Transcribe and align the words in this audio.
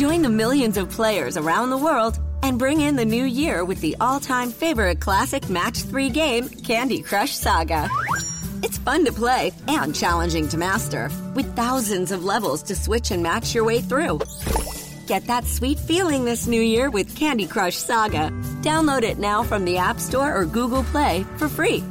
Join 0.00 0.22
the 0.22 0.30
millions 0.30 0.78
of 0.78 0.88
players 0.88 1.36
around 1.36 1.68
the 1.68 1.76
world 1.76 2.18
and 2.42 2.58
bring 2.58 2.80
in 2.80 2.96
the 2.96 3.04
new 3.04 3.24
year 3.26 3.66
with 3.66 3.82
the 3.82 3.94
all 4.00 4.18
time 4.18 4.50
favorite 4.50 4.98
classic 4.98 5.50
Match 5.50 5.82
3 5.82 6.08
game, 6.08 6.48
Candy 6.48 7.02
Crush 7.02 7.32
Saga. 7.32 7.86
It's 8.62 8.78
fun 8.78 9.04
to 9.04 9.12
play 9.12 9.52
and 9.68 9.94
challenging 9.94 10.48
to 10.48 10.56
master, 10.56 11.10
with 11.34 11.54
thousands 11.54 12.12
of 12.12 12.24
levels 12.24 12.62
to 12.62 12.74
switch 12.74 13.10
and 13.10 13.22
match 13.22 13.54
your 13.54 13.64
way 13.64 13.82
through. 13.82 14.20
Get 15.06 15.26
that 15.26 15.44
sweet 15.44 15.78
feeling 15.78 16.24
this 16.24 16.46
new 16.46 16.62
year 16.62 16.88
with 16.88 17.14
Candy 17.14 17.46
Crush 17.46 17.76
Saga. 17.76 18.30
Download 18.62 19.02
it 19.02 19.18
now 19.18 19.42
from 19.42 19.66
the 19.66 19.76
App 19.76 20.00
Store 20.00 20.34
or 20.34 20.46
Google 20.46 20.82
Play 20.84 21.26
for 21.36 21.46
free. 21.46 21.84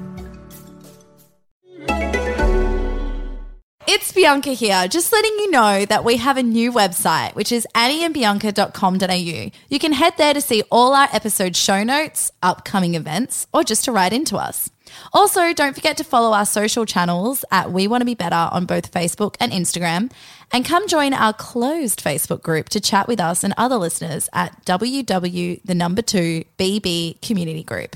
It's 3.92 4.12
Bianca 4.12 4.52
here, 4.52 4.88
just 4.88 5.12
letting 5.12 5.32
you 5.40 5.50
know 5.50 5.84
that 5.84 6.04
we 6.04 6.18
have 6.18 6.38
a 6.38 6.44
new 6.44 6.72
website, 6.72 7.34
which 7.34 7.52
is 7.52 7.66
annieandbianca.com.au. 7.74 9.52
You 9.68 9.80
can 9.80 9.94
head 9.94 10.14
there 10.16 10.36
to 10.36 10.42
see 10.42 10.62
all 10.70 10.94
our 10.94 11.08
episode 11.12 11.56
show 11.56 11.84
notes, 11.84 12.32
upcoming 12.44 12.94
events, 12.94 13.48
or 13.52 13.64
just 13.64 13.86
to 13.86 13.92
write 13.92 14.14
into 14.14 14.38
us. 14.38 14.70
Also, 15.12 15.54
don't 15.54 15.74
forget 15.74 15.98
to 15.98 16.04
follow 16.04 16.34
our 16.34 16.46
social 16.46 16.86
channels 16.86 17.44
at 17.50 17.72
We 17.72 17.88
Want 17.88 18.02
to 18.02 18.06
Be 18.06 18.14
Better 18.14 18.36
on 18.52 18.68
both 18.68 18.92
Facebook 18.92 19.36
and 19.40 19.52
Instagram. 19.52 20.12
And 20.52 20.64
come 20.64 20.88
join 20.88 21.16
our 21.16 21.34
closed 21.34 22.00
Facebook 22.04 22.44
group 22.44 22.70
to 22.70 22.80
chat 22.80 23.08
with 23.08 23.20
us 23.20 23.44
and 23.44 23.56
other 23.58 23.78
listeners 23.78 24.30
at 24.34 24.66
www, 24.66 25.62
the 25.64 25.76
number 25.76 26.04
two, 26.04 26.44
BB 26.60 27.22
Community 27.24 27.64
Group. 27.64 27.96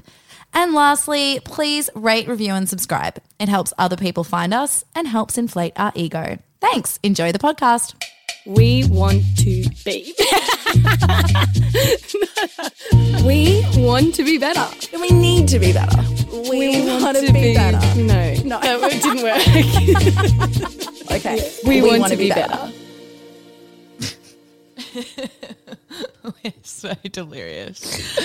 And 0.54 0.74
lastly, 0.74 1.40
please 1.44 1.90
rate, 1.96 2.28
review, 2.28 2.54
and 2.54 2.70
subscribe. 2.70 3.20
It 3.40 3.50
helps 3.50 3.74
other 3.78 3.98
people 3.98 4.24
find 4.24 4.54
us 4.54 4.86
and 4.96 5.08
helps 5.08 5.38
inflate 5.38 5.74
our 5.78 5.92
ego. 5.96 6.38
Thanks. 6.62 7.00
Enjoy 7.04 7.32
the 7.32 7.40
podcast. 7.40 7.96
We 8.46 8.86
want 8.90 9.24
to 9.38 9.64
be. 9.86 10.14
we 13.26 13.64
want 13.82 14.14
to 14.16 14.24
be 14.24 14.38
better. 14.38 14.66
We 15.00 15.10
need 15.10 15.48
to 15.48 15.60
be 15.60 15.72
better. 15.74 16.02
We, 16.50 16.82
want 17.02 17.16
to 17.18 17.32
be 17.32 17.54
better. 17.54 17.80
No, 18.02 18.34
No. 18.44 18.60
that 18.60 18.94
it 18.94 19.02
didn't 19.02 19.24
work. 19.24 20.84
Okay. 21.14 21.38
We, 21.68 21.82
want, 21.82 22.08
to 22.08 22.16
be 22.18 22.30
better. 22.30 22.72
We're 26.24 26.54
so 26.64 26.94
delirious. 27.12 28.18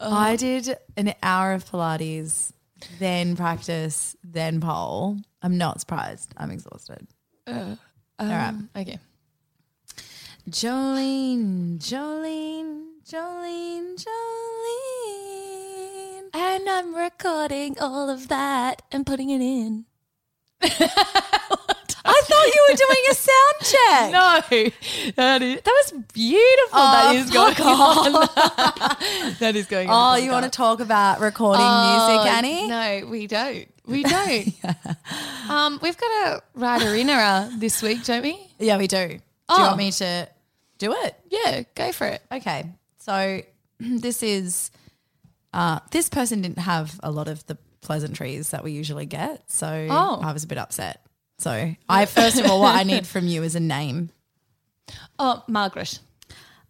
Oh. 0.00 0.12
I 0.12 0.36
did 0.36 0.76
an 0.96 1.14
hour 1.22 1.52
of 1.52 1.64
Pilates, 1.64 2.52
then 2.98 3.36
practice, 3.36 4.16
then 4.24 4.60
pole. 4.60 5.18
I'm 5.42 5.58
not 5.58 5.80
surprised. 5.80 6.32
I'm 6.36 6.50
exhausted. 6.50 7.06
Uh, 7.46 7.76
all 8.18 8.26
right. 8.26 8.48
Um, 8.48 8.70
okay. 8.76 8.98
Jolene, 10.48 11.78
Jolene, 11.78 12.84
Jolene, 13.08 13.96
Jolene. 13.96 15.24
And 16.34 16.68
I'm 16.68 16.94
recording 16.94 17.78
all 17.78 18.10
of 18.10 18.28
that 18.28 18.82
and 18.92 19.06
putting 19.06 19.30
it 19.30 19.40
in. 19.40 19.86
I 22.24 22.26
thought 22.26 22.54
you 22.54 22.66
were 22.70 22.76
doing 22.76 23.04
a 23.10 23.14
sound 23.14 23.54
check. 23.60 24.12
No, 24.12 25.12
that 25.16 25.42
is 25.42 25.60
that 25.62 25.92
was 25.92 26.02
beautiful. 26.12 26.78
Oh, 26.78 26.92
that 26.92 27.16
is 27.16 27.30
going 27.30 27.56
on. 27.56 28.12
that 29.40 29.56
is 29.56 29.66
going 29.66 29.90
on. 29.90 30.18
Oh, 30.18 30.22
you 30.22 30.30
want 30.30 30.44
to 30.44 30.50
talk 30.50 30.80
about 30.80 31.20
recording 31.20 31.60
music, 31.64 32.32
Annie? 32.32 32.68
No, 32.68 33.06
we 33.10 33.26
don't. 33.26 33.66
We 33.86 34.02
don't. 34.04 34.48
um, 35.48 35.78
we've 35.82 35.96
got 35.98 36.06
a 36.28 36.42
writer 36.54 36.94
in 36.94 37.10
era 37.10 37.50
this 37.58 37.82
week, 37.82 38.04
don't 38.04 38.22
we? 38.22 38.38
Yeah, 38.58 38.78
we 38.78 38.86
do. 38.86 39.08
Do 39.08 39.18
Oh. 39.50 39.58
you 39.58 39.62
want 39.64 39.76
me 39.78 39.90
to 39.92 40.28
do 40.78 40.92
it? 40.94 41.14
Yeah, 41.30 41.62
go 41.74 41.92
for 41.92 42.06
it. 42.06 42.22
Okay. 42.32 42.64
So 42.98 43.42
this 43.78 44.22
is 44.22 44.70
uh, 45.52 45.80
this 45.90 46.08
person 46.08 46.40
didn't 46.42 46.58
have 46.60 46.98
a 47.02 47.10
lot 47.10 47.28
of 47.28 47.44
the 47.46 47.58
pleasantries 47.82 48.50
that 48.50 48.64
we 48.64 48.72
usually 48.72 49.04
get, 49.06 49.42
so 49.50 49.86
Oh. 49.90 50.18
I 50.22 50.32
was 50.32 50.44
a 50.44 50.46
bit 50.46 50.56
upset. 50.56 51.03
So 51.38 51.74
I 51.88 52.06
first 52.06 52.38
of 52.38 52.46
all, 52.50 52.60
what 52.60 52.74
I 52.76 52.82
need 52.92 53.06
from 53.06 53.26
you 53.26 53.42
is 53.42 53.54
a 53.54 53.60
name. 53.60 54.10
Oh, 55.18 55.42
Margaret. 55.48 55.98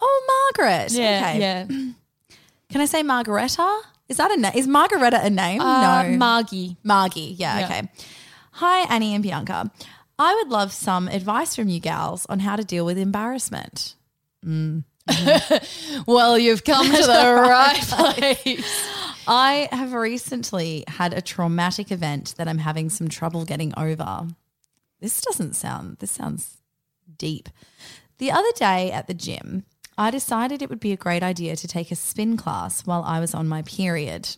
Oh, 0.00 0.52
Margaret. 0.56 0.92
Yeah, 0.92 1.30
okay. 1.30 1.38
yeah. 1.41 1.64
Can 2.70 2.80
I 2.80 2.84
say 2.86 3.03
Margareta? 3.03 3.80
Is 4.08 4.16
that 4.19 4.30
a 4.30 4.36
name? 4.36 4.53
Is 4.54 4.66
Margareta 4.66 5.20
a 5.24 5.30
name? 5.30 5.60
Uh, 5.60 6.03
no. 6.03 6.16
Margie. 6.16 6.76
Margie. 6.82 7.34
Yeah, 7.38 7.60
Yeah. 7.60 7.64
Okay. 7.66 7.88
Hi, 8.53 8.80
Annie 8.94 9.14
and 9.14 9.22
Bianca. 9.22 9.70
I 10.19 10.34
would 10.34 10.48
love 10.48 10.72
some 10.72 11.08
advice 11.08 11.56
from 11.56 11.69
you 11.69 11.80
gals 11.80 12.24
on 12.28 12.38
how 12.41 12.54
to 12.56 12.64
deal 12.64 12.84
with 12.84 12.98
embarrassment. 12.98 13.94
Well, 16.06 16.38
you've 16.38 16.64
come 16.64 16.86
to 16.86 16.92
the 16.92 17.34
right 17.48 17.80
place. 17.82 18.88
I 19.26 19.69
have 19.72 19.92
recently 19.92 20.84
had 20.88 21.12
a 21.14 21.20
traumatic 21.22 21.91
event 21.91 22.34
that 22.38 22.47
I'm 22.48 22.58
having 22.58 22.91
some 22.91 23.08
trouble 23.08 23.44
getting 23.44 23.72
over. 23.76 24.28
This 25.04 25.20
doesn't 25.20 25.54
sound, 25.54 25.98
this 25.98 26.12
sounds 26.12 26.62
deep. 27.19 27.50
The 28.16 28.31
other 28.31 28.48
day 28.56 28.91
at 28.91 29.06
the 29.06 29.12
gym, 29.12 29.66
I 29.98 30.10
decided 30.10 30.62
it 30.62 30.70
would 30.70 30.81
be 30.81 30.92
a 30.92 30.97
great 30.97 31.22
idea 31.22 31.56
to 31.56 31.69
take 31.69 31.91
a 31.91 31.94
spin 31.94 32.38
class 32.38 32.87
while 32.87 33.03
I 33.03 33.20
was 33.20 33.34
on 33.34 33.47
my 33.47 33.60
period. 33.60 34.34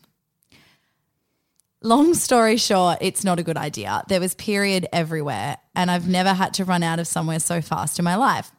Long 1.82 2.14
story 2.14 2.56
short, 2.56 2.98
it's 3.00 3.22
not 3.22 3.38
a 3.38 3.44
good 3.44 3.56
idea. 3.56 4.02
There 4.08 4.18
was 4.18 4.34
period 4.34 4.88
everywhere, 4.92 5.58
and 5.76 5.88
I've 5.88 6.08
never 6.08 6.34
had 6.34 6.52
to 6.54 6.64
run 6.64 6.82
out 6.82 6.98
of 6.98 7.06
somewhere 7.06 7.38
so 7.38 7.60
fast 7.60 8.00
in 8.00 8.04
my 8.04 8.16
life. 8.16 8.50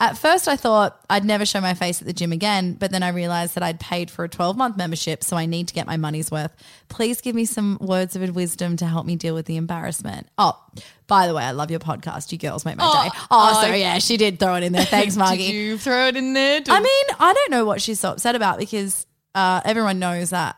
At 0.00 0.18
first, 0.18 0.48
I 0.48 0.56
thought 0.56 1.00
I'd 1.08 1.24
never 1.24 1.46
show 1.46 1.60
my 1.60 1.72
face 1.74 2.00
at 2.02 2.06
the 2.06 2.12
gym 2.12 2.32
again, 2.32 2.72
but 2.74 2.90
then 2.90 3.04
I 3.04 3.08
realized 3.10 3.54
that 3.54 3.62
I'd 3.62 3.78
paid 3.78 4.10
for 4.10 4.24
a 4.24 4.28
12 4.28 4.56
month 4.56 4.76
membership, 4.76 5.22
so 5.22 5.36
I 5.36 5.46
need 5.46 5.68
to 5.68 5.74
get 5.74 5.86
my 5.86 5.96
money's 5.96 6.32
worth. 6.32 6.50
Please 6.88 7.20
give 7.20 7.34
me 7.36 7.44
some 7.44 7.78
words 7.80 8.16
of 8.16 8.34
wisdom 8.34 8.76
to 8.78 8.86
help 8.86 9.06
me 9.06 9.14
deal 9.14 9.34
with 9.34 9.46
the 9.46 9.56
embarrassment. 9.56 10.26
Oh, 10.36 10.60
by 11.06 11.28
the 11.28 11.34
way, 11.34 11.44
I 11.44 11.52
love 11.52 11.70
your 11.70 11.78
podcast. 11.80 12.32
You 12.32 12.38
girls 12.38 12.64
make 12.64 12.76
my 12.76 12.84
Oh, 12.86 13.04
day. 13.04 13.10
Oh, 13.30 13.60
so 13.62 13.68
I- 13.70 13.76
yeah, 13.76 13.98
she 13.98 14.16
did 14.16 14.40
throw 14.40 14.56
it 14.56 14.64
in 14.64 14.72
there. 14.72 14.84
Thanks, 14.84 15.16
Margie. 15.18 15.46
Did 15.46 15.52
you 15.54 15.78
throw 15.78 16.08
it 16.08 16.16
in 16.16 16.32
there? 16.32 16.60
I 16.68 16.80
mean, 16.80 17.16
I 17.20 17.32
don't 17.32 17.50
know 17.52 17.64
what 17.64 17.80
she's 17.80 18.00
so 18.00 18.10
upset 18.10 18.34
about 18.34 18.58
because 18.58 19.06
uh, 19.36 19.60
everyone 19.64 20.00
knows 20.00 20.30
that 20.30 20.56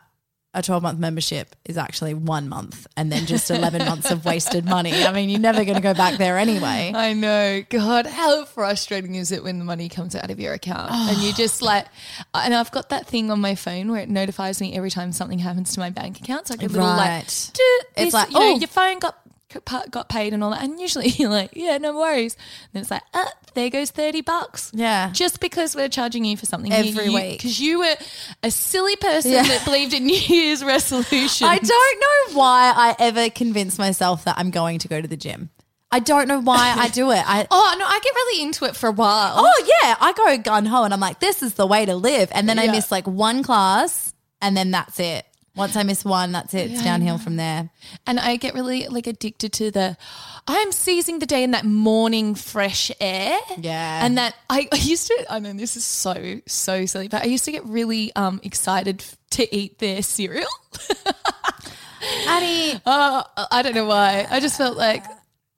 a 0.57 0.61
12 0.63 0.81
month 0.81 0.97
membership 0.99 1.55
is 1.65 1.77
actually 1.77 2.15
one 2.15 2.49
month 2.49 2.87
and 2.97 3.11
then 3.11 3.27
just 3.27 3.51
11 3.51 3.85
months 3.85 4.09
of 4.09 4.25
wasted 4.25 4.65
money. 4.65 5.03
I 5.05 5.11
mean, 5.13 5.29
you're 5.29 5.39
never 5.39 5.63
going 5.63 5.75
to 5.75 5.81
go 5.81 5.93
back 5.93 6.17
there 6.17 6.37
anyway. 6.39 6.91
I 6.95 7.13
know. 7.13 7.61
God, 7.69 8.07
how 8.07 8.43
frustrating 8.45 9.13
is 9.15 9.31
it 9.31 9.43
when 9.43 9.59
the 9.59 9.65
money 9.65 9.87
comes 9.87 10.15
out 10.15 10.31
of 10.31 10.39
your 10.39 10.53
account 10.53 10.91
and 10.91 11.17
you 11.19 11.31
just 11.35 11.61
like, 11.61 11.85
and 12.33 12.55
I've 12.55 12.71
got 12.71 12.89
that 12.89 13.05
thing 13.05 13.29
on 13.29 13.39
my 13.39 13.53
phone 13.53 13.91
where 13.91 14.01
it 14.01 14.09
notifies 14.09 14.59
me 14.59 14.75
every 14.75 14.89
time 14.89 15.11
something 15.11 15.37
happens 15.39 15.73
to 15.73 15.79
my 15.79 15.91
bank 15.91 16.19
account. 16.19 16.47
So 16.47 16.55
I 16.55 16.57
get 16.57 16.71
a 16.71 16.73
little 16.73 16.87
like, 16.87 17.07
Right. 17.07 17.51
"Duh, 17.53 18.03
It's 18.03 18.13
like, 18.15 18.31
you 18.31 18.39
know, 18.39 18.53
oh. 18.53 18.57
your 18.57 18.67
phone 18.67 18.97
got 18.97 19.15
got 19.89 20.09
paid 20.09 20.33
and 20.33 20.43
all 20.43 20.51
that. 20.51 20.63
And 20.63 20.79
usually 20.79 21.07
you're 21.17 21.29
like, 21.29 21.51
yeah, 21.53 21.77
no 21.77 21.95
worries. 21.97 22.35
And 22.73 22.81
it's 22.81 22.91
like, 22.91 23.03
uh, 23.13 23.25
there 23.53 23.69
goes 23.69 23.91
30 23.91 24.21
bucks. 24.21 24.71
Yeah. 24.73 25.11
Just 25.11 25.39
because 25.39 25.75
we're 25.75 25.89
charging 25.89 26.25
you 26.25 26.37
for 26.37 26.45
something 26.45 26.71
Every 26.71 27.09
week. 27.09 27.37
Because 27.39 27.59
you 27.59 27.79
were 27.79 27.95
a 28.43 28.51
silly 28.51 28.95
person 28.95 29.31
Yeah. 29.31 29.43
that 29.43 29.65
believed 29.65 29.93
in 29.93 30.05
New 30.07 30.17
Year's 30.17 30.63
resolutions. 30.63 31.47
I 31.49 31.57
don't 31.57 31.99
know 32.01 32.37
why 32.39 32.73
I 32.75 32.95
ever 32.99 33.29
convinced 33.29 33.79
myself 33.79 34.25
that 34.25 34.37
I'm 34.37 34.51
going 34.51 34.79
to 34.79 34.87
go 34.87 35.01
to 35.01 35.07
the 35.07 35.17
gym. 35.17 35.49
I 35.89 35.99
don't 35.99 36.27
know 36.27 36.41
why 36.41 36.75
I 36.77 36.89
do 36.89 37.11
it. 37.11 37.23
I 37.25 37.47
Oh, 37.51 37.75
no, 37.79 37.85
I 37.85 37.99
get 38.03 38.13
really 38.13 38.43
into 38.43 38.65
it 38.65 38.75
for 38.75 38.89
a 38.89 38.91
while. 38.91 39.35
Oh 39.37 39.63
yeah, 39.81 39.95
I 39.99 40.11
go 40.11 40.37
gun 40.37 40.65
ho 40.65 40.83
and 40.83 40.93
I'm 40.93 40.99
like, 40.99 41.19
this 41.21 41.41
is 41.41 41.53
the 41.53 41.65
way 41.65 41.85
to 41.85 41.95
live. 41.95 42.29
And 42.33 42.49
then 42.49 42.59
I 42.59 42.67
miss 42.67 42.91
like 42.91 43.07
one 43.07 43.41
class 43.41 44.13
and 44.41 44.55
then 44.55 44.71
that's 44.71 44.99
it. 44.99 45.25
Once 45.57 45.75
I 45.75 45.83
miss 45.83 46.05
one, 46.05 46.31
that's 46.31 46.53
it. 46.53 46.71
It's 46.71 46.83
downhill 46.83 47.17
from 47.17 47.35
there. 47.35 47.69
And 48.05 48.19
I 48.19 48.35
get 48.37 48.53
really 48.53 48.87
like 48.87 49.07
addicted 49.07 49.51
to 49.53 49.71
the 49.71 49.97
I'm 50.47 50.71
seizing 50.71 51.19
the 51.19 51.25
day 51.25 51.43
in 51.43 51.51
that 51.51 51.65
morning 51.65 52.35
fresh 52.35 52.91
air. 53.01 53.37
Yeah. 53.57 54.05
And 54.05 54.17
that 54.17 54.35
I, 54.49 54.67
I 54.71 54.77
used 54.77 55.07
to 55.07 55.25
I 55.29 55.39
mean 55.39 55.57
this 55.57 55.75
is 55.75 55.83
so, 55.83 56.39
so 56.47 56.85
silly, 56.85 57.07
but 57.07 57.23
I 57.23 57.25
used 57.25 57.45
to 57.45 57.51
get 57.51 57.65
really 57.65 58.15
um 58.15 58.39
excited 58.43 59.03
to 59.31 59.55
eat 59.55 59.79
their 59.79 60.01
cereal. 60.01 60.47
Annie, 62.27 62.79
Uh, 62.85 63.23
I 63.51 63.61
don't 63.63 63.75
know 63.75 63.85
why. 63.85 64.27
I 64.29 64.39
just 64.39 64.57
felt 64.57 64.77
like 64.77 65.03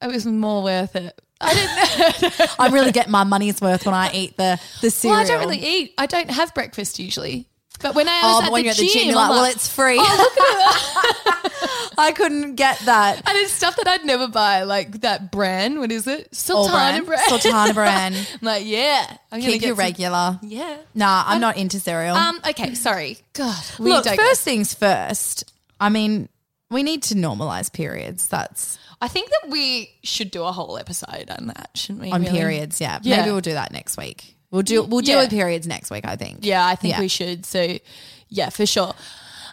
it 0.02 0.06
was 0.08 0.26
more 0.26 0.62
worth 0.62 0.96
it. 0.96 1.20
I 1.40 1.54
didn't 1.54 2.38
know. 2.38 2.46
I 2.58 2.68
really 2.68 2.92
get 2.92 3.08
my 3.08 3.24
money's 3.24 3.60
worth 3.60 3.86
when 3.86 3.94
I 3.94 4.10
eat 4.12 4.36
the 4.36 4.58
the 4.80 4.90
cereal. 4.90 5.16
Well, 5.16 5.24
I 5.24 5.28
don't 5.28 5.40
really 5.40 5.64
eat. 5.64 5.94
I 5.98 6.06
don't 6.06 6.30
have 6.30 6.54
breakfast 6.54 6.98
usually. 6.98 7.46
But 7.82 7.94
when 7.94 8.08
I 8.08 8.22
was 8.22 8.42
Oh, 8.42 8.46
at 8.46 8.52
when 8.52 8.60
the 8.62 8.64
you're 8.66 8.70
at 8.72 8.76
gym, 8.76 8.86
the 8.86 8.92
gym, 8.92 9.08
you're 9.08 9.18
I'm 9.18 9.28
like, 9.28 9.30
well, 9.30 9.44
it's 9.46 9.68
free. 9.68 9.98
I 11.98 12.12
couldn't 12.12 12.54
get 12.54 12.78
that. 12.80 13.16
and 13.28 13.36
it's 13.38 13.52
stuff 13.52 13.76
that 13.76 13.86
I'd 13.88 14.04
never 14.04 14.28
buy, 14.28 14.62
like 14.62 15.00
that 15.02 15.30
brand. 15.30 15.78
What 15.78 15.92
is 15.92 16.06
it? 16.06 16.34
Sultana 16.34 16.72
Bran. 16.72 17.04
brand. 17.04 17.22
Sultana 17.28 17.74
brand. 17.80 18.14
I'm 18.16 18.38
like, 18.46 18.62
yeah, 18.64 19.16
I'm 19.30 19.40
Keep 19.40 19.60
get 19.60 19.62
you 19.62 19.68
some- 19.74 19.78
regular. 19.78 20.38
Yeah. 20.42 20.78
Nah, 20.94 21.24
I'm 21.26 21.40
not 21.40 21.56
into 21.56 21.78
cereal. 21.80 22.16
Um. 22.16 22.40
Okay. 22.48 22.74
Sorry. 22.74 23.18
God. 23.34 23.62
We 23.78 23.90
Look, 23.92 24.06
first 24.06 24.42
things 24.42 24.72
first. 24.74 25.52
I 25.78 25.88
mean, 25.88 26.28
we 26.70 26.82
need 26.82 27.02
to 27.04 27.14
normalize 27.14 27.72
periods. 27.72 28.28
That's 28.28 28.78
I 29.02 29.08
think 29.08 29.30
that 29.30 29.50
we 29.50 29.90
should 30.02 30.30
do 30.30 30.42
a 30.44 30.52
whole 30.52 30.78
episode 30.78 31.30
on 31.30 31.48
that, 31.48 31.70
shouldn't 31.74 32.00
we? 32.02 32.10
on 32.12 32.22
really? 32.22 32.38
periods. 32.38 32.80
Yeah. 32.80 32.98
Yeah. 33.02 33.18
Maybe 33.18 33.30
we'll 33.32 33.40
do 33.40 33.54
that 33.54 33.72
next 33.72 33.96
week. 33.96 34.36
We'll 34.50 34.62
do 34.62 34.82
we'll 34.82 35.00
do 35.02 35.12
Yeah. 35.12 35.20
with 35.22 35.30
periods 35.30 35.66
next 35.66 35.90
week, 35.90 36.04
I 36.06 36.16
think. 36.16 36.38
Yeah, 36.42 36.66
I 36.66 36.74
think 36.74 36.94
Yeah. 36.94 37.00
we 37.00 37.08
should. 37.08 37.46
So, 37.46 37.78
yeah, 38.28 38.50
for 38.50 38.66
sure. 38.66 38.94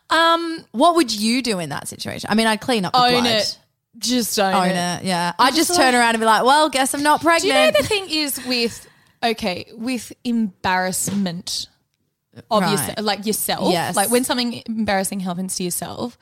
Um, 0.10 0.66
What 0.72 0.96
would 0.96 1.12
you 1.14 1.42
do 1.42 1.60
in 1.60 1.70
that 1.70 1.88
situation? 1.88 2.30
I 2.32 2.36
mean, 2.36 2.48
I'd 2.48 2.62
clean 2.62 2.86
up 2.86 2.94
the 2.94 3.00
own 3.00 3.12
blood. 3.24 3.26
it. 3.28 3.58
Just 3.98 4.38
own, 4.40 4.54
Own 4.54 4.68
it. 4.70 5.00
it. 5.02 5.06
Yeah. 5.06 5.34
I'd 5.40 5.56
just 5.56 5.70
just 5.70 5.76
turn 5.80 5.88
like- 5.94 5.96
around 5.96 6.10
and 6.16 6.20
be 6.20 6.26
like, 6.26 6.44
well, 6.44 6.70
guess 6.70 6.94
I'm 6.94 7.04
not 7.04 7.22
Do 7.22 7.48
you 7.48 7.54
know 7.54 7.72
the 7.72 7.84
thing 7.84 8.08
is 8.10 8.40
with 8.46 8.88
okay 9.24 9.66
with 9.76 10.14
embarrassment, 10.24 11.68
obviously, 12.52 12.88
Right. 12.96 13.04
like 13.04 13.26
yourself, 13.26 13.72
Yes. 13.72 13.96
like 13.96 14.10
when 14.12 14.24
something 14.24 14.62
embarrassing 14.68 15.22
happens 15.22 15.56
to 15.56 15.64
yourself. 15.64 16.18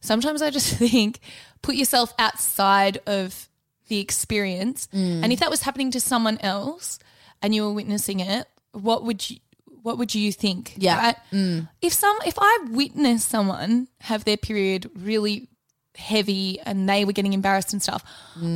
Sometimes 0.00 0.42
I 0.42 0.50
just 0.50 0.74
think 0.76 1.18
put 1.62 1.74
yourself 1.74 2.14
outside 2.18 2.98
of 3.06 3.48
the 3.88 3.98
experience, 3.98 4.88
Mm. 4.94 5.24
and 5.24 5.32
if 5.32 5.40
that 5.40 5.50
was 5.50 5.62
happening 5.62 5.90
to 5.92 6.00
someone 6.00 6.38
else 6.38 6.98
and 7.42 7.54
you 7.54 7.62
were 7.64 7.72
witnessing 7.72 8.20
it, 8.20 8.46
what 8.72 9.04
would 9.04 9.28
you? 9.30 9.38
What 9.82 9.96
would 9.98 10.14
you 10.14 10.32
think? 10.32 10.74
Yeah. 10.76 11.14
Mm. 11.32 11.68
If 11.80 11.92
some, 11.92 12.16
if 12.26 12.34
I 12.38 12.58
witnessed 12.70 13.28
someone 13.28 13.88
have 14.00 14.24
their 14.24 14.36
period 14.36 14.90
really 14.94 15.48
heavy 15.96 16.60
and 16.60 16.88
they 16.88 17.04
were 17.04 17.12
getting 17.12 17.32
embarrassed 17.32 17.72
and 17.72 17.82
stuff, 17.82 18.02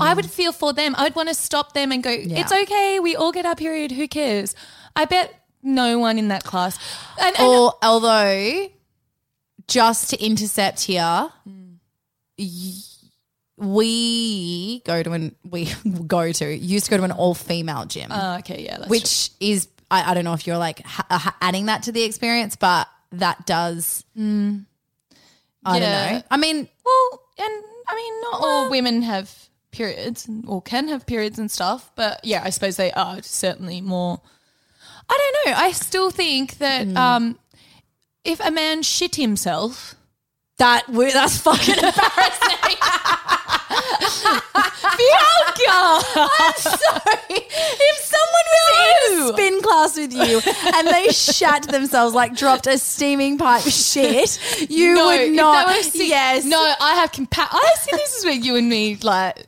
I 0.01 0.15
would 0.15 0.27
feel 0.31 0.53
for 0.53 0.73
them. 0.73 0.95
I 0.99 1.05
would 1.05 1.15
want 1.15 1.29
to 1.29 1.35
stop 1.35 1.73
them 1.75 1.91
and 1.93 2.03
go, 2.03 2.11
"It's 2.41 2.53
okay. 2.53 3.01
We 3.01 3.17
all 3.17 3.33
get 3.33 3.47
our 3.47 3.55
period. 3.55 3.93
Who 3.93 4.07
cares?" 4.09 4.55
I 4.95 5.07
bet 5.07 5.33
no 5.63 5.99
one 5.99 6.19
in 6.19 6.29
that 6.29 6.45
class. 6.45 6.77
And, 7.21 7.35
and 7.39 7.49
Or 7.49 7.75
although, 7.83 8.69
just 9.69 10.11
to 10.11 10.23
intercept 10.23 10.81
here, 10.83 11.31
y- 12.39 12.45
we 13.63 14.81
go 14.81 15.03
to 15.03 15.13
an 15.13 15.35
we 15.49 15.69
go 16.07 16.33
to 16.33 16.57
used 16.57 16.87
to 16.87 16.91
go 16.91 16.97
to 16.99 17.05
an 17.05 17.13
all 17.13 17.35
female 17.35 17.85
gym, 17.87 18.09
Oh, 18.11 18.37
okay, 18.39 18.63
yeah, 18.65 18.79
that's 18.79 18.91
which 18.91 19.31
is 19.41 19.69
I, 19.91 20.11
I 20.11 20.15
don't 20.15 20.25
know 20.25 20.33
if 20.33 20.47
you're 20.47 20.59
like 20.59 20.85
ha- 20.85 21.37
adding 21.41 21.67
that 21.67 21.85
to 21.85 21.93
the 21.93 22.03
experience, 22.03 22.57
but 22.57 22.89
that 23.13 23.47
does. 23.47 24.05
I 24.17 24.21
don't 24.21 24.65
know. 25.65 26.23
I 26.31 26.37
mean, 26.39 26.69
Well, 26.85 27.23
and 27.39 27.65
I 27.89 27.95
mean, 27.95 28.21
not 28.23 28.41
all 28.43 28.71
women 28.71 29.03
have 29.03 29.31
periods 29.71 30.29
or 30.47 30.61
can 30.63 30.89
have 30.89 31.07
periods 31.07 31.39
and 31.39 31.51
stuff, 31.51 31.91
but 31.95 32.25
yeah, 32.25 32.43
I 32.45 32.51
suppose 32.51 32.77
they 32.77 32.91
are 32.93 33.23
certainly 33.23 33.81
more. 33.81 34.21
I 35.09 35.33
don't 35.45 35.53
know. 35.53 35.59
I 35.61 35.73
still 35.73 36.11
think 36.11 36.59
that 36.59 36.87
um, 36.97 37.39
if 38.25 38.41
a 38.41 38.51
man 38.51 38.83
shit 38.83 39.17
himself, 39.17 39.95
that 40.59 40.85
that's 40.89 41.39
fucking 41.39 41.75
embarrassing. 41.77 42.79
Bianca, 44.23 46.03
I'm 46.17 46.55
sorry. 46.55 47.19
If 47.31 47.97
someone 48.05 48.47
was 48.53 48.73
in 48.79 49.31
a 49.31 49.33
spin 49.33 49.63
class 49.63 49.97
with 49.97 50.13
you 50.13 50.41
and 50.75 50.89
they 50.89 51.09
shat 51.09 51.63
themselves, 51.69 52.15
like 52.15 52.37
dropped 52.37 52.67
a 52.67 52.79
steaming 52.79 53.39
pipe 53.39 53.65
of 53.67 53.73
shit, 53.73 54.39
you 54.71 54.95
no, 54.95 55.07
would 55.07 55.33
not. 55.33 55.95
yes. 55.95 56.45
no, 56.45 56.75
I 56.81 56.95
have 56.97 57.13
compa- 57.13 57.49
I 57.51 57.75
see. 57.81 57.97
This 57.97 58.17
is 58.17 58.25
where 58.25 58.35
you 58.35 58.57
and 58.57 58.69
me 58.69 58.97
like. 59.03 59.47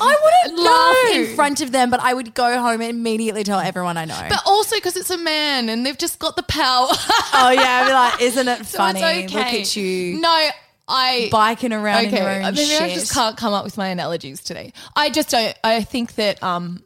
I 0.00 0.42
wouldn't 0.44 0.60
laugh 0.60 0.96
in 1.30 1.36
front 1.36 1.60
of 1.60 1.70
them, 1.70 1.88
but 1.88 2.00
I 2.00 2.14
would 2.14 2.34
go 2.34 2.58
home 2.60 2.80
and 2.80 2.90
immediately 2.90 3.44
tell 3.44 3.60
everyone 3.60 3.96
I 3.96 4.04
know. 4.04 4.26
But 4.28 4.42
also 4.44 4.74
because 4.76 4.96
it's 4.96 5.10
a 5.10 5.18
man 5.18 5.68
and 5.68 5.86
they've 5.86 5.96
just 5.96 6.18
got 6.18 6.34
the 6.36 6.42
power. 6.42 6.88
oh 6.90 7.50
yeah, 7.54 7.80
I'd 7.82 7.86
be 7.86 7.92
like, 7.92 8.20
isn't 8.20 8.48
it 8.48 8.66
So 8.74 8.78
funny? 8.78 9.00
it's 9.00 9.32
okay. 9.32 9.44
Look 9.52 9.60
at 9.60 9.76
you 9.76 10.20
No, 10.20 10.48
I 10.86 11.28
biking 11.30 11.72
around 11.72 12.04
in 12.04 12.10
your 12.14 12.22
okay. 12.22 12.36
own 12.44 12.54
Maybe 12.54 12.66
shit. 12.66 12.82
I 12.82 12.94
just 12.94 13.12
can't 13.12 13.36
come 13.36 13.52
up 13.54 13.64
with 13.64 13.78
my 13.78 13.88
analogies 13.88 14.42
today. 14.42 14.72
I 14.94 15.10
just 15.10 15.30
don't. 15.30 15.56
I 15.64 15.82
think 15.82 16.16
that 16.16 16.42
um, 16.42 16.84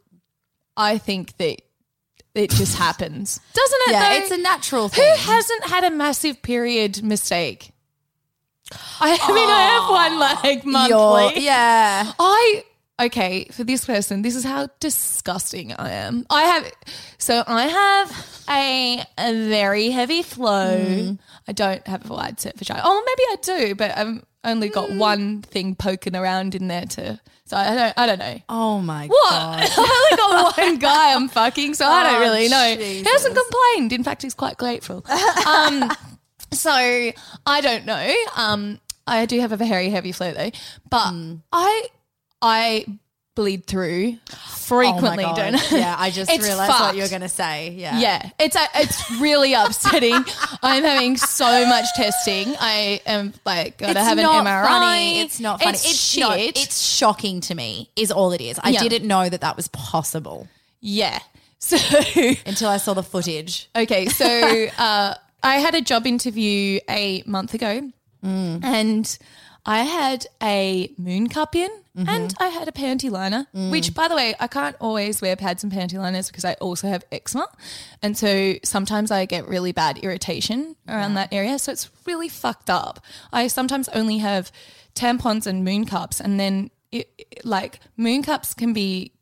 I 0.76 0.98
think 0.98 1.36
that 1.38 1.60
it 2.34 2.50
just 2.50 2.76
happens, 2.78 3.40
doesn't 3.52 3.80
it? 3.86 3.92
yeah, 3.92 4.08
though? 4.10 4.22
it's 4.22 4.30
a 4.30 4.38
natural 4.38 4.88
thing. 4.88 5.04
Who 5.04 5.32
hasn't 5.32 5.64
had 5.64 5.84
a 5.84 5.90
massive 5.90 6.42
period 6.42 7.02
mistake? 7.02 7.72
I, 9.00 9.18
I 9.20 9.32
mean, 9.32 9.48
I 9.48 9.62
have 9.62 9.90
one 9.90 10.18
like 10.18 10.64
monthly. 10.64 11.44
Yeah. 11.44 12.12
I 12.18 12.64
okay 13.00 13.46
for 13.52 13.64
this 13.64 13.84
person. 13.84 14.22
This 14.22 14.34
is 14.36 14.44
how 14.44 14.68
disgusting 14.80 15.72
I 15.74 15.90
am. 15.92 16.26
I 16.30 16.42
have 16.42 16.72
so 17.18 17.42
I 17.46 17.62
have 17.66 18.42
a, 18.48 19.04
a 19.18 19.48
very 19.48 19.90
heavy 19.90 20.22
flow. 20.22 21.16
I 21.46 21.52
don't 21.52 21.86
have 21.86 22.10
a 22.10 22.14
wide 22.14 22.40
set 22.40 22.58
vagina. 22.58 22.82
Oh, 22.84 23.02
maybe 23.06 23.22
I 23.30 23.66
do, 23.68 23.74
but 23.74 23.96
I've 23.96 24.24
only 24.44 24.68
got 24.68 24.90
one 24.92 25.42
thing 25.42 25.74
poking 25.74 26.14
around 26.16 26.54
in 26.54 26.68
there 26.68 26.86
to. 26.86 27.20
So 27.44 27.56
I 27.56 27.74
don't. 27.74 27.94
I 27.98 28.06
don't 28.06 28.18
know. 28.18 28.42
Oh 28.50 28.80
my 28.80 29.06
What? 29.06 29.30
god. 29.30 29.60
I've 29.70 29.78
only 29.78 30.16
got 30.16 30.56
one 30.58 30.78
guy 30.78 31.14
I'm 31.14 31.28
fucking, 31.28 31.74
so 31.74 31.86
I 31.86 32.02
don't 32.04 32.16
Oh, 32.16 32.20
really 32.20 32.48
know. 32.48 32.76
He 32.76 33.02
hasn't 33.04 33.34
complained. 33.34 33.92
In 33.94 34.04
fact, 34.04 34.22
he's 34.22 34.34
quite 34.34 34.56
grateful. 34.58 35.04
Um, 35.46 35.90
so 36.52 36.70
I 36.72 37.60
don't 37.62 37.86
know. 37.86 38.14
Um, 38.36 38.80
I 39.06 39.24
do 39.26 39.40
have 39.40 39.52
a 39.52 39.56
very 39.56 39.88
heavy 39.88 40.12
flow 40.12 40.32
though, 40.32 40.50
but 40.90 41.08
Hmm. 41.10 41.34
I 41.52 41.86
I 42.42 42.86
bleed 43.34 43.66
through 43.66 44.16
frequently. 44.48 45.24
oh 45.24 45.34
don't. 45.36 45.54
I? 45.72 45.76
Yeah, 45.76 45.94
I 45.96 46.10
just 46.10 46.28
realized 46.30 46.70
what 46.70 46.96
you 46.96 47.02
were 47.02 47.08
going 47.08 47.20
to 47.22 47.28
say. 47.28 47.70
Yeah. 47.70 47.98
Yeah, 48.00 48.30
it's 48.40 48.56
uh, 48.56 48.66
it's 48.74 49.10
really 49.20 49.54
upsetting. 49.54 50.24
I'm 50.62 50.82
having 50.82 51.16
so 51.16 51.66
much 51.68 51.84
testing. 51.94 52.54
I 52.58 53.00
am 53.06 53.32
like 53.44 53.78
gotta 53.78 53.92
It's 53.92 54.00
have 54.00 54.18
an 54.18 54.24
MRI. 54.24 54.64
funny. 54.66 55.20
It's 55.20 55.38
not 55.40 55.60
funny. 55.62 55.70
It's, 55.76 55.84
It's, 55.88 55.94
shit. 55.98 56.20
no, 56.22 56.32
it's 56.32 56.80
shocking 56.82 57.40
to 57.42 57.54
me. 57.54 57.90
Is 57.96 58.10
all 58.10 58.32
it 58.32 58.40
is. 58.40 58.58
I 58.62 58.70
Yeah. 58.70 58.80
didn't 58.82 59.06
know 59.06 59.28
that 59.28 59.40
that 59.42 59.56
was 59.56 59.68
possible 59.68 60.48
yeah. 60.80 61.18
So 61.60 61.76
until 62.46 62.68
I 62.68 62.76
saw 62.76 62.94
the 62.94 63.02
footage. 63.02 63.68
Okay, 63.74 64.06
so 64.06 64.66
uh, 64.78 65.14
I 65.42 65.56
had 65.56 65.74
a 65.74 65.80
job 65.80 66.06
interview 66.06 66.78
a 66.88 67.24
month 67.26 67.52
ago, 67.52 67.90
and 68.22 69.18
I 69.68 69.80
had 69.80 70.26
a 70.42 70.90
moon 70.96 71.28
cup 71.28 71.54
in, 71.54 71.68
mm-hmm. 71.94 72.08
and 72.08 72.34
I 72.40 72.46
had 72.46 72.68
a 72.68 72.72
panty 72.72 73.10
liner. 73.10 73.46
Mm. 73.54 73.70
Which, 73.70 73.92
by 73.92 74.08
the 74.08 74.14
way, 74.16 74.34
I 74.40 74.46
can't 74.46 74.74
always 74.80 75.20
wear 75.20 75.36
pads 75.36 75.62
and 75.62 75.70
panty 75.70 75.98
liners 75.98 76.28
because 76.28 76.46
I 76.46 76.54
also 76.54 76.88
have 76.88 77.04
eczema, 77.12 77.46
and 78.02 78.16
so 78.16 78.54
sometimes 78.64 79.10
I 79.10 79.26
get 79.26 79.46
really 79.46 79.72
bad 79.72 79.98
irritation 79.98 80.74
around 80.88 81.14
that 81.14 81.34
area. 81.34 81.58
So 81.58 81.70
it's 81.70 81.90
really 82.06 82.30
fucked 82.30 82.70
up. 82.70 83.04
I 83.30 83.46
sometimes 83.48 83.90
only 83.90 84.18
have 84.18 84.50
tampons 84.94 85.46
and 85.46 85.62
moon 85.64 85.84
cups, 85.84 86.18
and 86.18 86.40
then 86.40 86.70
it, 86.90 87.10
it- 87.18 87.44
like 87.44 87.80
moon 87.98 88.22
cups 88.22 88.54
can 88.54 88.72
be 88.72 89.12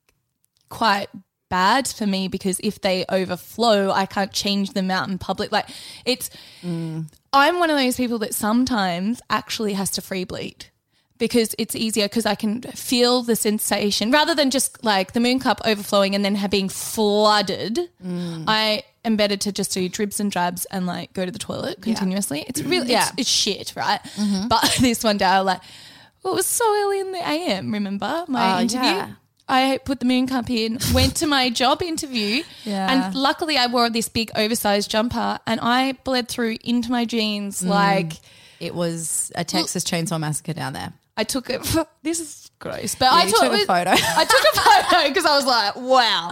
quite 0.69 1.09
bad 1.49 1.89
for 1.89 2.07
me 2.07 2.29
because 2.29 2.61
if 2.61 2.81
they 2.81 3.05
overflow, 3.09 3.91
I 3.91 4.07
can't 4.07 4.33
change 4.33 4.75
them 4.75 4.93
out 4.93 5.09
in 5.09 5.19
public. 5.19 5.50
Like 5.50 5.69
it's, 6.05 6.31
mm. 6.62 7.07
I'm 7.37 7.59
one 7.59 7.71
of 7.71 7.76
those 7.78 7.97
people 7.97 8.19
that 8.21 8.35
sometimes 8.35 9.21
actually 9.31 9.75
has 9.75 9.90
to 9.93 10.02
free 10.02 10.25
bleed 10.25 10.66
because 11.19 11.55
it's 11.59 11.75
easier 11.75 12.05
because 12.07 12.26
I 12.26 12.35
can 12.35 12.61
feel 12.62 13.23
the 13.23 13.37
sensation 13.37 14.11
rather 14.11 14.35
than 14.35 14.50
just 14.50 14.85
like 14.85 15.12
the 15.12 15.21
moon 15.21 15.38
cup 15.38 15.61
overflowing 15.64 16.14
and 16.14 16.25
then 16.25 16.38
being 16.50 16.69
flooded. 16.69 17.78
Mm. 18.05 18.45
I 18.47 18.83
am 19.05 19.16
better 19.16 19.37
to 19.37 19.52
just 19.52 19.73
do 19.73 19.88
dribs 19.88 20.21
and 20.21 20.31
drabs 20.31 20.66
and 20.66 20.87
like 20.87 21.12
go 21.14 21.25
to 21.25 21.31
the 21.33 21.38
toilet 21.38 21.81
continuously. 21.81 22.45
It's 22.49 22.61
really, 22.62 22.90
Yeah. 22.90 23.05
it's, 23.09 23.12
it's 23.19 23.31
shit, 23.31 23.73
right? 23.76 24.00
Mm-hmm. 24.16 24.49
But 24.49 24.76
this 24.81 25.02
one 25.05 25.16
day 25.16 25.25
I 25.25 25.38
was 25.40 25.47
like, 25.47 25.61
well, 26.23 26.35
it 26.35 26.37
was 26.37 26.47
so 26.47 26.64
early 26.83 27.00
in 27.00 27.12
the 27.12 27.26
AM, 27.28 27.73
remember 27.73 28.25
my 28.28 28.59
Oh, 28.59 28.61
interview? 28.62 28.87
yeah. 28.88 29.12
I 29.49 29.79
put 29.85 30.00
the 30.00 30.07
moon 30.07 30.26
cup 30.26 30.50
in, 30.50 30.79
went 30.93 31.17
to 31.17 31.26
my 31.26 31.50
job 31.50 31.81
interview, 31.83 32.43
Yeah. 32.65 32.91
and 33.07 33.15
luckily 33.15 33.57
I 33.57 33.67
wore 33.69 33.88
this 33.91 34.09
big 34.09 34.31
oversized 34.35 34.91
jumper 34.91 35.38
and 35.47 35.61
I 35.61 35.93
bled 36.05 36.29
through 36.29 36.57
into 36.65 36.91
my 36.91 37.05
jeans. 37.05 37.62
Mm. 37.62 37.69
Like 37.69 38.12
It 38.59 38.75
was 38.75 39.31
a 39.37 39.45
Texas 39.45 39.85
Chainsaw 39.85 40.19
Massacre 40.19 40.53
down 40.53 40.73
there. 40.73 40.93
I 41.17 41.25
took 41.25 41.49
it. 41.50 41.62
This 42.03 42.21
is 42.21 42.50
gross, 42.59 42.95
but 42.95 43.11
I 43.12 43.25
you 43.25 43.31
took, 43.31 43.41
took 43.41 43.53
a 43.53 43.67
photo. 43.67 43.91
I 43.93 44.25
took 44.25 44.43
a 44.53 44.57
photo 44.61 45.09
because 45.09 45.25
I 45.25 45.37
was 45.37 45.47
like, 45.47 45.76
wow, 45.76 46.31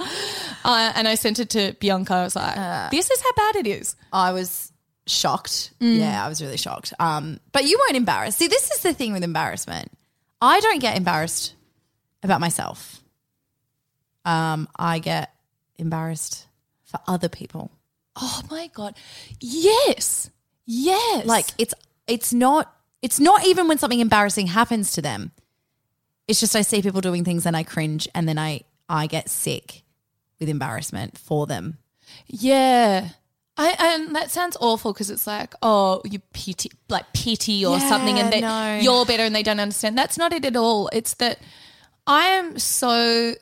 uh, 0.64 0.92
and 0.97 1.06
I 1.09 1.14
sent 1.14 1.38
it 1.38 1.50
to 1.50 1.73
Bianca. 1.80 2.14
I 2.14 2.23
was 2.25 2.37
like, 2.37 2.56
Uh. 2.56 2.88
this 2.90 3.11
is 3.11 3.21
how 3.23 3.33
bad 3.37 3.56
it 3.56 3.66
is. 3.66 3.97
I 4.12 4.33
was 4.33 4.73
shocked. 5.06 5.73
Mm. 5.80 5.99
Yeah, 5.99 6.25
I 6.25 6.28
was 6.28 6.42
really 6.42 6.56
shocked. 6.56 6.92
Um, 6.99 7.38
but 7.52 7.64
you 7.64 7.78
weren't 7.78 7.97
embarrassed. 7.97 8.38
See, 8.38 8.49
this 8.49 8.71
is 8.73 8.80
the 8.83 8.92
thing 8.94 9.12
with 9.12 9.23
embarrassment. 9.25 9.90
I 10.42 10.61
don't 10.61 10.80
get 10.80 10.97
embarrassed 10.97 11.54
about 12.23 12.40
myself. 12.40 13.00
Um, 14.25 14.69
I 14.78 14.99
get 14.99 15.35
embarrassed 15.78 16.47
for 16.85 16.99
other 17.07 17.28
people. 17.28 17.71
Oh 18.16 18.40
my 18.50 18.69
god, 18.73 18.97
yes, 19.40 20.31
yes, 20.66 21.26
Like 21.26 21.47
it's 21.59 21.75
it's 22.07 22.33
not 22.33 22.73
it's 23.02 23.19
not 23.21 23.45
even 23.47 23.66
when 23.69 23.78
something 23.78 24.00
embarrassing 24.00 24.47
happens 24.47 24.93
to 24.93 25.02
them. 25.02 25.33
It's 26.28 26.40
just 26.40 26.54
I 26.57 26.62
see 26.62 26.81
people 26.81 27.00
doing 27.00 27.25
things 27.25 27.45
and 27.45 27.57
I 27.57 27.64
cringe 27.64 28.09
and 28.14 28.28
then 28.28 28.38
I 28.38 28.62
I 28.88 29.07
get 29.09 29.28
sick 29.28 29.83
with 30.38 30.49
embarrassment 30.49 31.19
for 31.19 31.47
them. 31.47 31.78
Yeah. 32.26 33.09
I, 33.57 33.76
and 33.78 34.16
that 34.16 34.33
sounds 34.33 34.57
awful 34.61 34.93
because 34.93 35.11
it's 35.11 35.28
like, 35.28 35.54
oh, 35.62 36.02
you 36.04 36.19
pity, 36.33 36.73
like 36.88 37.12
pity 37.12 37.64
or 37.64 37.76
Yeah, 37.78 37.88
something, 37.88 38.19
and 38.19 38.33
that 38.33 38.40
no. 38.40 38.81
you're 38.83 39.07
better 39.07 39.23
and 39.23 39.33
they 39.35 39.45
don't 39.45 39.61
understand. 39.61 39.97
That's 39.97 40.19
not 40.19 40.33
it 40.33 40.45
at 40.45 40.57
all. 40.57 40.88
It's 40.93 41.14
that 41.14 41.38
I 42.04 42.26
am 42.31 42.59
so 42.59 43.35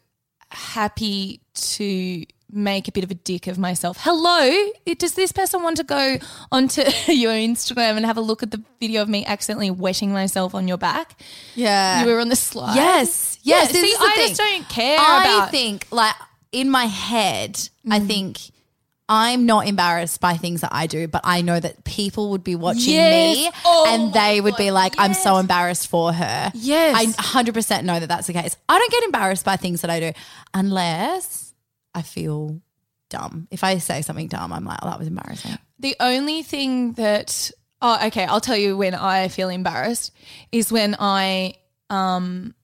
happy 0.55 1.41
to 1.55 2.25
make 2.55 2.87
a 2.87 2.93
bit 2.93 3.03
of 3.03 3.11
a 3.11 3.15
dick 3.15 3.47
of 3.47 3.57
myself. 3.59 3.97
Hello, 4.01 4.69
does 4.99 5.15
this 5.15 5.33
person 5.33 5.63
want 5.63 5.79
to 5.79 5.85
go 5.85 6.19
onto 6.51 6.83
your 7.09 7.33
Instagram 7.33 7.97
and 7.97 8.05
have 8.05 8.19
a 8.19 8.21
look 8.21 8.43
at 8.43 8.51
the 8.51 8.63
video 8.79 9.01
of 9.01 9.09
me 9.09 9.25
accidentally 9.25 9.71
wetting 9.71 10.13
myself 10.13 10.55
on 10.55 10.69
your 10.69 10.77
back? 10.77 11.19
Yeah. 11.55 12.03
You 12.05 12.13
were 12.13 12.21
on 12.21 12.29
the 12.29 12.37
slide. 12.37 12.75
Yes. 12.77 13.39
Yeah, 13.43 13.63
Yes. 13.63 13.71
see, 13.73 13.95
I 13.99 14.13
thing. 14.17 14.29
just 14.29 14.39
don't 14.41 14.69
care 14.69 14.99
I 15.01 15.23
about. 15.39 15.51
think, 15.51 15.87
like, 15.91 16.15
in 16.53 16.69
my 16.71 16.85
head, 16.85 17.69
I 17.91 18.01
Mm. 18.01 18.07
think 18.07 18.39
I'm 19.09 19.45
not 19.47 19.67
embarrassed 19.67 20.21
by 20.21 20.37
things 20.37 20.63
that 20.63 20.71
I 20.73 20.87
do, 20.87 21.07
but 21.09 21.21
I 21.25 21.43
know 21.43 21.59
that 21.61 21.85
people 21.85 22.31
would 22.31 22.43
be 22.45 22.55
watching 22.57 22.95
Yes. 22.95 23.37
me 23.37 23.51
Oh 23.65 23.85
and 23.89 24.13
they 24.15 24.41
would 24.41 24.57
be 24.57 24.67
God, 24.69 24.75
like, 24.75 24.95
I'm 24.97 25.13
so 25.13 25.37
embarrassed 25.39 25.89
for 25.89 26.13
her. 26.13 26.51
Yes. 26.55 26.97
I 26.97 27.07
100% 27.23 27.85
know 27.85 28.01
that 28.01 28.07
that's 28.09 28.27
the 28.27 28.33
case. 28.33 28.57
I 28.69 28.79
don't 28.79 28.91
get 28.91 29.03
embarrassed 29.05 29.45
by 29.45 29.57
things 29.57 29.83
that 29.83 29.91
I 29.91 30.01
do 30.01 30.13
unless 30.55 31.53
I 31.95 32.03
feel 32.03 32.61
dumb. 33.11 33.49
If 33.51 33.65
I 33.65 33.79
say 33.79 34.01
something 34.03 34.29
dumb, 34.29 34.53
I'm 34.53 34.65
like, 34.65 34.79
oh, 34.83 34.89
that 34.89 34.99
was 34.99 35.09
embarrassing. 35.09 35.59
The 35.79 35.97
only 36.01 36.43
thing 36.43 36.93
that 36.93 37.51
oh 37.83 38.07
okay, 38.07 38.25
I'll 38.25 38.41
tell 38.41 38.57
you 38.57 38.77
when 38.77 38.95
I 38.95 39.29
feel 39.29 39.49
embarrassed 39.49 40.13
is 40.53 40.71
when 40.73 40.95
I 40.99 41.55
um 41.91 42.55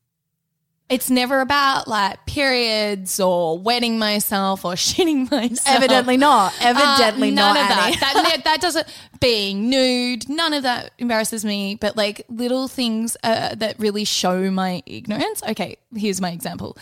it's 0.90 1.10
never 1.10 1.40
about 1.40 1.86
like 1.86 2.24
periods 2.26 3.20
or 3.20 3.58
wetting 3.58 3.98
myself 3.98 4.64
or 4.64 4.72
shitting 4.74 5.30
myself. 5.30 5.76
Evidently 5.76 6.16
not. 6.16 6.54
Evidently 6.60 7.28
Uh, 7.28 7.34
not. 7.34 7.54
none 7.54 7.64
of 7.64 7.70
Annie. 7.70 7.96
that. 7.96 8.14
that. 8.14 8.40
That 8.44 8.60
doesn't 8.62 8.86
being 9.20 9.68
nude. 9.68 10.28
None 10.28 10.54
of 10.54 10.62
that 10.62 10.92
embarrasses 10.98 11.44
me. 11.44 11.74
But 11.74 11.96
like 11.96 12.24
little 12.28 12.68
things 12.68 13.16
uh, 13.22 13.54
that 13.56 13.78
really 13.78 14.04
show 14.04 14.50
my 14.50 14.82
ignorance. 14.86 15.42
Okay, 15.50 15.76
here's 15.94 16.20
my 16.20 16.30
example. 16.30 16.78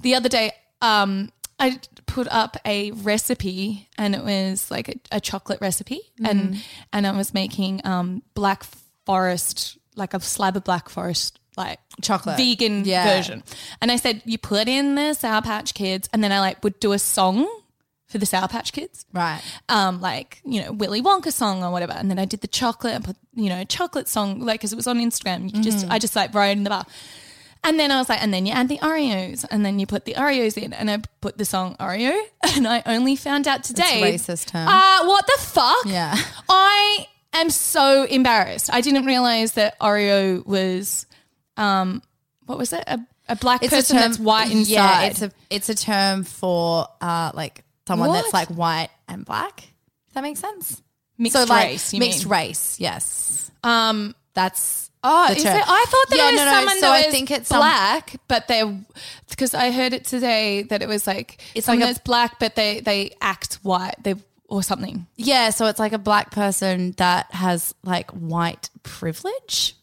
The 0.00 0.14
other 0.14 0.28
day, 0.30 0.52
um, 0.80 1.30
I 1.58 1.78
put 2.06 2.26
up 2.30 2.56
a 2.64 2.90
recipe, 2.92 3.88
and 3.98 4.14
it 4.14 4.24
was 4.24 4.70
like 4.70 4.88
a, 4.88 4.94
a 5.12 5.20
chocolate 5.20 5.60
recipe, 5.60 6.00
and 6.24 6.56
and 6.94 7.06
I 7.06 7.10
was 7.12 7.34
making 7.34 7.82
um 7.84 8.22
black 8.34 8.64
forest, 9.04 9.76
like 9.96 10.14
a 10.14 10.20
slab 10.20 10.56
of 10.56 10.64
black 10.64 10.88
forest. 10.88 11.38
Like 11.60 11.80
Chocolate. 12.02 12.36
vegan 12.36 12.84
Yeah. 12.84 13.04
version, 13.16 13.42
and 13.80 13.90
I 13.92 13.96
said 13.96 14.22
you 14.24 14.38
put 14.38 14.66
in 14.68 14.94
the 14.94 15.14
Sour 15.14 15.42
Patch 15.42 15.74
Kids, 15.74 16.08
and 16.12 16.22
then 16.24 16.32
I 16.32 16.40
like 16.40 16.62
would 16.64 16.78
do 16.80 16.92
a 16.92 16.98
song 16.98 17.46
for 18.08 18.18
the 18.18 18.26
Sour 18.26 18.48
Patch 18.48 18.72
Kids, 18.72 19.04
right. 19.12 19.40
um, 19.68 20.00
like 20.00 20.40
you 20.44 20.62
know 20.62 20.72
Willy 20.72 21.00
Wonka 21.02 21.32
song 21.32 21.62
or 21.62 21.70
whatever, 21.70 21.92
and 21.92 22.10
then 22.10 22.18
I 22.18 22.24
did 22.24 22.40
the 22.40 22.48
chocolate, 22.48 22.94
and 22.94 23.04
put 23.04 23.16
you 23.34 23.48
know 23.48 23.62
chocolate 23.64 24.08
song, 24.08 24.40
like 24.40 24.60
because 24.60 24.72
it 24.72 24.76
was 24.76 24.86
on 24.88 24.98
Instagram. 24.98 25.44
You 25.44 25.52
could 25.52 25.62
just 25.62 25.78
Mm-hmm. 25.84 25.92
I 25.92 25.98
just 25.98 26.16
like 26.16 26.34
wrote 26.34 26.56
in 26.56 26.64
the 26.64 26.70
bar, 26.70 26.86
and 27.62 27.78
then 27.78 27.90
I 27.92 27.98
was 27.98 28.08
like, 28.08 28.22
and 28.22 28.32
then 28.34 28.46
you 28.46 28.52
add 28.52 28.68
the 28.68 28.78
Oreos, 28.78 29.44
and 29.50 29.64
then 29.64 29.78
you 29.78 29.86
put 29.86 30.06
the 30.06 30.14
Oreos 30.14 30.56
in, 30.60 30.72
and 30.72 30.90
I 30.90 30.98
put 31.20 31.38
the 31.38 31.44
song 31.44 31.76
Oreo, 31.78 32.18
and 32.56 32.66
I 32.66 32.82
only 32.86 33.14
found 33.16 33.46
out 33.46 33.62
today. 33.64 34.00
racist 34.02 34.46
term. 34.46 34.66
Uh, 34.66 35.04
what 35.04 35.26
the 35.26 35.38
fuck? 35.40 35.84
Yeah. 35.86 36.16
I 36.48 37.06
am 37.32 37.48
so 37.50 38.04
embarrassed. 38.04 38.70
I 38.72 38.80
didn't 38.80 39.04
realize 39.04 39.52
that 39.52 39.78
Oreo 39.78 40.44
was, 40.46 41.06
um, 41.60 42.02
what 42.46 42.58
was 42.58 42.72
it? 42.72 42.82
A, 42.86 42.98
a 43.28 43.36
black 43.36 43.60
person 43.62 43.96
that's 43.96 44.18
white 44.18 44.50
inside. 44.50 44.72
Yeah, 44.72 45.02
it's 45.04 45.22
a 45.22 45.30
it's 45.50 45.68
a 45.68 45.74
term 45.74 46.24
for 46.24 46.86
uh 47.00 47.30
like 47.34 47.62
someone 47.86 48.12
that's 48.12 48.32
like 48.32 48.48
white 48.48 48.88
and 49.08 49.24
black. 49.24 49.56
Does 49.60 50.14
that 50.14 50.22
make 50.22 50.36
sense? 50.36 50.82
mixed 51.18 51.36
so 51.36 51.44
like 51.44 51.66
race. 51.68 51.92
You 51.94 52.00
mixed 52.00 52.24
mean. 52.24 52.32
race. 52.32 52.80
Yes, 52.80 53.50
Um, 53.62 54.14
that's 54.34 54.90
Oh, 55.02 55.32
is 55.32 55.42
term. 55.42 55.56
it? 55.56 55.64
I 55.66 55.84
thought 55.88 56.08
that 56.10 56.16
Yeah, 56.18 56.28
it 56.28 56.32
was 56.32 56.40
no, 56.40 56.44
no, 56.44 56.52
someone 56.52 56.74
so 56.74 56.80
that 56.80 56.92
I 56.92 57.02
was 57.06 57.06
think 57.14 57.30
it's 57.30 57.48
some- 57.48 57.58
black, 57.60 58.16
but 58.28 58.48
they're 58.48 58.78
because 59.30 59.54
I 59.54 59.70
heard 59.70 59.92
it 59.94 60.04
today 60.04 60.62
that 60.64 60.82
it 60.82 60.88
was 60.88 61.06
like 61.06 61.40
It's 61.54 61.66
someone 61.66 61.80
like 61.80 61.90
a- 61.90 61.94
that's 61.94 62.04
black, 62.04 62.38
but 62.38 62.54
they 62.54 62.80
they 62.80 63.12
act 63.20 63.54
white, 63.62 63.94
they 64.02 64.14
or 64.48 64.62
something. 64.62 65.06
yeah. 65.16 65.50
So 65.50 65.66
it's 65.66 65.78
like 65.78 65.92
a 65.92 65.98
black 65.98 66.32
person 66.32 66.92
that 66.98 67.32
has 67.32 67.74
like 67.84 68.10
white 68.10 68.68
privilege. 68.82 69.74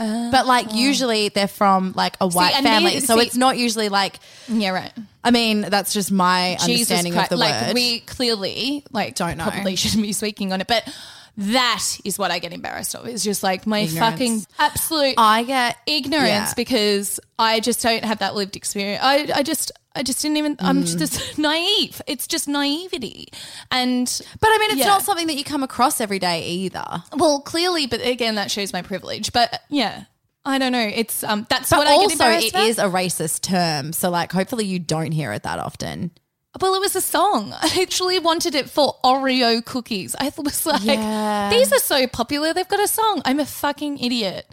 But 0.00 0.46
like 0.46 0.68
oh. 0.70 0.74
usually 0.74 1.28
they're 1.28 1.46
from 1.46 1.92
like 1.94 2.16
a 2.20 2.28
white 2.28 2.54
and 2.54 2.64
family, 2.64 3.00
so 3.00 3.16
see- 3.16 3.26
it's 3.26 3.36
not 3.36 3.58
usually 3.58 3.88
like. 3.88 4.18
Yeah, 4.48 4.70
right. 4.70 4.92
I 5.22 5.30
mean, 5.30 5.60
that's 5.60 5.92
just 5.92 6.10
my 6.10 6.56
Jesus 6.60 6.90
understanding 6.90 7.12
Christ. 7.12 7.32
of 7.32 7.38
the 7.38 7.44
like 7.44 7.66
word. 7.66 7.74
we 7.74 8.00
clearly 8.00 8.84
like 8.90 9.14
Don't 9.14 9.36
know. 9.36 9.44
Probably 9.44 9.76
shouldn't 9.76 10.02
be 10.02 10.12
speaking 10.12 10.52
on 10.52 10.60
it, 10.62 10.66
but 10.66 10.88
that 11.36 11.84
is 12.04 12.18
what 12.18 12.30
I 12.30 12.38
get 12.38 12.52
embarrassed 12.52 12.94
of. 12.94 13.06
It's 13.06 13.24
just 13.24 13.42
like 13.42 13.66
my 13.66 13.80
Ignorance. 13.80 13.98
fucking 14.12 14.46
absolute 14.58 15.14
I 15.18 15.42
get 15.44 15.76
ignorance 15.86 16.28
yeah. 16.28 16.52
because 16.56 17.20
I 17.38 17.60
just 17.60 17.82
don't 17.82 18.04
have 18.04 18.18
that 18.18 18.34
lived 18.34 18.56
experience. 18.56 19.00
I, 19.02 19.28
I 19.34 19.42
just 19.42 19.72
I 19.94 20.02
just 20.02 20.22
didn't 20.22 20.36
even 20.36 20.56
I'm 20.60 20.84
Mm. 20.84 20.98
just 20.98 21.38
naive. 21.38 22.00
It's 22.06 22.26
just 22.26 22.46
naivety. 22.48 23.28
And 23.70 24.06
But 24.40 24.48
I 24.48 24.58
mean, 24.58 24.70
it's 24.70 24.80
Yeah. 24.80 24.86
not 24.86 25.02
something 25.02 25.26
that 25.28 25.36
you 25.36 25.44
come 25.44 25.62
across 25.62 26.00
every 26.00 26.18
day 26.18 26.46
either. 26.48 27.02
well, 27.16 27.40
clearly, 27.40 27.86
but 27.86 28.00
again 28.00 28.34
that 28.36 28.50
shows 28.50 28.72
my 28.72 28.82
privilege. 28.82 29.32
But 29.32 29.62
yeah. 29.68 30.04
I 30.44 30.56
don't 30.58 30.72
know. 30.72 30.90
It's 30.94 31.22
um 31.22 31.46
that's 31.50 31.68
But 31.70 31.80
what 31.80 31.86
I 31.86 31.90
get 31.96 32.02
also, 32.20 32.28
it 32.30 32.50
about. 32.50 32.66
is 32.66 32.78
a 32.78 32.84
racist 32.84 33.42
term. 33.42 33.92
So, 33.92 34.08
like, 34.08 34.32
hopefully, 34.32 34.64
you 34.64 34.78
don't 34.78 35.12
hear 35.12 35.32
it 35.34 35.42
that 35.42 35.58
often. 35.58 36.12
Well, 36.60 36.74
it 36.74 36.80
was 36.80 36.96
a 36.96 37.00
song. 37.00 37.52
I 37.60 37.78
actually 37.82 38.18
wanted 38.18 38.54
it 38.54 38.68
for 38.70 38.96
Oreo 39.04 39.64
cookies. 39.64 40.16
I 40.18 40.32
was 40.36 40.66
like, 40.66 40.82
Yeah. 40.84 41.50
these 41.50 41.72
are 41.72 41.78
so 41.78 42.06
popular. 42.06 42.52
They've 42.52 42.66
got 42.68 42.80
a 42.82 42.88
song. 42.88 43.22
I'm 43.24 43.38
a 43.38 43.46
fucking 43.46 43.98
idiot. 43.98 44.46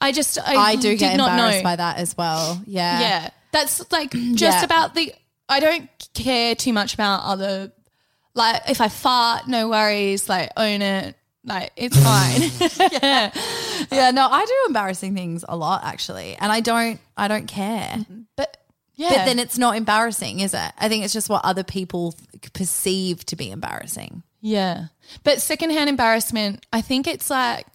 I 0.00 0.10
just, 0.12 0.38
I, 0.38 0.54
I 0.56 0.74
do 0.76 0.90
did 0.90 0.98
get 0.98 1.16
not 1.16 1.30
embarrassed 1.32 1.58
know. 1.58 1.62
by 1.64 1.76
that 1.76 1.98
as 1.98 2.16
well. 2.16 2.60
Yeah. 2.66 3.00
Yeah, 3.00 3.30
that's 3.52 3.90
like 3.92 4.10
just 4.34 4.40
Yeah. 4.42 4.64
about 4.64 4.94
the. 4.94 5.12
I 5.48 5.60
don't 5.60 5.88
care 6.14 6.54
too 6.54 6.72
much 6.72 6.94
about 6.94 7.22
other. 7.22 7.70
Like, 8.34 8.62
if 8.68 8.80
I 8.80 8.88
fart, 8.88 9.46
no 9.46 9.68
worries. 9.68 10.28
Like, 10.28 10.50
own 10.56 10.82
it. 10.82 11.14
Like, 11.44 11.70
it's 11.76 11.96
fine. 12.02 12.90
Yeah. 13.02 13.30
Yeah. 13.92 14.10
No, 14.10 14.26
I 14.28 14.44
do 14.44 14.54
embarrassing 14.66 15.14
things 15.14 15.44
a 15.48 15.56
lot, 15.56 15.84
actually. 15.84 16.34
And 16.40 16.50
I 16.50 16.60
don't, 16.60 16.98
I 17.16 17.28
don't 17.28 17.46
care. 17.46 17.96
but 18.36 18.56
yeah, 18.96 19.10
But 19.10 19.24
then 19.26 19.38
it's 19.38 19.58
not 19.58 19.76
embarrassing, 19.76 20.40
is 20.40 20.54
it? 20.54 20.72
I 20.78 20.88
think 20.88 21.04
it's 21.04 21.12
just 21.12 21.28
what 21.28 21.44
other 21.44 21.64
people 21.64 22.14
perceive 22.52 23.24
to 23.26 23.36
be 23.36 23.50
embarrassing. 23.50 24.22
Yeah. 24.40 24.86
But 25.22 25.40
secondhand 25.42 25.88
embarrassment, 25.88 26.64
I 26.72 26.80
think 26.80 27.06
it's 27.06 27.30
like 27.30 27.66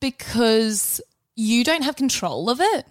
because 0.00 1.00
you 1.34 1.64
don't 1.64 1.82
have 1.82 1.96
control 1.96 2.50
of 2.50 2.60
it. 2.60 2.86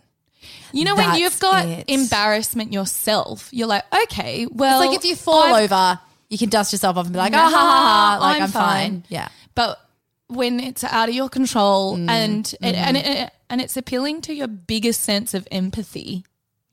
You 0.71 0.83
know, 0.83 0.95
when 0.95 1.15
you've 1.15 1.39
got 1.39 1.65
it. 1.65 1.85
embarrassment 1.89 2.73
yourself, 2.73 3.49
you're 3.51 3.67
like, 3.67 3.83
okay, 4.03 4.45
well, 4.51 4.81
It's 4.81 4.89
like 4.89 4.97
if 4.99 5.05
you 5.05 5.15
fall 5.15 5.53
I've- 5.53 5.65
over, 5.65 5.99
you 6.29 6.37
can 6.37 6.49
dust 6.49 6.73
yourself 6.73 6.97
off 6.97 7.05
and 7.05 7.13
be 7.13 7.19
like, 7.19 7.31
Nah, 7.31 7.49
ha, 7.49 7.49
ha, 7.49 8.17
ha. 8.19 8.25
Like, 8.25 8.35
I'm 8.37 8.43
I'm, 8.43 8.49
fine. 8.49 8.91
fine. 8.91 9.03
Yeah. 9.09 9.27
But 9.53 9.79
when 10.27 10.59
it's 10.59 10.83
out 10.83 11.07
of 11.07 11.15
your 11.15 11.29
control 11.29 11.95
Mm, 11.97 12.09
and 12.09 12.47
it, 12.61 12.75
and 12.75 12.97
mm-hmm. 12.97 13.11
it, 13.11 13.33
and 13.49 13.61
it's 13.61 13.77
appealing 13.77 14.21
to 14.21 14.33
your 14.33 14.47
biggest 14.47 15.01
sense 15.01 15.33
of 15.33 15.47
empathy, 15.51 16.25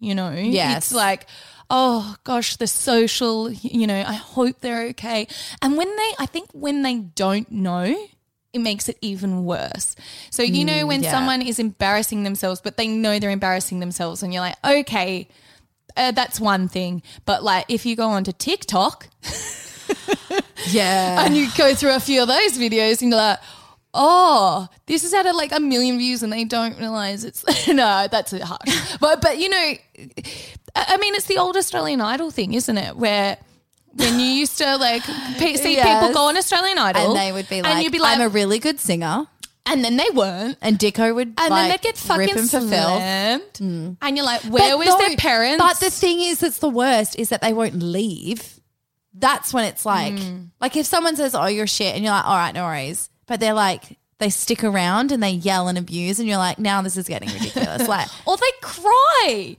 you 0.02 0.14
know, 0.14 0.32
Yes. 0.32 0.76
it's 0.78 0.92
like, 0.92 1.26
oh 1.70 2.16
gosh, 2.24 2.56
the 2.56 2.66
social, 2.66 3.50
you 3.50 3.86
know, 3.86 4.00
I 4.06 4.12
hope 4.14 4.60
they're 4.60 4.88
okay. 4.88 5.26
And 5.62 5.76
when 5.78 5.88
they, 5.96 6.10
I 6.18 6.26
think 6.26 6.50
when 6.52 6.82
they 6.82 6.96
don't 6.96 7.50
know. 7.50 7.96
It 8.54 8.60
makes 8.60 8.86
it 8.90 8.98
even 9.00 9.46
worse. 9.46 9.96
So, 10.28 10.42
you 10.42 10.66
know, 10.66 10.84
when 10.86 11.00
Mm, 11.00 11.04
yeah. 11.04 11.10
someone 11.12 11.40
is 11.40 11.58
embarrassing 11.58 12.22
themselves, 12.24 12.60
but 12.60 12.76
they 12.76 12.86
know 12.86 13.18
they're 13.18 13.30
embarrassing 13.30 13.80
themselves, 13.80 14.22
and 14.22 14.30
you're 14.30 14.42
like, 14.42 14.56
okay, 14.62 15.26
uh, 15.96 16.10
that's 16.10 16.38
one 16.38 16.68
thing. 16.68 17.00
But 17.24 17.42
like, 17.42 17.64
if 17.70 17.86
you 17.86 17.96
go 17.96 18.08
onto 18.10 18.30
TikTok, 18.30 19.08
Yeah. 20.70 21.24
and 21.24 21.34
you 21.34 21.48
go 21.56 21.74
through 21.74 21.94
a 21.96 22.00
few 22.00 22.20
of 22.20 22.28
those 22.28 22.58
videos 22.58 23.00
and 23.00 23.10
you're 23.10 23.16
like, 23.20 23.38
oh, 23.94 24.68
this 24.86 25.02
has 25.02 25.12
had 25.12 25.30
like 25.34 25.52
a 25.52 25.60
million 25.60 25.98
views 25.98 26.22
and 26.22 26.32
they 26.32 26.44
don't 26.44 26.78
realize 26.78 27.24
it's 27.24 27.44
no, 27.68 28.06
that's 28.10 28.32
a 28.32 28.44
harsh. 28.44 28.96
but 29.00 29.20
but 29.20 29.38
you 29.38 29.48
know, 29.48 29.72
I 30.74 30.96
mean, 30.96 31.14
it's 31.14 31.26
the 31.26 31.38
old 31.38 31.56
Australian 31.56 32.00
Idol 32.00 32.30
thing, 32.30 32.54
isn't 32.54 32.78
it? 32.78 32.96
Where 32.96 33.36
when 33.94 34.18
you 34.20 34.26
used 34.26 34.56
to 34.58 34.76
like 34.76 35.02
pe- 35.38 35.54
see 35.56 35.74
Yes. 35.76 36.00
people 36.02 36.14
go 36.14 36.28
on 36.28 36.36
Australian 36.36 36.78
Idol, 36.78 37.08
and 37.08 37.16
they 37.16 37.32
would 37.32 37.48
be 37.48 37.60
like, 37.62 37.72
and 37.74 37.82
you'd 37.82 37.92
be 37.92 37.98
like, 37.98 38.16
I'm 38.18 38.24
a 38.26 38.28
really 38.30 38.58
good 38.58 38.80
singer. 38.80 39.26
and 39.66 39.84
then 39.84 39.96
they 39.96 40.08
weren't. 40.14 40.56
And 40.62 40.78
Dicko 40.78 41.14
would 41.14 41.28
And 41.36 41.36
like, 41.36 41.50
then 41.50 41.70
they'd 41.70 41.80
get 41.82 41.96
fucking 41.98 42.20
rip 42.26 42.30
him 42.36 42.46
for 42.48 42.60
filth. 42.60 42.68
slammed. 42.70 43.96
And 44.00 44.16
you're 44.16 44.24
like, 44.26 44.40
where 44.44 44.72
But 44.72 44.78
was 44.78 44.88
no, 44.88 44.98
their 44.98 45.16
parents? 45.16 45.62
But 45.62 45.78
the 45.78 45.90
thing 45.90 46.20
is, 46.20 46.40
that's 46.40 46.58
the 46.58 46.68
worst 46.70 47.18
is 47.18 47.28
that 47.28 47.42
they 47.42 47.52
won't 47.52 47.74
leave. 47.82 48.58
That's 49.14 49.52
when 49.52 49.66
it's 49.66 49.84
like, 49.84 50.18
Hmm. 50.18 50.44
like 50.58 50.74
if 50.76 50.86
someone 50.86 51.14
says, 51.16 51.34
"Oh, 51.34 51.44
you're 51.46 51.66
shit," 51.66 51.94
and 51.94 52.02
you're 52.02 52.14
like, 52.14 52.24
"All 52.24 52.34
right, 52.34 52.54
no 52.54 52.64
worries," 52.64 53.10
but 53.32 53.40
they're 53.40 53.54
like, 53.54 53.96
they 54.18 54.28
stick 54.28 54.62
around 54.62 55.10
and 55.10 55.22
they 55.22 55.30
yell 55.30 55.68
and 55.68 55.78
abuse, 55.78 56.18
and 56.18 56.28
you're 56.28 56.36
like, 56.36 56.58
"Now 56.58 56.82
this 56.82 56.98
is 56.98 57.08
getting 57.08 57.30
ridiculous." 57.32 57.88
like, 57.88 58.08
or 58.26 58.36
they 58.36 58.50
cry. 58.60 59.56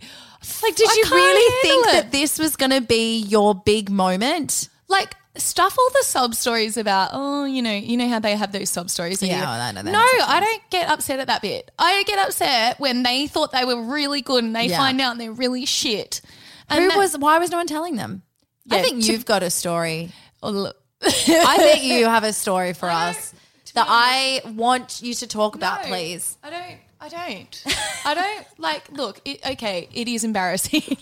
like, 0.62 0.76
did 0.76 0.88
I 0.90 0.94
you 1.04 1.16
really 1.16 1.62
think 1.64 1.88
it. 1.88 1.92
that 1.94 2.12
this 2.12 2.38
was 2.38 2.56
going 2.56 2.70
to 2.70 2.82
be 2.82 3.18
your 3.18 3.56
big 3.56 3.90
moment? 3.90 4.70
like 4.90 5.16
stuff 5.38 5.76
all 5.80 5.90
the 5.94 6.04
sub 6.04 6.36
stories 6.36 6.78
about 6.78 7.10
oh 7.14 7.46
you 7.46 7.64
know 7.64 7.72
you 7.74 7.98
know 7.98 8.08
how 8.08 8.20
they 8.20 8.36
have 8.36 8.52
those 8.52 8.70
sub 8.70 8.92
stories 8.92 9.24
Yeah, 9.24 9.36
you 9.38 9.42
go, 9.42 9.48
oh, 9.48 9.52
I 9.52 9.72
know 9.72 9.82
no 9.82 10.00
i 10.28 10.40
don't 10.40 10.62
get 10.70 10.88
upset 10.88 11.20
at 11.20 11.28
that 11.28 11.42
bit 11.42 11.72
i 11.80 12.04
get 12.06 12.20
upset 12.20 12.80
when 12.80 13.02
they 13.02 13.26
thought 13.26 13.52
they 13.54 13.66
were 13.66 13.82
really 13.82 14.22
good 14.22 14.44
and 14.44 14.56
they 14.56 14.68
Yeah. 14.68 14.78
find 14.78 15.02
out 15.02 15.18
they're 15.18 15.32
really 15.32 15.66
shit 15.66 16.22
and 16.70 16.84
Who 16.84 16.90
that- 16.90 16.98
was? 16.98 17.18
Why 17.18 17.40
was 17.40 17.50
no 17.50 17.58
one 17.58 17.66
telling 17.66 17.96
them? 17.96 18.22
I 18.70 18.84
think 18.84 19.08
you've 19.08 19.26
got 19.26 19.42
a 19.42 19.50
story. 19.50 20.12
Oh. 20.44 20.72
I 21.02 21.58
think 21.58 21.84
you 21.86 22.06
have 22.06 22.24
a 22.26 22.34
story 22.34 22.74
for 22.74 22.90
us 22.90 23.34
that 23.74 23.88
I 23.90 24.42
want 24.56 25.02
you 25.02 25.14
to 25.16 25.28
talk 25.28 25.56
about, 25.56 25.84
No, 25.84 25.88
please. 25.90 26.38
I 26.44 26.50
don't. 26.50 26.78
I 27.02 27.10
don't. 27.10 27.64
I 28.06 28.14
don't 28.14 28.60
like. 28.60 28.90
Look. 28.92 29.20
It, 29.26 29.46
okay. 29.46 29.90
It 29.94 30.08
is 30.08 30.24
embarrassing. 30.24 30.98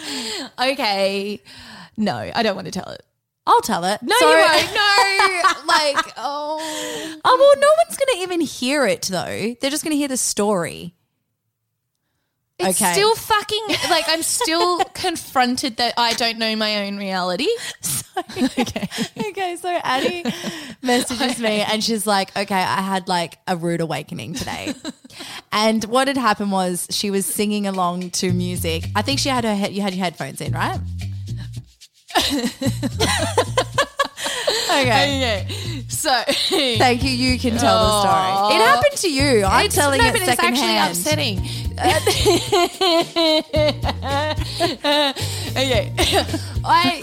okay. 0.60 1.40
No, 1.96 2.30
I 2.34 2.42
don't 2.42 2.54
want 2.54 2.66
to 2.66 2.70
tell 2.70 2.88
it. 2.92 3.02
I'll 3.46 3.60
tell 3.60 3.84
it. 3.84 4.00
No, 4.02 4.14
you 4.20 4.26
won't. 4.26 4.74
No. 4.74 5.42
like. 5.66 6.12
Oh. 6.16 7.18
Oh 7.24 7.36
well, 7.38 7.60
no 7.60 7.68
one's 7.84 7.96
going 7.98 8.16
to 8.18 8.22
even 8.22 8.40
hear 8.40 8.86
it 8.86 9.02
though. 9.02 9.56
They're 9.60 9.70
just 9.70 9.82
going 9.82 9.92
to 9.92 9.96
hear 9.96 10.08
the 10.08 10.16
story. 10.16 10.94
It's 12.58 12.80
Okay. 12.80 12.92
still 12.92 13.14
fucking 13.16 13.66
like 13.90 14.04
I'm 14.08 14.22
still 14.22 14.78
confronted 14.94 15.78
that 15.78 15.94
I 15.96 16.12
don't 16.14 16.38
know 16.38 16.54
my 16.54 16.86
own 16.86 16.96
reality. 16.96 17.48
Okay. 18.18 18.88
okay, 19.30 19.56
so 19.56 19.68
Addie 19.82 20.24
messages 20.82 21.38
me 21.38 21.60
and 21.60 21.82
she's 21.82 22.06
like, 22.06 22.36
"Okay, 22.36 22.54
I 22.54 22.80
had 22.80 23.08
like 23.08 23.38
a 23.46 23.56
rude 23.56 23.80
awakening 23.80 24.34
today." 24.34 24.74
and 25.52 25.84
what 25.84 26.08
had 26.08 26.16
happened 26.16 26.52
was 26.52 26.86
she 26.90 27.10
was 27.10 27.26
singing 27.26 27.66
along 27.66 28.10
to 28.10 28.32
music. 28.32 28.86
I 28.94 29.02
think 29.02 29.18
she 29.18 29.28
had 29.28 29.44
her 29.44 29.54
head, 29.54 29.72
you 29.72 29.82
had 29.82 29.94
your 29.94 30.04
headphones 30.04 30.40
in, 30.40 30.52
right? 30.52 30.78
okay. 34.70 35.12
Okay. 35.12 35.46
So 35.88 36.22
Thank 36.26 37.02
you. 37.02 37.10
You 37.10 37.38
can 37.38 37.56
tell 37.56 37.78
the 37.78 38.00
story. 38.00 38.56
It 38.56 38.66
happened 38.66 38.96
to 38.98 39.10
you. 39.10 39.44
I'm 39.44 39.68
telling 39.68 40.00
no, 40.00 40.08
it 40.08 40.12
but 40.12 40.22
it's 40.22 40.42
actually 40.42 40.76
upsetting. 40.76 41.40
okay, 45.52 45.92
I 46.64 47.00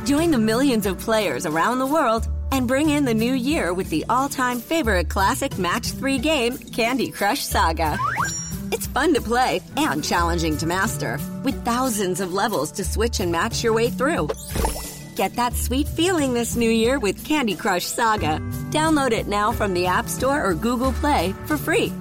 Join 0.04 0.30
the 0.30 0.38
millions 0.38 0.86
of 0.86 0.98
players 0.98 1.44
around 1.44 1.78
the 1.80 1.86
world 1.86 2.26
and 2.52 2.66
bring 2.66 2.88
in 2.88 3.04
the 3.04 3.12
new 3.12 3.34
year 3.34 3.74
with 3.74 3.90
the 3.90 4.06
all-time 4.08 4.58
favorite 4.60 5.10
classic 5.10 5.58
Match 5.58 5.88
3 5.88 6.18
game, 6.18 6.56
Candy 6.56 7.10
Crush 7.10 7.40
Saga. 7.40 7.98
It's 8.72 8.86
fun 8.86 9.12
to 9.12 9.20
play 9.20 9.60
and 9.76 10.02
challenging 10.02 10.56
to 10.58 10.66
master, 10.66 11.18
with 11.44 11.62
thousands 11.64 12.20
of 12.20 12.32
levels 12.32 12.72
to 12.72 12.84
switch 12.84 13.20
and 13.20 13.30
match 13.30 13.62
your 13.62 13.74
way 13.74 13.90
through. 13.90 14.28
Get 15.18 15.34
that 15.34 15.54
sweet 15.54 15.88
feeling 15.88 16.32
this 16.32 16.54
new 16.54 16.70
year 16.70 17.00
with 17.00 17.24
Candy 17.24 17.56
Crush 17.56 17.84
Saga. 17.84 18.38
Download 18.70 19.10
it 19.10 19.26
now 19.26 19.50
from 19.50 19.74
the 19.74 19.84
App 19.84 20.08
Store 20.08 20.40
or 20.44 20.54
Google 20.54 20.92
Play 20.92 21.34
for 21.46 21.56
free. 21.56 21.92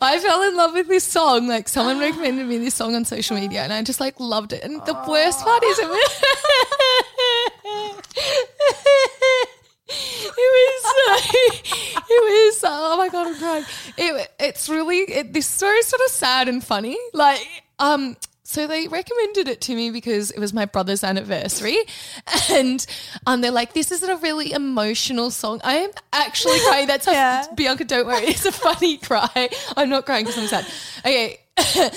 I 0.00 0.18
fell 0.18 0.42
in 0.42 0.56
love 0.56 0.72
with 0.72 0.88
this 0.88 1.04
song. 1.04 1.46
Like 1.46 1.68
someone 1.68 2.00
recommended 2.00 2.48
me 2.48 2.58
this 2.58 2.74
song 2.74 2.96
on 2.96 3.04
social 3.04 3.36
media, 3.36 3.62
and 3.62 3.72
I 3.72 3.80
just 3.84 4.00
like 4.00 4.18
loved 4.18 4.52
it. 4.52 4.64
And 4.64 4.84
the 4.84 4.94
worst 5.06 5.38
part 5.44 5.62
is 5.62 5.78
it 5.78 5.88
was, 5.88 6.10
it 9.86 10.36
was 10.36 10.82
so, 10.82 12.01
it 12.12 12.52
was 12.54 12.64
oh 12.64 12.96
my 12.96 13.08
god, 13.08 13.26
I'm 13.28 13.36
crying. 13.38 13.64
It, 13.96 14.32
it's 14.38 14.68
really 14.68 14.98
it, 14.98 15.32
this 15.32 15.46
story 15.46 15.78
is 15.78 15.86
sort 15.86 16.02
of 16.02 16.10
sad 16.10 16.48
and 16.48 16.62
funny. 16.62 16.96
Like 17.12 17.46
um. 17.78 18.16
So 18.44 18.66
they 18.66 18.86
recommended 18.86 19.48
it 19.48 19.62
to 19.62 19.74
me 19.74 19.90
because 19.90 20.30
it 20.30 20.38
was 20.38 20.52
my 20.52 20.66
brother's 20.66 21.02
anniversary, 21.02 21.78
and 22.50 22.84
um, 23.26 23.40
they're 23.40 23.50
like, 23.50 23.72
"This 23.72 23.90
is 23.90 24.02
a 24.02 24.16
really 24.16 24.52
emotional 24.52 25.30
song." 25.30 25.62
I 25.64 25.74
am 25.76 25.90
actually 26.12 26.58
crying. 26.66 26.86
That's 26.86 27.06
Yeah. 27.12 27.46
Bianca. 27.54 27.84
Don't 27.84 28.06
worry, 28.06 28.24
it's 28.26 28.44
a 28.44 28.52
funny 28.52 28.98
cry. 29.08 29.48
I'm 29.74 29.88
not 29.88 30.04
crying 30.04 30.26
because 30.26 30.38
I'm 30.38 30.48
sad. 30.48 30.66
Okay. 30.98 31.38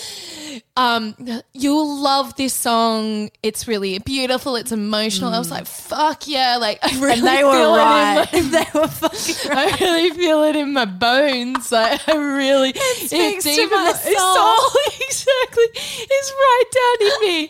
um, 0.78 1.16
you'll 1.54 2.02
love 2.02 2.36
this 2.36 2.54
song. 2.54 3.30
It's 3.42 3.68
really 3.68 3.98
beautiful. 4.00 4.56
It's 4.56 4.72
emotional. 4.72 5.34
I 5.34 5.40
was 5.40 5.52
like, 5.52 5.66
"Fuck 5.66 6.28
yeah!" 6.28 6.58
Like 6.58 6.80
I 6.84 6.92
really 7.00 7.20
And 7.20 7.28
they 7.28 7.44
were 7.44 7.52
feel 7.52 7.76
right. 7.76 8.28
It 8.34 8.34
in 8.34 8.52
my, 8.52 8.66
they 8.74 8.80
were 8.80 8.88
fucking 8.88 9.50
right. 9.56 9.82
I 9.82 9.86
really 9.86 10.10
feel 10.12 10.44
it 10.44 10.56
in 10.56 10.74
my 10.74 10.86
bones. 10.86 11.72
Like 11.72 12.08
I 12.08 12.16
really, 12.16 12.74
it 12.76 13.10
speaks 13.10 13.44
to 13.44 13.50
deep 13.50 13.72
in 13.72 13.78
my 13.78 13.92
soul. 13.94 14.70
exactly, 15.08 15.66
it's 15.74 16.32
right 16.32 16.64
down 16.76 16.98
in 17.08 17.14
me, 17.22 17.50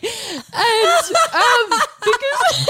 and 0.54 1.16
um, 1.34 1.80
because. 2.02 2.70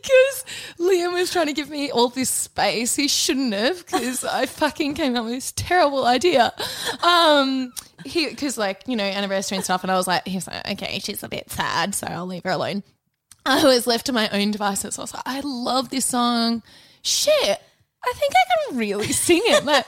Because 0.00 0.44
Liam 0.78 1.12
was 1.12 1.30
trying 1.32 1.46
to 1.46 1.52
give 1.52 1.70
me 1.70 1.90
all 1.90 2.08
this 2.08 2.30
space, 2.30 2.96
he 2.96 3.08
shouldn't 3.08 3.52
have. 3.52 3.84
Because 3.84 4.24
I 4.24 4.46
fucking 4.46 4.94
came 4.94 5.16
up 5.16 5.24
with 5.24 5.34
this 5.34 5.52
terrible 5.52 6.04
idea. 6.06 6.52
Um, 7.02 7.72
he 8.04 8.28
because 8.28 8.58
like 8.58 8.82
you 8.86 8.96
know 8.96 9.04
anniversary 9.04 9.56
and 9.56 9.64
stuff, 9.64 9.84
and 9.84 9.90
I 9.90 9.96
was 9.96 10.06
like, 10.06 10.26
he 10.26 10.36
was 10.36 10.46
like, 10.46 10.68
okay, 10.72 10.98
she's 10.98 11.22
a 11.22 11.28
bit 11.28 11.50
sad, 11.50 11.94
so 11.94 12.06
I'll 12.06 12.26
leave 12.26 12.44
her 12.44 12.50
alone. 12.50 12.82
I 13.44 13.62
was 13.64 13.86
left 13.86 14.06
to 14.06 14.12
my 14.12 14.28
own 14.30 14.50
devices. 14.50 14.96
So 14.96 15.02
I 15.02 15.04
was 15.04 15.14
like, 15.14 15.22
I 15.26 15.40
love 15.40 15.90
this 15.90 16.06
song. 16.06 16.62
Shit, 17.02 17.60
I 18.04 18.12
think 18.14 18.32
I 18.34 18.68
can 18.68 18.78
really 18.78 19.12
sing 19.12 19.42
it. 19.44 19.64
Like, 19.64 19.86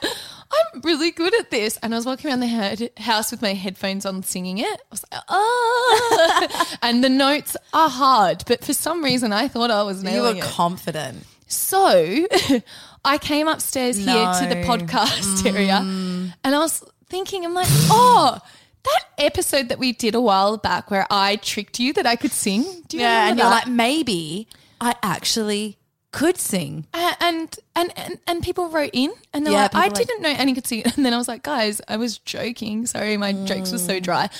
I'm 0.50 0.80
really 0.80 1.10
good 1.10 1.34
at 1.38 1.50
this. 1.50 1.78
And 1.82 1.94
I 1.94 1.96
was 1.98 2.06
walking 2.06 2.30
around 2.30 2.40
the 2.40 2.46
head, 2.46 2.90
house 2.96 3.30
with 3.30 3.42
my 3.42 3.52
headphones 3.54 4.06
on 4.06 4.22
singing 4.22 4.58
it. 4.58 4.64
I 4.66 4.84
was 4.90 5.04
like, 5.12 5.22
oh. 5.28 6.76
and 6.82 7.02
the 7.04 7.08
notes 7.08 7.56
are 7.72 7.88
hard, 7.90 8.44
but 8.46 8.64
for 8.64 8.72
some 8.72 9.02
reason 9.04 9.32
I 9.32 9.48
thought 9.48 9.70
I 9.70 9.82
was 9.82 10.02
You 10.02 10.22
were 10.22 10.34
it. 10.34 10.42
confident. 10.42 11.24
So 11.46 12.26
I 13.04 13.18
came 13.18 13.48
upstairs 13.48 13.96
here 13.96 14.06
to 14.40 14.46
the 14.48 14.54
No. 14.56 14.66
podcast 14.66 15.42
mm. 15.42 15.54
area 15.54 15.76
and 15.78 16.54
I 16.54 16.58
was 16.58 16.82
thinking, 17.08 17.44
I'm 17.44 17.54
like, 17.54 17.68
oh, 17.90 18.38
that 18.84 19.04
episode 19.18 19.68
that 19.70 19.78
we 19.78 19.92
did 19.92 20.14
a 20.14 20.20
while 20.20 20.56
back 20.56 20.90
where 20.90 21.06
I 21.10 21.36
tricked 21.36 21.78
you 21.80 21.92
that 21.94 22.06
I 22.06 22.16
could 22.16 22.32
sing. 22.32 22.64
Do 22.88 22.96
you 22.96 23.02
Yeah, 23.02 23.20
remember 23.24 23.30
and 23.30 23.38
you're 23.38 23.48
that? 23.50 23.66
like, 23.66 23.74
maybe 23.74 24.48
I 24.80 24.94
actually 25.02 25.78
could 26.10 26.38
sing. 26.38 26.86
And, 26.94 27.58
and 27.76 27.92
and 27.96 28.18
and 28.26 28.42
people 28.42 28.68
wrote 28.68 28.90
in 28.92 29.12
and 29.32 29.44
they're 29.44 29.52
Yeah, 29.52 29.68
like, 29.72 29.74
I 29.74 29.88
didn't 29.88 30.22
know 30.22 30.28
Annie 30.28 30.54
could 30.54 30.66
sing. 30.66 30.82
And 30.96 31.04
then 31.04 31.14
I 31.14 31.18
was 31.18 31.28
like, 31.28 31.42
guys, 31.42 31.80
I 31.88 31.96
was 31.96 32.18
joking. 32.18 32.86
Sorry, 32.86 33.16
my 33.16 33.32
jokes 33.32 33.72
were 33.72 33.78
so 33.78 33.98
mm. 33.98 34.02
dry. 34.02 34.30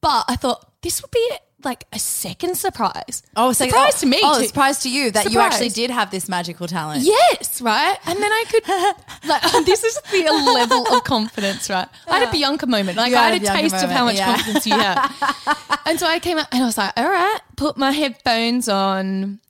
But 0.00 0.24
I 0.28 0.36
thought 0.36 0.66
this 0.82 1.00
would 1.00 1.10
be 1.10 1.30
like 1.64 1.86
a 1.92 1.98
second 1.98 2.56
surprise. 2.56 3.22
Oh, 3.36 3.52
so 3.52 3.66
surprise 3.66 3.94
oh, 3.96 4.00
to 4.00 4.06
me. 4.06 4.20
Oh, 4.22 4.40
too. 4.40 4.46
surprise 4.46 4.80
to 4.80 4.90
you 4.90 5.10
that 5.12 5.30
you 5.30 5.38
actually 5.38 5.68
did 5.68 5.90
have 5.90 6.10
this 6.10 6.28
magical 6.28 6.66
talent. 6.66 7.04
Yes, 7.04 7.60
right. 7.60 7.96
And 8.06 8.20
then 8.20 8.32
I 8.32 8.44
could 8.50 8.68
like 9.28 9.42
this 9.66 9.84
is 9.84 10.00
the 10.10 10.24
level 10.54 10.94
of 10.94 11.04
confidence, 11.04 11.70
right? 11.70 11.88
I 12.08 12.18
had 12.18 12.28
a 12.28 12.32
Bianca 12.32 12.66
moment. 12.66 12.96
Like 12.96 13.12
I 13.12 13.30
had 13.30 13.42
had 13.42 13.42
a 13.42 13.62
taste 13.62 13.84
of 13.84 13.90
how 13.90 14.04
much 14.04 14.16
yeah. 14.16 14.34
confidence 14.34 14.66
you 14.66 14.74
have. 14.74 15.80
and 15.86 15.98
so 15.98 16.06
I 16.06 16.18
came 16.18 16.38
out 16.38 16.48
and 16.52 16.62
I 16.62 16.66
was 16.66 16.78
like, 16.78 16.92
all 16.96 17.08
right, 17.08 17.40
put 17.56 17.76
my 17.76 17.92
headphones 17.92 18.68
on. 18.68 19.40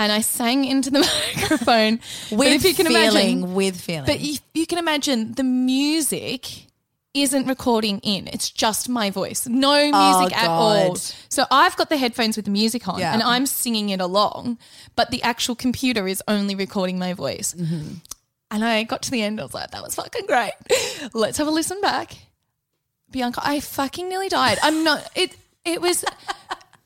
And 0.00 0.10
I 0.10 0.22
sang 0.22 0.64
into 0.64 0.90
the 0.90 1.00
microphone. 1.36 2.00
With 2.30 2.48
if 2.52 2.64
you 2.64 2.74
can 2.74 2.86
feeling, 2.86 3.38
imagine, 3.40 3.54
with 3.54 3.80
feeling. 3.80 4.06
but 4.06 4.20
you, 4.20 4.38
you 4.54 4.66
can 4.66 4.78
imagine 4.78 5.34
the 5.34 5.44
music 5.44 6.66
isn't 7.12 7.46
recording 7.46 7.98
in. 7.98 8.28
It's 8.28 8.50
just 8.50 8.88
my 8.88 9.10
voice. 9.10 9.46
No 9.46 9.74
music 9.90 10.36
at 10.36 10.48
all. 10.48 10.94
So 10.96 11.44
I've 11.50 11.76
got 11.76 11.90
the 11.90 11.96
headphones 11.96 12.36
with 12.36 12.44
the 12.46 12.50
music 12.50 12.88
on 12.88 12.98
Yeah. 12.98 13.12
and 13.12 13.22
I'm 13.22 13.46
singing 13.46 13.90
it 13.90 14.00
along, 14.00 14.58
but 14.96 15.10
the 15.10 15.22
actual 15.22 15.54
computer 15.54 16.06
is 16.08 16.22
only 16.28 16.54
recording 16.54 16.98
my 16.98 17.12
voice. 17.12 17.52
Mm-hmm. 17.52 17.94
And 18.52 18.64
I 18.64 18.84
got 18.84 19.02
to 19.02 19.10
the 19.10 19.22
end, 19.22 19.40
I 19.40 19.44
was 19.44 19.54
like, 19.54 19.70
that 19.72 19.82
was 19.82 19.94
fucking 19.96 20.26
great. 20.26 20.52
Let's 21.12 21.38
have 21.38 21.46
a 21.46 21.50
listen 21.50 21.80
back. 21.80 22.16
Bianca, 23.10 23.40
I 23.44 23.60
fucking 23.60 24.08
nearly 24.08 24.28
died. 24.28 24.58
I'm 24.62 24.82
not 24.84 25.06
it 25.14 25.36
it 25.64 25.80
was 25.82 26.04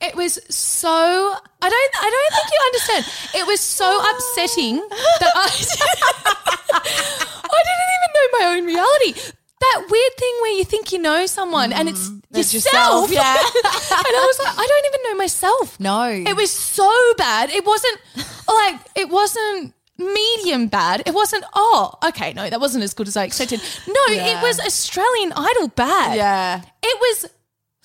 it 0.01 0.15
was 0.15 0.39
so 0.49 0.89
I 0.89 1.69
don't 1.69 1.91
I 1.99 2.09
don't 2.15 2.31
think 2.35 2.47
you 2.53 2.61
understand. 2.65 3.05
It 3.35 3.47
was 3.47 3.59
so 3.61 3.87
upsetting 4.11 4.75
that 5.19 5.31
I 5.35 5.47
I 6.73 7.59
didn't 7.67 7.93
even 7.97 8.11
know 8.13 8.39
my 8.39 8.45
own 8.57 8.65
reality. 8.65 9.31
That 9.61 9.87
weird 9.89 10.17
thing 10.17 10.33
where 10.41 10.51
you 10.57 10.63
think 10.65 10.91
you 10.91 10.99
know 10.99 11.25
someone 11.25 11.71
and 11.73 11.87
it's 11.89 12.09
mm, 12.09 12.21
It's 12.33 12.53
yourself. 12.53 13.09
yourself, 13.09 13.11
yeah. 13.11 13.37
and 13.97 14.15
I 14.15 14.25
was 14.27 14.39
like, 14.39 14.53
I 14.59 14.67
don't 14.67 14.85
even 14.93 15.01
know 15.11 15.17
myself. 15.17 15.79
no. 15.79 16.03
It 16.09 16.35
was 16.35 16.51
so 16.51 16.91
bad. 17.17 17.49
It 17.49 17.65
wasn't 17.65 17.99
like 18.47 18.79
it 18.95 19.09
wasn't 19.09 19.73
medium 19.97 20.67
bad. 20.67 21.03
It 21.05 21.13
wasn't 21.13 21.45
oh, 21.55 21.93
okay, 22.09 22.33
no, 22.33 22.49
that 22.49 22.59
wasn't 22.59 22.83
as 22.83 22.93
good 22.93 23.07
as 23.07 23.15
I 23.17 23.23
expected. 23.23 23.61
No, 23.87 24.05
Yeah. 24.09 24.37
it 24.39 24.43
was 24.43 24.59
Australian 24.59 25.31
Idol 25.33 25.69
bad. 25.69 26.17
Yeah. 26.17 26.61
It 26.83 26.97
was 26.99 27.31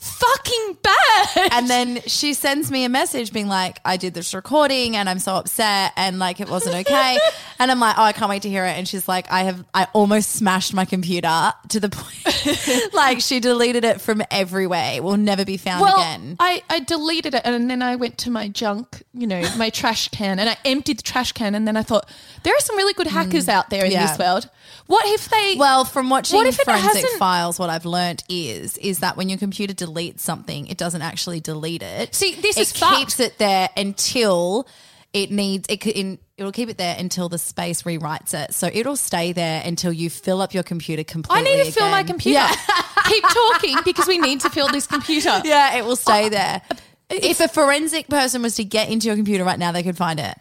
fucking 0.00 0.78
bad. 0.82 1.48
And 1.52 1.68
then 1.68 2.00
she 2.06 2.32
sends 2.34 2.70
me 2.70 2.84
a 2.84 2.88
message 2.88 3.32
being 3.32 3.48
like, 3.48 3.80
I 3.84 3.96
did 3.98 4.14
this 4.14 4.32
recording 4.34 4.96
and 4.96 5.08
I'm 5.08 5.18
so 5.18 5.34
upset 5.34 5.92
and 5.96 6.18
like 6.18 6.40
it 6.40 6.48
wasn't 6.48 6.74
okay. 6.76 7.18
And 7.58 7.70
I'm 7.70 7.78
like, 7.80 7.98
oh, 7.98 8.02
I 8.02 8.12
can't 8.12 8.30
wait 8.30 8.42
to 8.42 8.48
hear 8.48 8.64
it. 8.64 8.78
And 8.78 8.88
she's 8.88 9.06
like, 9.06 9.30
I 9.30 9.42
have, 9.42 9.62
I 9.74 9.88
almost 9.92 10.32
smashed 10.32 10.72
my 10.72 10.86
computer 10.86 11.52
to 11.68 11.80
the 11.80 11.90
point, 11.90 12.92
like 12.94 13.20
she 13.20 13.40
deleted 13.40 13.84
it 13.84 14.00
from 14.00 14.22
everywhere. 14.30 14.92
It 14.94 15.04
will 15.04 15.18
never 15.18 15.44
be 15.44 15.58
found 15.58 15.82
well, 15.82 15.98
again. 15.98 16.36
I, 16.40 16.62
I 16.70 16.80
deleted 16.80 17.34
it 17.34 17.42
and 17.44 17.68
then 17.68 17.82
I 17.82 17.96
went 17.96 18.16
to 18.18 18.30
my 18.30 18.48
junk, 18.48 19.02
you 19.12 19.26
know, 19.26 19.42
my 19.58 19.68
trash 19.68 20.08
can 20.08 20.38
and 20.38 20.48
I 20.48 20.56
emptied 20.64 20.98
the 21.00 21.02
trash 21.02 21.32
can 21.32 21.54
and 21.54 21.68
then 21.68 21.76
I 21.76 21.82
thought, 21.82 22.08
there 22.42 22.54
are 22.54 22.60
some 22.60 22.76
really 22.76 22.94
good 22.94 23.06
hackers 23.06 23.48
out 23.48 23.68
there 23.68 23.84
in 23.84 23.90
Mm. 23.90 23.94
Yeah. 23.94 24.06
this 24.06 24.18
world. 24.18 24.48
What 24.86 25.04
if 25.06 25.28
they 25.28 25.56
Well, 25.58 25.84
from 25.84 26.08
watching 26.10 26.36
What 26.36 26.46
if 26.46 26.56
forensic 26.56 27.04
files, 27.18 27.58
what 27.58 27.70
I've 27.70 27.84
learned 27.84 28.22
is 28.28 28.76
is 28.78 29.00
that 29.00 29.16
when 29.16 29.28
your 29.28 29.36
computer 29.38 29.74
deletes 29.74 29.89
something, 30.20 30.66
it 30.66 30.78
doesn't 30.78 31.02
actually 31.02 31.40
delete 31.40 31.82
it. 31.82 32.14
See, 32.14 32.34
this 32.34 32.56
it 32.56 32.62
is 32.62 32.72
fucked. 32.72 32.96
keeps 32.96 33.20
it 33.20 33.38
there 33.38 33.68
until 33.76 34.66
it 35.12 35.30
needs 35.30 35.66
it. 35.68 35.84
In, 35.86 36.18
it'll 36.36 36.52
keep 36.52 36.68
it 36.68 36.78
there 36.78 36.96
until 36.98 37.28
the 37.28 37.38
space 37.38 37.82
rewrites 37.82 38.32
it, 38.34 38.54
so 38.54 38.70
it'll 38.72 38.96
stay 38.96 39.32
there 39.32 39.62
until 39.64 39.92
you 39.92 40.10
fill 40.10 40.40
up 40.40 40.54
your 40.54 40.62
computer 40.62 41.04
completely. 41.04 41.50
I 41.50 41.56
need 41.56 41.64
to 41.64 41.72
fill 41.72 41.90
my 41.90 42.02
computer. 42.02 42.40
Yeah. 42.40 42.54
Keep 43.06 43.24
talking 43.24 43.76
because 43.84 44.06
we 44.06 44.18
need 44.18 44.40
to 44.40 44.50
fill 44.50 44.68
this 44.68 44.86
computer. 44.86 45.40
yeah, 45.44 45.76
it 45.76 45.84
will 45.84 45.96
stay 45.96 46.26
oh, 46.26 46.28
there. 46.28 46.62
Uh, 46.70 46.74
if 47.08 47.40
a 47.40 47.48
forensic 47.48 48.06
person 48.08 48.42
was 48.42 48.54
to 48.56 48.64
get 48.64 48.88
into 48.88 49.08
your 49.08 49.16
computer 49.16 49.42
right 49.44 49.58
now, 49.58 49.72
they 49.72 49.82
could 49.82 49.96
find 49.96 50.20
it. 50.20 50.38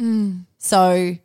Mm. 0.00 0.44
So 0.58 1.16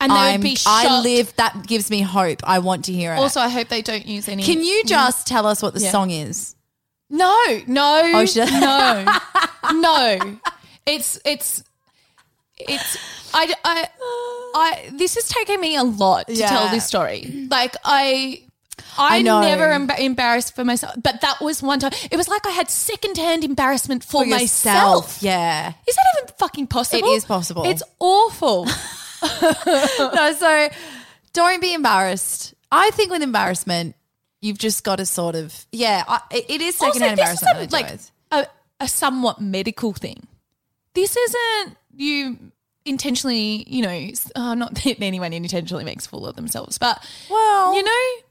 And 0.00 0.12
they 0.12 0.14
I'm, 0.14 0.40
would 0.40 0.44
be 0.44 0.58
I 0.66 1.00
live. 1.00 1.34
That 1.36 1.66
gives 1.66 1.90
me 1.90 2.02
hope. 2.02 2.40
I 2.44 2.58
want 2.58 2.86
to 2.86 2.92
hear 2.92 3.14
it. 3.14 3.16
Also, 3.16 3.40
I 3.40 3.48
hope 3.48 3.68
they 3.68 3.82
don't 3.82 4.06
use 4.06 4.28
any. 4.28 4.42
Can 4.42 4.62
you 4.62 4.82
mm. 4.84 4.88
just 4.88 5.26
tell 5.26 5.46
us 5.46 5.62
what 5.62 5.72
the 5.72 5.80
Yeah. 5.80 5.90
song 5.90 6.10
is? 6.10 6.55
No, 7.08 7.36
no, 7.66 8.10
Oh, 8.14 8.26
should- 8.26 8.50
no, 8.50 9.04
no. 9.74 10.38
It's 10.86 11.18
it's 11.24 11.62
it's. 12.58 12.96
I, 13.34 13.52
I, 13.64 13.88
I. 14.54 14.90
This 14.92 15.14
has 15.14 15.28
taken 15.28 15.60
me 15.60 15.76
a 15.76 15.82
lot 15.84 16.26
to 16.28 16.34
Yeah. 16.34 16.48
tell 16.48 16.68
this 16.68 16.86
story. 16.86 17.46
Like 17.50 17.76
I. 17.84 18.42
I, 18.98 19.18
I 19.18 19.22
know. 19.22 19.40
never 19.40 19.66
emba- 19.66 19.98
embarrassed 19.98 20.54
for 20.54 20.64
myself, 20.64 20.94
but 21.02 21.20
that 21.20 21.40
was 21.40 21.62
one 21.62 21.78
time. 21.80 21.92
It 22.10 22.16
was 22.16 22.28
like 22.28 22.46
I 22.46 22.50
had 22.50 22.70
secondhand 22.70 23.44
embarrassment 23.44 24.02
for, 24.04 24.22
For 24.24 24.26
myself. 24.30 25.04
yourself, 25.04 25.22
yeah. 25.22 25.72
Is 25.86 25.94
that 25.96 26.04
even 26.18 26.34
fucking 26.38 26.66
possible? 26.68 27.06
It 27.08 27.12
is 27.12 27.24
possible. 27.26 27.64
It's 27.66 27.82
awful. 27.98 28.64
no, 29.26 30.32
so 30.38 30.68
don't 31.34 31.60
be 31.60 31.74
embarrassed. 31.74 32.54
I 32.72 32.90
think 32.90 33.10
with 33.10 33.22
embarrassment, 33.22 33.96
you've 34.40 34.58
just 34.58 34.84
got 34.84 34.96
to 34.96 35.06
sort 35.06 35.34
of 35.34 35.66
yeah. 35.72 36.04
I, 36.06 36.20
it 36.30 36.60
is 36.60 36.76
secondhand 36.76 37.18
Also, 37.20 37.32
this 37.32 37.42
is 37.42 37.48
embarrassment. 37.48 37.72
a- 38.32 38.36
like 38.36 38.46
a, 38.46 38.84
a 38.84 38.88
somewhat 38.88 39.40
medical 39.40 39.92
thing. 39.92 40.26
This 40.94 41.16
isn't 41.16 41.76
you 41.94 42.38
intentionally, 42.84 43.64
you 43.68 43.82
know, 43.82 44.10
oh, 44.36 44.54
not 44.54 44.74
that 44.84 45.02
anyone 45.02 45.32
intentionally 45.32 45.84
makes 45.84 46.06
a 46.06 46.08
fool 46.08 46.26
of 46.26 46.36
themselves, 46.36 46.78
but 46.78 47.02
Well, 47.30 47.74
you 47.74 47.82
know, 47.82 48.22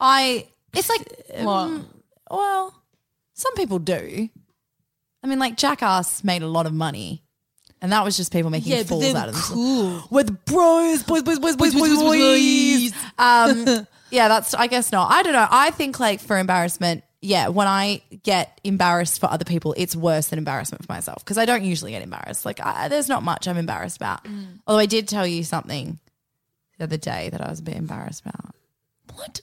I 0.00 0.48
it's 0.72 0.88
like 0.88 1.06
um, 1.34 1.86
well, 2.30 2.74
some 3.34 3.54
people 3.54 3.78
do. 3.78 4.28
I 5.22 5.26
mean, 5.26 5.38
like 5.38 5.56
Jackass 5.56 6.22
made 6.24 6.42
a 6.42 6.46
lot 6.48 6.66
of 6.66 6.72
money. 6.72 7.22
And 7.80 7.92
that 7.92 8.02
was 8.02 8.16
just 8.16 8.32
people 8.32 8.50
making 8.50 8.82
fools 8.84 9.14
out 9.14 9.28
of 9.28 9.34
themselves. 9.34 10.10
With 10.10 10.44
bros, 10.46 11.02
boys, 11.02 11.22
boys, 11.22 11.38
boys, 11.38 11.54
boys, 11.56 11.74
boys, 11.74 11.92
boys. 11.98 12.92
Um, 13.18 13.86
yeah, 14.10 14.28
that's, 14.28 14.54
I 14.54 14.66
guess 14.66 14.92
not. 14.92 15.10
I 15.10 15.22
don't 15.22 15.32
know. 15.32 15.46
I 15.50 15.70
think 15.70 15.98
like 16.00 16.20
for 16.20 16.38
embarrassment, 16.38 17.04
yeah, 17.20 17.48
when 17.48 17.66
I 17.66 18.02
get 18.22 18.60
embarrassed 18.64 19.18
for 19.18 19.30
other 19.30 19.44
people, 19.44 19.74
it's 19.78 19.96
worse 19.96 20.28
than 20.28 20.38
embarrassment 20.38 20.84
for 20.84 20.92
myself 20.92 21.24
because 21.24 21.38
I 21.38 21.46
don't 21.46 21.64
usually 21.64 21.92
get 21.92 22.02
embarrassed. 22.02 22.44
Like, 22.44 22.60
I, 22.60 22.88
there's 22.88 23.08
not 23.08 23.22
much 23.22 23.48
I'm 23.48 23.56
embarrassed 23.56 23.96
about. 23.96 24.24
Mm. 24.24 24.60
Although 24.66 24.80
I 24.80 24.86
did 24.86 25.08
tell 25.08 25.26
you 25.26 25.42
something 25.42 25.98
the 26.78 26.84
other 26.84 26.98
day 26.98 27.30
that 27.30 27.40
I 27.40 27.48
was 27.48 27.60
a 27.60 27.62
bit 27.62 27.76
embarrassed 27.76 28.22
about. 28.26 28.54
what? 29.14 29.40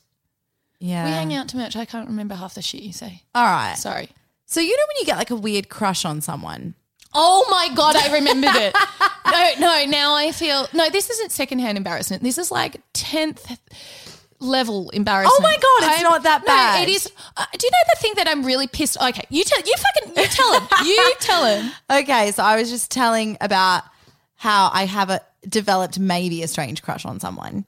Yeah. 0.80 1.06
We 1.06 1.12
hang 1.12 1.34
out 1.34 1.48
too 1.50 1.58
much. 1.58 1.76
I 1.76 1.86
can't 1.86 2.08
remember 2.08 2.36
half 2.36 2.54
the 2.54 2.62
shit 2.62 2.82
you 2.82 2.94
say. 2.94 3.24
All 3.34 3.44
right. 3.46 3.76
Sorry. 3.78 4.10
So, 4.46 4.60
you 4.60 4.76
know 4.76 4.84
when 4.88 4.98
you 5.00 5.06
get 5.06 5.18
like 5.18 5.32
a 5.32 5.36
weird 5.36 5.70
crush 5.70 6.06
on 6.06 6.22
someone? 6.22 6.76
Oh 7.14 7.48
my 7.50 7.74
god, 7.76 7.96
I 7.96 8.14
remembered 8.14 8.56
it. 8.56 8.76
No, 9.32 9.52
no. 9.60 9.86
Now 9.86 10.16
I 10.16 10.34
feel 10.34 10.68
no. 10.74 10.90
This 10.90 11.10
isn't 11.10 11.32
secondhand 11.32 11.78
embarrassment. 11.78 12.22
This 12.22 12.38
is 12.38 12.52
like 12.52 12.82
tenth 12.92 13.50
level 14.42 14.90
embarrassment. 14.90 15.36
Oh 15.40 15.42
my 15.44 15.56
God, 15.56 15.94
it's 15.94 16.04
not 16.04 16.24
that 16.24 16.46
bad. 16.46 16.78
No, 16.78 16.84
it 16.84 16.90
is. 16.96 17.10
Uh, 17.38 17.46
do 17.58 17.66
you 17.66 17.72
know 17.72 17.94
the 17.94 18.00
thing 18.02 18.14
that 18.18 18.28
I'm 18.28 18.44
really 18.44 18.68
pissed? 18.68 18.98
Okay, 19.02 19.24
you 19.30 19.44
tell. 19.44 19.60
You 19.62 19.74
fucking. 19.78 20.18
You 20.18 20.28
tell 20.28 20.60
him. 20.60 20.68
You 20.86 21.14
tell 21.20 21.46
him. 21.46 21.72
Okay, 21.90 22.32
so 22.32 22.44
I 22.44 22.58
was 22.58 22.70
just 22.70 22.92
telling 22.92 23.38
about 23.40 23.84
how 24.36 24.70
I 24.74 24.86
have 24.86 25.10
a 25.10 25.22
developed 25.48 26.00
maybe 26.00 26.44
a 26.44 26.48
strange 26.48 26.82
crush 26.82 27.06
on 27.06 27.20
someone. 27.20 27.66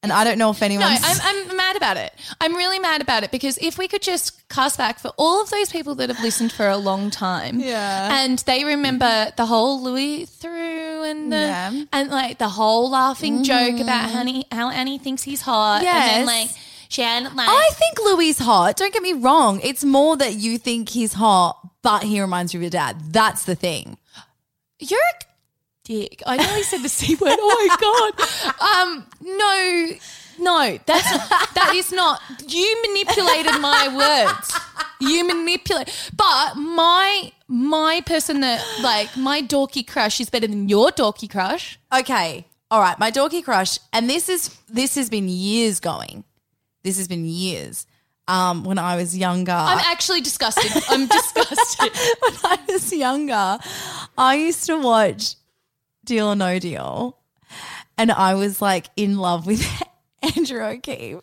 And 0.00 0.12
I 0.12 0.22
don't 0.22 0.38
know 0.38 0.50
if 0.50 0.62
anyone. 0.62 0.82
No, 0.88 0.94
anyone's 0.94 1.20
I'm, 1.24 1.50
I'm 1.50 1.56
mad 1.56 1.76
about 1.76 1.96
it. 1.96 2.12
I'm 2.40 2.54
really 2.54 2.78
mad 2.78 3.02
about 3.02 3.24
it 3.24 3.32
because 3.32 3.58
if 3.60 3.78
we 3.78 3.88
could 3.88 4.00
just 4.00 4.48
cast 4.48 4.78
back 4.78 5.00
for 5.00 5.08
all 5.16 5.42
of 5.42 5.50
those 5.50 5.70
people 5.72 5.96
that 5.96 6.08
have 6.08 6.22
listened 6.22 6.52
for 6.52 6.68
a 6.68 6.76
long 6.76 7.10
time, 7.10 7.58
Yeah. 7.58 8.22
and 8.22 8.38
they 8.40 8.62
remember 8.64 9.32
the 9.36 9.44
whole 9.46 9.82
Louis 9.82 10.26
Theroux 10.26 10.87
and 11.02 11.32
the 11.32 11.36
Yeah. 11.36 11.70
Mm-hmm. 11.70 11.82
and 11.92 12.10
like 12.10 12.38
the 12.38 12.48
whole 12.48 12.90
laughing 12.90 13.42
joke 13.44 13.78
about 13.80 14.10
Honey, 14.10 14.46
how 14.52 14.70
Annie 14.70 14.98
thinks 14.98 15.22
he's 15.22 15.40
hot, 15.42 15.82
and 15.84 15.86
then 15.86 16.26
like 16.26 16.50
Shannon 16.88 17.34
like 17.36 17.48
I 17.48 17.70
think 17.74 17.98
Louis 18.04 18.38
hot. 18.38 18.76
Don't 18.76 18.92
get 18.92 19.02
me 19.02 19.12
wrong. 19.12 19.60
It's 19.62 19.84
more 19.84 20.16
that 20.16 20.34
you 20.34 20.58
think 20.58 20.88
he's 20.88 21.12
hot, 21.14 21.58
but 21.82 22.02
he 22.04 22.20
reminds 22.20 22.54
you 22.54 22.58
of 22.58 22.62
your 22.62 22.70
dad. 22.70 22.96
That's 23.12 23.44
the 23.44 23.54
thing. 23.54 23.98
You're 24.78 24.98
a 25.00 25.24
dick. 25.84 26.22
I 26.26 26.36
nearly 26.36 26.62
said 26.62 26.82
the 26.82 26.88
C 26.88 27.14
word. 27.16 27.36
Oh 27.38 27.68
my 27.68 27.76
god. 27.80 28.54
Um, 28.88 29.06
no, 29.22 29.90
no, 30.38 30.78
that's 30.86 31.28
that 31.54 31.72
is 31.74 31.92
not. 31.92 32.20
You 32.46 32.82
manipulated 32.86 33.60
my 33.60 33.88
words. 33.96 34.58
You 35.00 35.26
manipulate. 35.26 35.88
But 36.16 36.54
my 36.54 37.32
my 37.46 38.02
person 38.06 38.40
that 38.40 38.64
like 38.82 39.16
my 39.16 39.42
dorky 39.42 39.86
crush 39.86 40.20
is 40.20 40.30
better 40.30 40.46
than 40.46 40.68
your 40.68 40.88
dorky 40.90 41.30
crush. 41.30 41.78
Okay. 41.92 42.46
All 42.70 42.80
right, 42.80 42.98
my 42.98 43.10
dorky 43.10 43.42
crush, 43.42 43.78
and 43.94 44.10
this 44.10 44.28
is 44.28 44.54
this 44.68 44.94
has 44.96 45.08
been 45.08 45.28
years 45.28 45.80
going. 45.80 46.24
This 46.82 46.98
has 46.98 47.08
been 47.08 47.24
years. 47.24 47.86
Um, 48.26 48.62
when 48.64 48.76
I 48.76 48.96
was 48.96 49.16
younger, 49.16 49.52
I'm 49.52 49.78
actually 49.78 50.20
disgusted. 50.20 50.70
I'm 50.90 51.06
disgusted. 51.06 51.92
when 52.20 52.34
I 52.44 52.58
was 52.68 52.92
younger, 52.92 53.58
I 54.18 54.34
used 54.34 54.66
to 54.66 54.78
watch 54.78 55.36
Deal 56.04 56.28
or 56.28 56.36
No 56.36 56.58
Deal, 56.58 57.16
and 57.96 58.12
I 58.12 58.34
was 58.34 58.60
like 58.60 58.88
in 58.96 59.16
love 59.16 59.46
with 59.46 59.64
Andrew 60.36 60.62
O'Keefe. 60.62 61.20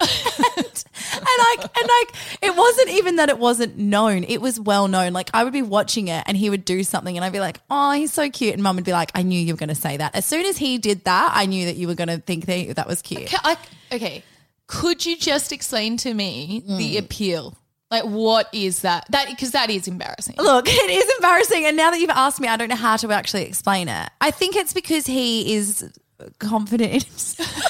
and, 0.00 0.08
and 0.56 1.38
like 1.38 1.60
and 1.76 1.88
like 1.88 2.14
it 2.40 2.54
wasn't 2.56 2.88
even 2.90 3.16
that 3.16 3.28
it 3.28 3.38
wasn't 3.38 3.76
known 3.76 4.22
it 4.22 4.40
was 4.40 4.60
well 4.60 4.86
known 4.86 5.12
like 5.12 5.28
i 5.34 5.42
would 5.42 5.52
be 5.52 5.60
watching 5.62 6.06
it 6.06 6.22
and 6.28 6.36
he 6.36 6.48
would 6.50 6.64
do 6.64 6.84
something 6.84 7.16
and 7.16 7.24
i'd 7.24 7.32
be 7.32 7.40
like 7.40 7.58
oh 7.68 7.90
he's 7.90 8.12
so 8.12 8.30
cute 8.30 8.54
and 8.54 8.62
mum 8.62 8.76
would 8.76 8.84
be 8.84 8.92
like 8.92 9.10
i 9.16 9.22
knew 9.22 9.40
you 9.40 9.52
were 9.52 9.58
going 9.58 9.68
to 9.68 9.74
say 9.74 9.96
that 9.96 10.14
as 10.14 10.24
soon 10.24 10.46
as 10.46 10.56
he 10.56 10.78
did 10.78 11.02
that 11.04 11.32
i 11.34 11.46
knew 11.46 11.66
that 11.66 11.74
you 11.74 11.88
were 11.88 11.96
going 11.96 12.06
to 12.06 12.18
think 12.18 12.46
that 12.46 12.76
that 12.76 12.86
was 12.86 13.02
cute 13.02 13.26
Ca- 13.28 13.40
I- 13.42 13.94
okay, 13.96 14.22
could 14.68 15.04
you 15.04 15.16
just 15.16 15.50
explain 15.50 15.96
to 15.98 16.14
me 16.14 16.62
the 16.64 16.96
Mm. 16.96 16.98
appeal? 17.00 17.56
Like, 17.90 18.04
what 18.04 18.48
is 18.52 18.82
that? 18.82 19.06
That 19.10 19.28
because 19.30 19.52
that 19.52 19.70
is 19.70 19.88
embarrassing. 19.88 20.34
Look, 20.36 20.66
it 20.68 20.90
is 20.90 21.10
embarrassing. 21.16 21.64
And 21.64 21.74
now 21.74 21.90
that 21.90 21.98
you've 21.98 22.10
asked 22.10 22.38
me, 22.38 22.46
I 22.46 22.58
don't 22.58 22.68
know 22.68 22.76
how 22.76 22.98
to 22.98 23.10
actually 23.12 23.44
explain 23.44 23.88
it. 23.88 24.10
I 24.20 24.30
think 24.30 24.56
it's 24.56 24.74
because 24.74 25.06
he 25.06 25.54
is 25.54 25.90
confident 26.38 26.92
in 26.92 27.00
himself. 27.00 27.64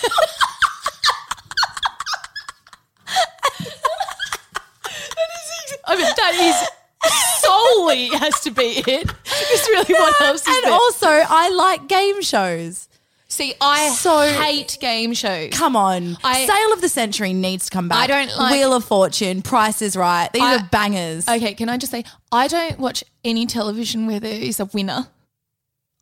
I 5.86 5.96
mean, 5.96 6.06
that 6.16 6.34
is 6.34 7.40
solely 7.40 8.08
has 8.08 8.40
to 8.40 8.50
be 8.50 8.82
it. 8.86 9.10
It's 9.24 9.68
really 9.68 9.94
what 9.94 10.20
else 10.20 10.42
is 10.42 10.48
and 10.56 10.64
there? 10.64 10.72
also, 10.72 11.06
I 11.08 11.48
like 11.50 11.88
game 11.88 12.20
shows. 12.22 12.88
See, 13.28 13.54
I 13.60 13.90
So- 13.90 14.20
hate 14.32 14.78
game 14.80 15.14
shows. 15.14 15.50
Come 15.52 15.76
on. 15.76 16.16
I- 16.24 16.46
Sale 16.46 16.72
of 16.72 16.80
the 16.80 16.88
Century 16.88 17.32
needs 17.32 17.66
to 17.66 17.70
come 17.70 17.88
back. 17.88 17.98
I 17.98 18.06
don't 18.06 18.36
like- 18.36 18.52
Wheel 18.52 18.72
of 18.72 18.84
Fortune, 18.84 19.42
Price 19.42 19.80
is 19.82 19.96
Right. 19.96 20.30
These 20.32 20.42
I- 20.42 20.56
are 20.56 20.68
bangers. 20.70 21.28
Okay, 21.28 21.54
can 21.54 21.68
I 21.68 21.76
just 21.76 21.92
say 21.92 22.04
I 22.32 22.48
don't 22.48 22.78
watch 22.78 23.04
any 23.24 23.46
television 23.46 24.06
where 24.06 24.18
there 24.20 24.32
is 24.40 24.60
a 24.60 24.64
winner. 24.66 25.08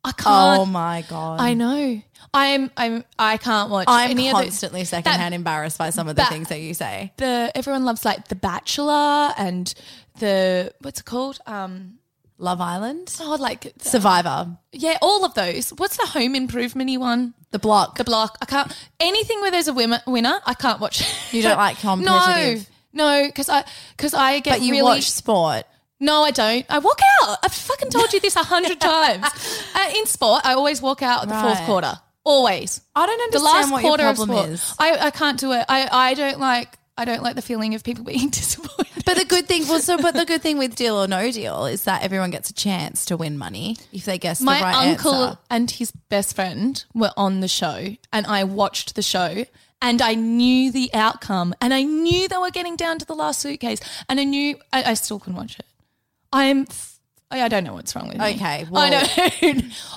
I 0.07 0.11
Oh 0.25 0.55
can't. 0.63 0.71
my 0.71 1.03
God. 1.09 1.39
I 1.41 1.53
know. 1.53 2.01
I'm. 2.33 2.71
I'm. 2.77 3.03
I 3.19 3.37
can't 3.37 3.69
watch 3.69 3.85
I'm 3.89 4.11
any 4.11 4.29
other. 4.29 4.43
constantly 4.43 4.83
secondhand 4.85 5.33
embarrassed 5.33 5.77
by 5.77 5.89
some 5.91 6.07
of 6.07 6.15
the 6.15 6.21
that- 6.23 6.31
things 6.31 6.49
that 6.49 6.59
you 6.59 6.73
say. 6.73 7.11
The 7.17 7.51
everyone 7.55 7.85
loves 7.85 8.03
like 8.05 8.27
The 8.27 8.35
Bachelor 8.35 9.33
and 9.37 9.73
the 10.19 10.73
what's 10.81 10.99
it 11.01 11.05
called? 11.05 11.39
Um. 11.45 11.95
Love 12.39 12.61
Island, 12.61 13.15
Oh, 13.19 13.35
like 13.39 13.73
Survivor, 13.81 14.55
yeah, 14.71 14.99
all 15.01 15.25
of 15.25 15.33
those. 15.33 15.71
What's 15.71 15.97
the 15.97 16.05
home 16.05 16.35
improvementy 16.35 16.95
one? 16.99 17.33
The 17.49 17.57
Block. 17.57 17.97
The 17.97 18.03
block. 18.03 18.37
I 18.39 18.45
can't 18.45 18.71
anything 18.99 19.41
where 19.41 19.49
there's 19.49 19.67
a 19.67 19.73
winner. 19.73 19.99
Winner. 20.05 20.39
I 20.45 20.53
can't 20.53 20.79
watch. 20.79 21.01
You 21.33 21.41
don't 21.41 21.57
like 21.57 21.79
competitive? 21.81 22.69
No, 22.93 23.21
no, 23.21 23.27
because 23.27 23.49
I 23.49 23.63
because 23.95 24.13
I 24.13 24.39
get 24.41 24.59
but 24.59 24.61
you 24.61 24.69
really 24.73 24.83
watch 24.83 25.09
sport. 25.09 25.65
No, 25.99 26.23
I 26.23 26.31
don't. 26.31 26.65
I 26.69 26.79
walk 26.79 26.99
out. 27.23 27.37
I've 27.43 27.51
fucking 27.53 27.89
told 27.89 28.13
you 28.13 28.19
this 28.19 28.35
a 28.35 28.43
hundred 28.43 28.79
times. 28.79 29.25
Uh, 29.77 29.89
in 29.95 30.05
sport, 30.07 30.41
I 30.43 30.53
always 30.53 30.81
walk 30.81 31.03
out 31.03 31.21
at 31.23 31.29
the 31.29 31.35
fourth 31.35 31.59
Right. 31.59 31.65
quarter. 31.67 31.99
Always. 32.23 32.81
I 32.95 33.05
don't 33.05 33.17
The 33.17 33.23
understand 33.37 33.43
last 33.45 33.71
what 33.71 33.81
quarter 33.81 34.03
your 34.03 34.09
of 34.11 34.17
problem 34.17 34.37
sport. 34.37 34.49
is. 34.51 34.73
I, 34.79 34.97
I 35.07 35.11
can't 35.11 35.39
do 35.39 35.51
it. 35.53 35.65
I, 35.69 35.87
I 35.91 36.13
don't 36.15 36.39
like 36.39 36.77
I 36.97 37.05
don't 37.05 37.21
like 37.21 37.35
the 37.35 37.43
feeling 37.43 37.75
of 37.75 37.83
people 37.83 38.03
being 38.03 38.29
disappointed. 38.31 39.03
But 39.05 39.17
the 39.17 39.25
good 39.25 39.47
thing, 39.47 39.67
well, 39.67 39.79
so 39.79 39.97
but 39.97 40.15
the 40.15 40.25
good 40.25 40.41
thing 40.41 40.57
with 40.57 40.75
Deal 40.75 40.95
or 40.97 41.07
No 41.07 41.31
Deal 41.31 41.65
is 41.67 41.83
that 41.83 42.01
everyone 42.01 42.31
gets 42.31 42.49
a 42.49 42.53
chance 42.55 43.05
to 43.05 43.15
win 43.17 43.37
money 43.37 43.77
if 43.93 44.05
they 44.05 44.17
guess 44.17 44.41
my 44.41 44.57
the 44.57 44.63
right 44.63 44.71
My 44.73 44.89
uncle 44.91 45.13
answer. 45.13 45.37
and 45.51 45.69
his 45.71 45.91
best 45.91 46.35
friend 46.35 46.83
were 46.95 47.11
on 47.15 47.39
the 47.41 47.47
show 47.47 47.95
and 48.11 48.25
I 48.25 48.43
watched 48.45 48.95
the 48.95 49.03
show 49.03 49.45
and 49.79 50.01
I 50.01 50.15
knew 50.15 50.71
the 50.71 50.89
outcome 50.95 51.53
and 51.61 51.71
I 51.71 51.83
knew 51.83 52.27
they 52.27 52.37
were 52.37 52.49
getting 52.49 52.75
down 52.75 52.97
to 52.97 53.05
the 53.05 53.13
last 53.15 53.39
suitcase 53.41 53.79
and 54.09 54.19
I 54.19 54.23
knew 54.23 54.57
I, 54.73 54.83
I 54.91 54.93
still 54.95 55.19
couldn't 55.19 55.37
watch 55.37 55.59
it. 55.59 55.65
I 56.31 56.45
am 56.45 56.65
f- 56.69 56.99
I 57.31 57.43
I 57.43 57.47
don't 57.47 57.63
know 57.63 57.73
what's 57.73 57.95
wrong 57.95 58.07
with 58.07 58.17
me. 58.17 58.35
Okay, 58.35 58.65
I 58.65 58.67
well- 58.69 58.89
don't. 58.89 59.03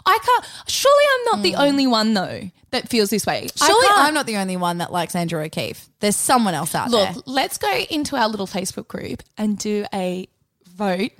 I 0.06 0.18
can't. 0.24 0.46
Surely 0.66 1.04
I'm 1.14 1.24
not 1.24 1.42
the 1.42 1.52
hmm. 1.52 1.60
only 1.60 1.86
one 1.86 2.14
though 2.14 2.50
that 2.70 2.88
feels 2.88 3.10
this 3.10 3.26
way. 3.26 3.48
Surely 3.56 3.86
I'm 3.90 4.14
not 4.14 4.26
the 4.26 4.36
only 4.36 4.56
one 4.56 4.78
that 4.78 4.92
likes 4.92 5.14
Andrew 5.14 5.40
O'Keefe. 5.42 5.88
There's 6.00 6.16
someone 6.16 6.54
else 6.54 6.74
out 6.74 6.90
there. 6.90 7.12
Look, 7.12 7.24
let's 7.26 7.58
go 7.58 7.70
into 7.90 8.16
our 8.16 8.28
little 8.28 8.46
Facebook 8.46 8.88
group 8.88 9.22
and 9.36 9.58
do 9.58 9.86
a 9.92 10.28
vote. 10.68 11.10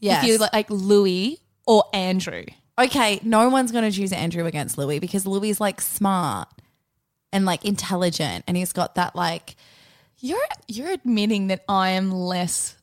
Yes. 0.00 0.22
If 0.22 0.28
you 0.28 0.38
like, 0.38 0.52
like 0.52 0.70
Louis 0.70 1.38
or 1.66 1.84
Andrew. 1.92 2.44
okay, 2.78 3.20
no 3.22 3.48
one's 3.48 3.72
going 3.72 3.90
to 3.90 3.96
choose 3.96 4.12
Andrew 4.12 4.46
against 4.46 4.78
Louis 4.78 4.98
because 4.98 5.26
Louis 5.26 5.50
is 5.50 5.60
like 5.60 5.80
smart 5.80 6.48
and 7.32 7.44
like 7.44 7.64
intelligent 7.64 8.44
and 8.46 8.56
he's 8.56 8.72
got 8.72 8.94
that 8.94 9.16
like 9.16 9.56
You're 10.18 10.38
you're 10.68 10.90
admitting 10.90 11.48
that 11.48 11.64
I 11.68 11.90
am 11.90 12.10
less. 12.10 12.75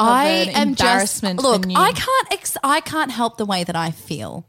I 0.00 0.26
am 0.26 0.74
just 0.74 0.80
embarrassment 0.82 1.42
look. 1.42 1.64
I 1.76 1.92
can't. 1.92 2.32
Ex- 2.32 2.56
I 2.64 2.80
can't 2.80 3.10
help 3.10 3.36
the 3.38 3.46
way 3.46 3.64
that 3.64 3.76
I 3.76 3.90
feel. 3.90 4.46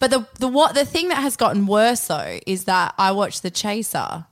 But 0.00 0.10
the 0.10 0.26
the 0.38 0.48
what 0.48 0.74
the 0.74 0.84
thing 0.84 1.08
that 1.08 1.18
has 1.18 1.36
gotten 1.36 1.66
worse 1.66 2.06
though 2.08 2.38
is 2.46 2.64
that 2.64 2.94
I 2.98 3.12
watched 3.12 3.42
The 3.42 3.50
Chaser, 3.50 4.26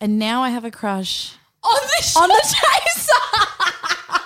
and 0.00 0.18
now 0.18 0.42
I 0.42 0.48
have 0.50 0.64
a 0.64 0.70
crush 0.70 1.34
On 1.62 1.74
the 1.80 2.12
on 2.20 2.28
The 2.28 2.42
Chaser. 2.42 3.12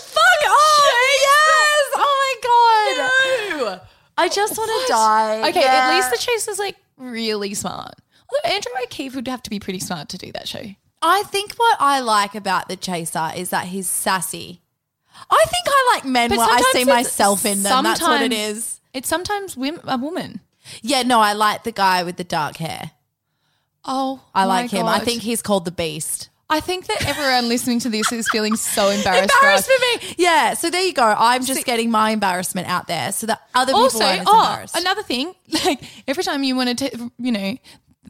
Fuck 0.00 0.42
off! 0.48 0.92
Yes! 1.22 1.90
Oh 1.96 2.40
my 2.42 3.68
god! 3.68 3.80
I 4.18 4.28
just 4.28 4.56
want 4.58 4.70
to 4.86 4.92
die. 4.92 5.48
Okay, 5.48 5.60
Yeah. 5.62 5.88
at 5.88 5.94
least 5.96 6.10
the 6.10 6.18
chase 6.18 6.46
is 6.48 6.58
like 6.58 6.76
really 6.98 7.54
smart. 7.54 7.94
Although 8.30 8.54
Andrew 8.54 8.72
O'Keefe 8.84 9.14
would 9.16 9.28
have 9.28 9.42
to 9.44 9.50
be 9.50 9.58
pretty 9.58 9.78
smart 9.80 10.08
to 10.10 10.18
do 10.18 10.30
that 10.32 10.46
show. 10.46 10.62
I 11.02 11.22
think 11.24 11.54
what 11.54 11.76
I 11.80 12.00
like 12.00 12.34
about 12.34 12.68
The 12.68 12.76
Chaser 12.76 13.30
is 13.34 13.50
that 13.50 13.66
he's 13.66 13.88
sassy. 13.88 14.60
I 15.30 15.44
think 15.48 15.64
I 15.66 15.92
like 15.94 16.04
men 16.04 16.28
But 16.30 16.38
where 16.38 16.46
I 16.46 16.50
sometimes 16.60 16.72
see 16.72 16.80
it's- 16.82 16.96
myself 16.96 17.44
in 17.46 17.62
them. 17.62 17.84
That's 17.84 18.00
what 18.00 18.20
it 18.22 18.32
sometimes- 18.32 18.56
is. 18.58 18.80
It's 18.92 19.08
sometimes 19.08 19.54
wim- 19.54 19.82
a 19.84 19.96
woman. 19.96 20.40
Yeah, 20.82 21.02
no, 21.02 21.20
I 21.20 21.32
like 21.32 21.64
the 21.64 21.72
guy 21.72 22.02
with 22.02 22.16
the 22.16 22.24
dark 22.24 22.56
hair. 22.58 22.90
Oh, 23.84 24.20
I 24.34 24.44
like 24.44 24.70
him. 24.70 24.86
I 24.86 24.98
think 24.98 25.22
he's 25.22 25.42
called 25.42 25.64
the 25.64 25.70
Beast. 25.70 26.28
I 26.50 26.58
think 26.60 26.86
that 26.88 27.06
everyone 27.06 27.48
listening 27.48 27.78
to 27.80 27.88
this 27.88 28.10
is 28.10 28.28
feeling 28.28 28.56
so 28.56 28.88
embarrassed. 28.88 29.32
Embarrassed 29.40 29.66
for 29.68 29.72
us. 29.72 29.98
for 30.00 30.06
me. 30.08 30.14
Yeah, 30.18 30.54
so 30.54 30.68
there 30.68 30.82
you 30.82 30.92
go. 30.92 31.04
I'm 31.16 31.44
just 31.44 31.64
getting 31.64 31.90
my 31.92 32.10
embarrassment 32.10 32.68
out 32.68 32.88
there 32.88 33.12
so 33.12 33.26
that 33.28 33.40
other 33.54 33.72
people 33.72 33.82
Also, 33.84 34.04
aren't 34.04 34.20
as 34.22 34.26
oh, 34.28 34.40
embarrassed. 34.40 34.76
another 34.76 35.02
thing, 35.04 35.34
like 35.64 35.80
every 36.08 36.24
time 36.24 36.42
you 36.42 36.56
want 36.56 36.76
to, 36.80 37.10
you 37.18 37.30
know, 37.32 37.56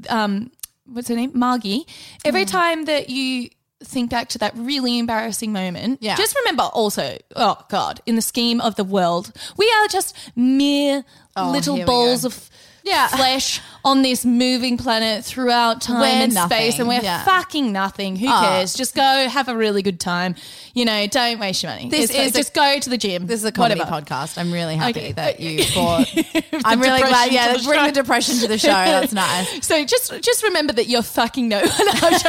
um, 0.09 0.51
what's 0.93 1.09
her 1.09 1.17
name, 1.17 1.33
Margie. 1.35 1.87
Every 2.25 2.43
Hmm. 2.45 2.49
time 2.51 2.85
that 2.87 3.11
you 3.11 3.51
think 3.83 4.11
back 4.11 4.29
to 4.29 4.39
that 4.39 4.53
really 4.57 4.99
embarrassing 4.99 5.53
moment, 5.53 5.99
Yeah. 6.03 6.15
just 6.17 6.37
remember 6.37 6.65
also, 6.65 7.17
oh 7.37 7.57
God, 7.71 8.01
in 8.05 8.15
the 8.17 8.23
scheme 8.23 8.61
of 8.61 8.75
the 8.75 8.85
world, 8.85 9.33
we 9.57 9.73
are 9.81 9.89
just 9.89 10.15
mere 10.37 11.05
Oh, 11.37 11.51
little 11.51 11.77
here 11.77 11.85
we 11.85 11.87
balls 11.87 12.25
of 12.27 12.50
Yeah. 12.83 13.09
flesh 13.09 13.61
on 13.85 14.03
this 14.03 14.25
moving 14.25 14.77
planet 14.77 15.25
throughout 15.25 15.81
time 15.81 16.01
We're 16.01 16.07
and 16.07 16.35
nothing. 16.35 16.57
space, 16.59 16.79
and 16.79 16.87
we're 16.89 17.01
Yeah. 17.03 17.25
fucking 17.25 17.73
nothing. 17.73 18.17
Who 18.17 18.29
Oh. 18.29 18.41
cares? 18.41 18.75
Just 18.75 18.95
go 18.95 19.29
have 19.29 19.49
a 19.49 19.57
really 19.57 19.83
good 19.83 19.99
time. 19.99 20.35
You 20.75 20.85
know, 20.85 21.07
don't 21.07 21.39
waste 21.41 21.63
your 21.63 21.73
money. 21.73 21.89
This 21.89 22.11
It's 22.11 22.19
is 22.19 22.35
a- 22.35 22.39
just 22.39 22.55
go 22.55 22.79
to 22.79 22.91
the 22.91 22.99
gym. 22.99 23.27
this 23.27 23.41
is 23.41 23.45
a 23.47 23.53
comedy 23.53 23.81
whatever. 23.81 24.03
podcast. 24.03 24.39
I'm 24.39 24.53
really 24.53 24.77
happy 24.77 24.91
Okay. 25.01 25.13
that 25.13 25.41
you 25.41 25.65
brought. 25.75 26.09
I'm 26.65 26.81
really 26.81 27.01
glad. 27.01 27.33
Yeah, 27.33 27.57
the 27.57 27.63
bring 27.65 27.85
the 27.87 27.93
depression 27.93 28.39
to 28.41 28.49
the 28.49 28.59
show. 28.59 28.69
That's 28.69 29.13
nice. 29.27 29.67
So 29.67 29.83
just 29.85 30.13
just 30.23 30.43
remember 30.43 30.73
that 30.75 30.89
you're 30.89 31.03
fucking 31.03 31.49
no 31.49 31.61
one. 31.61 31.71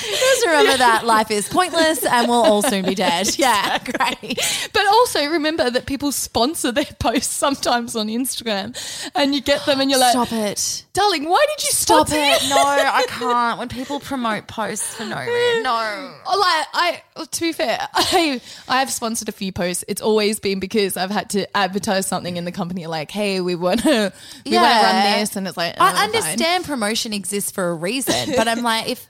Just 0.00 0.46
remember 0.46 0.76
that 0.78 1.04
life 1.04 1.30
is 1.30 1.48
pointless 1.48 2.04
and 2.04 2.28
we'll 2.28 2.44
all 2.44 2.62
soon 2.62 2.84
be 2.84 2.94
dead. 2.94 3.36
Yeah, 3.38 3.78
great. 3.78 4.38
but 4.72 4.86
also 4.86 5.26
remember 5.26 5.68
that 5.70 5.86
people 5.86 6.12
sponsor 6.12 6.72
their 6.72 6.84
posts 6.98 7.34
sometimes 7.34 7.96
on 7.96 8.08
Instagram, 8.08 8.74
and 9.14 9.34
you 9.34 9.40
get 9.40 9.59
them, 9.66 9.80
and 9.80 9.90
you're 9.90 9.98
like, 10.00 10.12
Stop 10.12 10.32
it. 10.32 10.84
"Darling, 10.92 11.28
why 11.28 11.44
did 11.56 11.64
you 11.64 11.70
Stop 11.72 12.08
sponsor 12.08 12.22
it. 12.22 12.48
No, 12.48 12.56
I 12.56 13.04
can't. 13.08 13.58
When 13.58 13.68
people 13.68 14.00
promote 14.00 14.46
posts 14.46 14.94
for 14.96 15.04
no 15.04 15.16
reason. 15.18 15.62
No. 15.62 16.14
Oh, 16.26 16.38
like 16.38 16.66
I, 16.72 17.02
to 17.30 17.40
be 17.40 17.52
fair, 17.52 17.78
I 17.94 18.40
I 18.68 18.78
have 18.80 18.90
sponsored 18.90 19.28
a 19.28 19.32
few 19.32 19.52
posts. 19.52 19.84
It's 19.88 20.02
always 20.02 20.40
been 20.40 20.60
because 20.60 20.96
I've 20.96 21.10
had 21.10 21.30
to 21.30 21.56
advertise 21.56 22.06
something 22.06 22.36
in 22.36 22.44
the 22.44 22.52
company, 22.52 22.86
like, 22.86 23.10
"Hey, 23.10 23.40
we 23.40 23.54
want 23.54 23.82
to 23.82 24.12
we 24.44 24.52
want 24.52 24.72
to 24.72 24.82
run 24.82 25.18
this," 25.18 25.36
and 25.36 25.46
it's 25.48 25.56
like, 25.56 25.74
oh, 25.78 25.84
I 25.84 25.92
fine. 25.92 26.04
understand 26.04 26.64
promotion 26.64 27.12
exists 27.12 27.50
for 27.50 27.68
a 27.70 27.74
reason, 27.74 28.34
but 28.36 28.48
I'm 28.48 28.62
like, 28.62 28.88
if, 28.88 29.06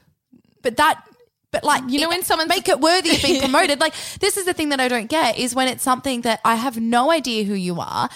but 0.62 0.76
that, 0.76 1.02
but 1.52 1.64
like, 1.64 1.82
You 1.88 2.00
know 2.00 2.08
when 2.08 2.22
someone 2.22 2.48
make 2.48 2.68
it 2.68 2.80
worthy 2.80 3.10
of 3.16 3.22
being 3.22 3.40
promoted. 3.46 3.80
Like, 3.80 3.94
this 4.20 4.36
is 4.36 4.44
the 4.44 4.52
thing 4.54 4.68
that 4.70 4.80
I 4.80 4.88
don't 4.88 5.08
get 5.08 5.38
is 5.38 5.54
when 5.54 5.68
it's 5.68 5.82
something 5.82 6.20
that 6.22 6.40
I 6.44 6.54
have 6.54 6.78
no 6.80 7.10
idea 7.10 7.44
who 7.44 7.54
you 7.54 7.80
are. 7.80 8.08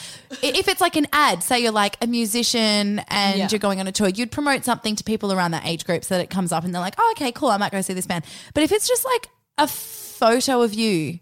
If 0.42 0.68
it's 0.68 0.80
like 0.80 0.96
an 0.96 1.06
ad, 1.12 1.42
say 1.42 1.60
you're 1.60 1.72
like 1.72 1.96
a 2.02 2.06
musician 2.06 3.00
and 3.08 3.38
Yeah. 3.38 3.48
you're 3.50 3.58
going 3.58 3.80
on 3.80 3.86
a 3.86 3.92
tour, 3.92 4.08
you'd 4.08 4.30
promote 4.30 4.64
something 4.64 4.94
to 4.96 5.04
people 5.04 5.32
around 5.32 5.50
that 5.52 5.66
age 5.66 5.84
group 5.84 6.04
so 6.04 6.16
that 6.16 6.22
it 6.22 6.30
comes 6.30 6.52
up 6.52 6.64
and 6.64 6.74
they're 6.74 6.80
like, 6.82 6.94
oh, 6.98 7.14
okay, 7.16 7.32
cool, 7.32 7.48
I 7.48 7.56
might 7.56 7.72
go 7.72 7.80
see 7.80 7.92
this 7.94 8.06
band. 8.06 8.24
But 8.54 8.62
if 8.62 8.72
it's 8.72 8.86
just 8.88 9.04
like 9.04 9.28
a 9.58 9.66
photo 9.66 10.62
of 10.62 10.74
you 10.74 11.18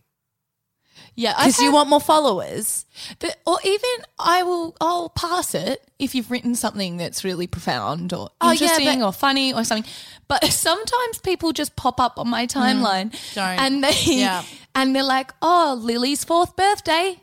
yeah, 1.14 1.34
because 1.36 1.58
you 1.60 1.72
want 1.72 1.88
more 1.88 2.00
followers, 2.00 2.86
But 3.18 3.36
or 3.46 3.58
even 3.64 3.90
I 4.18 4.42
will 4.42 4.76
I'll 4.80 5.08
pass 5.10 5.54
it 5.54 5.82
if 5.98 6.14
you've 6.14 6.30
written 6.30 6.54
something 6.54 6.96
that's 6.96 7.22
really 7.24 7.46
profound 7.46 8.12
or 8.12 8.30
Oh, 8.40 8.50
yeah, 8.52 8.64
interesting 8.64 9.00
but- 9.00 9.06
or 9.06 9.12
funny 9.12 9.52
or 9.52 9.64
something. 9.64 9.90
But 10.28 10.44
sometimes 10.52 11.18
people 11.22 11.52
just 11.52 11.76
pop 11.76 12.00
up 12.00 12.18
on 12.18 12.28
my 12.28 12.46
timeline 12.46 13.10
Mm, 13.34 13.58
and 13.58 13.84
they 13.84 13.94
Yeah. 14.06 14.42
and 14.74 14.94
they're 14.96 15.02
like, 15.02 15.32
"Oh, 15.42 15.78
Lily's 15.80 16.24
fourth 16.24 16.56
birthday." 16.56 17.16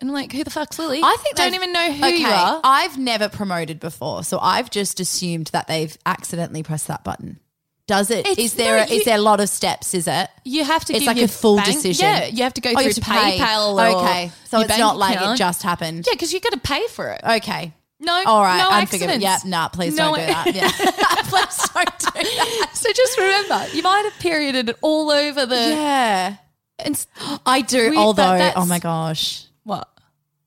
And 0.00 0.10
I'm 0.10 0.14
like, 0.14 0.32
"Who 0.32 0.44
the 0.44 0.50
fuck's 0.50 0.78
Lily?" 0.78 1.00
I 1.02 1.16
think 1.22 1.36
don't 1.36 1.54
even 1.54 1.72
know 1.72 1.90
who 1.92 2.04
okay, 2.04 2.18
you 2.18 2.26
are. 2.26 2.60
I've 2.64 2.98
never 2.98 3.28
promoted 3.28 3.80
before, 3.80 4.24
so 4.24 4.38
I've 4.40 4.70
just 4.70 5.00
assumed 5.00 5.46
that 5.52 5.68
they've 5.68 5.96
accidentally 6.04 6.62
pressed 6.62 6.88
that 6.88 7.02
button. 7.04 7.38
Does 7.86 8.10
it? 8.10 8.26
It's- 8.26 8.38
Is 8.38 8.54
there? 8.54 8.78
no, 8.78 8.82
a, 8.82 8.94
is 8.96 9.04
there 9.04 9.16
a 9.16 9.20
lot 9.20 9.38
of 9.40 9.48
steps? 9.48 9.94
Is 9.94 10.08
it? 10.08 10.28
You 10.44 10.64
have 10.64 10.84
to 10.86 10.92
It's 10.94 11.06
like 11.06 11.18
a 11.18 11.28
full 11.28 11.56
bank- 11.56 11.68
decision. 11.72 12.04
Yeah, 12.06 12.24
you 12.26 12.42
have 12.42 12.54
to 12.54 12.60
go 12.60 12.70
Oh, 12.76 12.80
you 12.80 12.92
through 12.92 12.92
to 12.94 13.00
pay. 13.10 13.38
PayPal. 13.38 13.74
Or 13.74 14.00
Okay, 14.02 14.32
so 14.44 14.60
it's 14.60 14.76
not 14.78 14.96
like 14.96 15.16
account. 15.16 15.34
it 15.34 15.38
just 15.38 15.62
happened. 15.62 16.04
Yeah, 16.06 16.14
because 16.14 16.32
you 16.32 16.40
got 16.40 16.52
to 16.52 16.58
pay 16.60 16.86
for 16.88 17.08
it. 17.10 17.20
Okay. 17.24 17.72
No, 18.00 18.22
All 18.26 18.42
right. 18.42 18.58
no 18.58 18.68
unforgivable. 18.70 19.14
accidents. 19.14 19.44
Yeah. 19.44 19.50
Nah. 19.50 19.68
Please 19.68 19.96
No- 19.96 20.14
don't 20.14 20.20
do 20.20 20.26
that. 20.26 20.54
Yeah. 20.54 20.70
please 21.24 21.56
don't 21.72 21.98
do 21.98 22.06
that. 22.12 22.70
So 22.74 22.92
just 22.92 23.18
remember, 23.18 23.66
you 23.72 23.82
might 23.82 24.02
have 24.04 24.18
perioded 24.20 24.68
it 24.68 24.76
all 24.82 25.10
over 25.10 25.46
the. 25.46 25.56
Yeah. 25.56 26.36
And 26.80 27.06
I 27.46 27.62
do. 27.62 27.90
We- 27.90 27.96
although, 27.96 28.34
oh 28.34 28.38
that's- 28.38 28.54
oh 28.56 28.66
my 28.66 28.78
gosh. 28.80 29.44
what? 29.62 29.88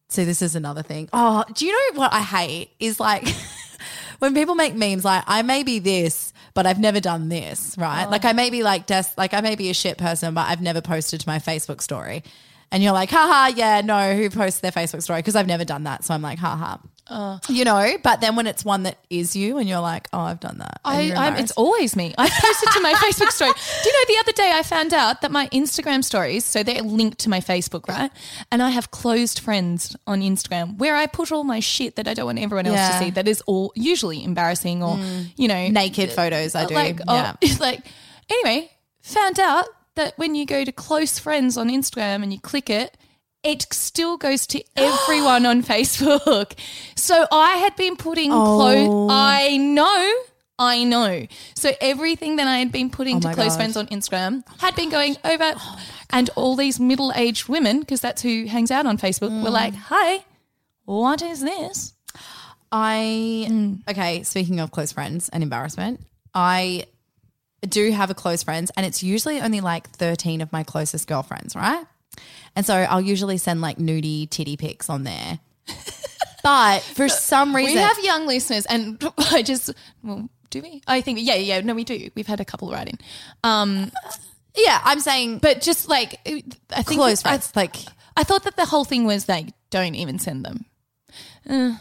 See, 0.09 0.25
this 0.25 0.41
is 0.41 0.55
another 0.55 0.83
thing. 0.83 1.07
Oh, 1.13 1.43
do 1.53 1.65
you 1.65 1.71
know 1.93 1.99
what 2.01 2.11
I 2.13 2.21
hate 2.21 2.71
is 2.79 2.99
like 2.99 3.27
when 4.19 4.33
people 4.35 4.55
make 4.55 4.75
memes 4.75 5.05
like 5.05 5.23
I 5.27 5.41
may 5.41 5.63
be 5.63 5.79
this, 5.79 6.33
but 6.59 6.67
I've 6.67 6.77
never 6.77 6.99
done 6.99 7.29
this, 7.29 7.73
right? 7.77 8.03
Oh. 8.05 8.09
Like 8.09 8.25
I 8.25 8.33
may 8.33 8.49
be 8.49 8.63
like 8.63 8.85
des- 8.85 9.13
like 9.15 9.33
I 9.33 9.39
may 9.39 9.55
be 9.55 9.69
a 9.69 9.73
shit 9.73 9.97
person, 9.97 10.33
but 10.33 10.49
I've 10.49 10.59
never 10.59 10.81
posted 10.81 11.21
to 11.21 11.29
my 11.29 11.39
Facebook 11.39 11.81
story. 11.81 12.21
And 12.71 12.83
you're 12.83 12.93
like, 12.93 13.09
haha, 13.09 13.47
yeah, 13.55 13.81
no, 13.81 14.15
who 14.15 14.29
posts 14.29 14.59
their 14.59 14.71
Facebook 14.71 15.01
story? 15.01 15.19
Because 15.19 15.35
I've 15.35 15.47
never 15.47 15.65
done 15.65 15.83
that. 15.85 16.03
So 16.03 16.13
I'm 16.13 16.21
like, 16.21 16.37
haha. 16.37 16.77
Oh. 17.11 17.39
You 17.49 17.63
know, 17.65 17.93
but 18.03 18.21
then 18.21 18.35
when 18.35 18.45
it's 18.45 18.63
one 18.63 18.83
that 18.83 18.99
is 19.09 19.35
you 19.35 19.57
and 19.57 19.67
you're 19.67 19.79
like, 19.79 20.07
oh, 20.13 20.19
I've 20.19 20.39
done 20.39 20.59
that. 20.59 20.79
I, 20.85 21.11
I'm, 21.11 21.37
it's 21.37 21.51
always 21.53 21.95
me. 21.95 22.13
I 22.15 22.29
posted 22.29 22.69
to 22.73 22.81
my 22.81 22.93
Facebook 22.97 23.31
story. 23.31 23.51
Do 23.51 23.89
you 23.89 23.93
know 23.93 24.13
the 24.13 24.19
other 24.19 24.31
day 24.33 24.51
I 24.53 24.61
found 24.61 24.93
out 24.93 25.21
that 25.21 25.31
my 25.31 25.47
Instagram 25.47 26.03
stories, 26.03 26.45
so 26.45 26.61
they're 26.61 26.83
linked 26.83 27.17
to 27.21 27.29
my 27.29 27.39
Facebook, 27.39 27.87
right? 27.87 28.11
And 28.51 28.61
I 28.61 28.69
have 28.69 28.91
closed 28.91 29.39
friends 29.39 29.95
on 30.05 30.21
Instagram 30.21 30.77
where 30.77 30.95
I 30.95 31.07
put 31.07 31.31
all 31.31 31.43
my 31.43 31.59
shit 31.61 31.95
that 31.95 32.07
I 32.07 32.13
don't 32.13 32.27
want 32.27 32.37
everyone 32.39 32.67
else 32.67 32.75
Yeah. 32.77 32.91
Mm. 32.91 32.99
to 32.99 33.05
see. 33.05 33.09
That 33.11 33.27
is 33.27 33.41
all 33.47 33.73
usually 33.75 34.23
embarrassing 34.23 34.83
or 34.83 34.99
you 35.35 35.47
know 35.47 35.67
Naked 35.69 36.11
photos, 36.11 36.53
I 36.53 36.65
do. 36.65 36.75
Like 36.75 36.99
yeah. 37.07 37.33
oh, 37.41 37.57
like 37.59 37.83
anyway, 38.29 38.69
found 39.01 39.39
out 39.39 39.65
that 39.99 40.17
when 40.17 40.33
you 40.35 40.45
go 40.45 40.63
to 40.63 40.71
close 40.71 41.19
friends 41.19 41.57
on 41.57 41.69
Instagram 41.69 42.23
and 42.23 42.33
you 42.33 42.39
click 42.39 42.69
it. 42.69 42.97
It 43.41 43.65
still 43.71 44.17
goes 44.17 44.45
to 44.47 44.61
everyone 44.75 45.45
on 45.45 45.63
Facebook. 45.63 46.53
So 46.95 47.25
I 47.31 47.51
had 47.63 47.73
been 47.77 47.95
putting 47.95 48.31
Oh. 48.33 48.57
close. 48.57 49.07
I 49.11 49.55
know. 49.55 50.13
I 50.61 50.83
know. 50.83 51.25
So 51.55 51.71
everything 51.79 52.35
that 52.35 52.47
I 52.47 52.57
had 52.57 52.69
been 52.73 52.89
putting 52.89 53.15
Oh 53.17 53.19
to 53.21 53.33
close 53.33 53.49
God. 53.53 53.55
friends 53.55 53.77
on 53.77 53.87
Instagram 53.87 54.43
had 54.59 54.75
been 54.75 54.89
going 54.89 55.15
over, 55.23 55.53
and 56.09 56.29
all 56.35 56.57
these 56.57 56.81
middle-aged 56.81 57.47
women, 57.47 57.79
because 57.79 58.01
that's 58.01 58.21
who 58.21 58.45
hangs 58.45 58.71
out 58.71 58.85
on 58.85 58.97
Facebook, 58.97 59.29
Mm. 59.31 59.41
were 59.43 59.51
like, 59.51 59.73
"Hi, 59.87 60.25
what 60.83 61.21
is 61.21 61.39
this?" 61.39 61.93
I 62.73 63.47
Mm. 63.49 63.87
okay. 63.89 64.23
Speaking 64.23 64.59
of 64.59 64.71
close 64.71 64.91
friends 64.91 65.29
and 65.29 65.43
embarrassment, 65.43 66.01
I 66.33 66.85
do 67.61 67.91
have 67.91 68.09
a 68.09 68.13
close 68.13 68.43
friends, 68.43 68.71
and 68.75 68.85
it's 68.85 69.03
usually 69.03 69.41
only 69.41 69.61
like 69.61 69.89
thirteen 69.89 70.41
of 70.41 70.51
my 70.51 70.63
closest 70.63 71.07
girlfriends, 71.07 71.55
right? 71.55 71.85
And 72.55 72.65
so 72.65 72.73
I'll 72.73 73.01
usually 73.01 73.37
send 73.37 73.61
like 73.61 73.77
nudie 73.77 74.29
titty 74.29 74.57
pics 74.57 74.89
on 74.89 75.03
there. 75.03 75.39
But 76.43 76.81
for 76.81 77.09
some 77.09 77.55
reason, 77.55 77.75
We 77.75 77.81
have 77.81 77.99
young 77.99 78.25
listeners, 78.27 78.65
and 78.65 79.03
I 79.17 79.41
just 79.41 79.71
well, 80.03 80.29
do 80.49 80.61
we? 80.61 80.81
I 80.87 81.01
think 81.01 81.19
yeah, 81.21 81.35
yeah. 81.35 81.61
No, 81.61 81.73
we 81.73 81.83
do. 81.83 82.09
We've 82.15 82.27
had 82.27 82.39
a 82.39 82.45
couple 82.45 82.71
write 82.71 82.89
in, 82.89 82.97
um, 83.43 83.91
yeah, 84.55 84.81
I'm 84.83 84.99
saying 84.99 85.39
but 85.39 85.61
just 85.61 85.89
like 85.89 86.19
I 86.25 86.83
think 86.83 86.99
close 86.99 87.25
I, 87.25 87.39
like 87.55 87.75
I 88.15 88.23
thought 88.23 88.43
that 88.43 88.55
the 88.55 88.65
whole 88.65 88.85
thing 88.85 89.05
was 89.05 89.27
like, 89.27 89.47
don't 89.69 89.95
even 89.95 90.19
send 90.19 90.45
them. 90.45 90.65
no, 91.45 91.77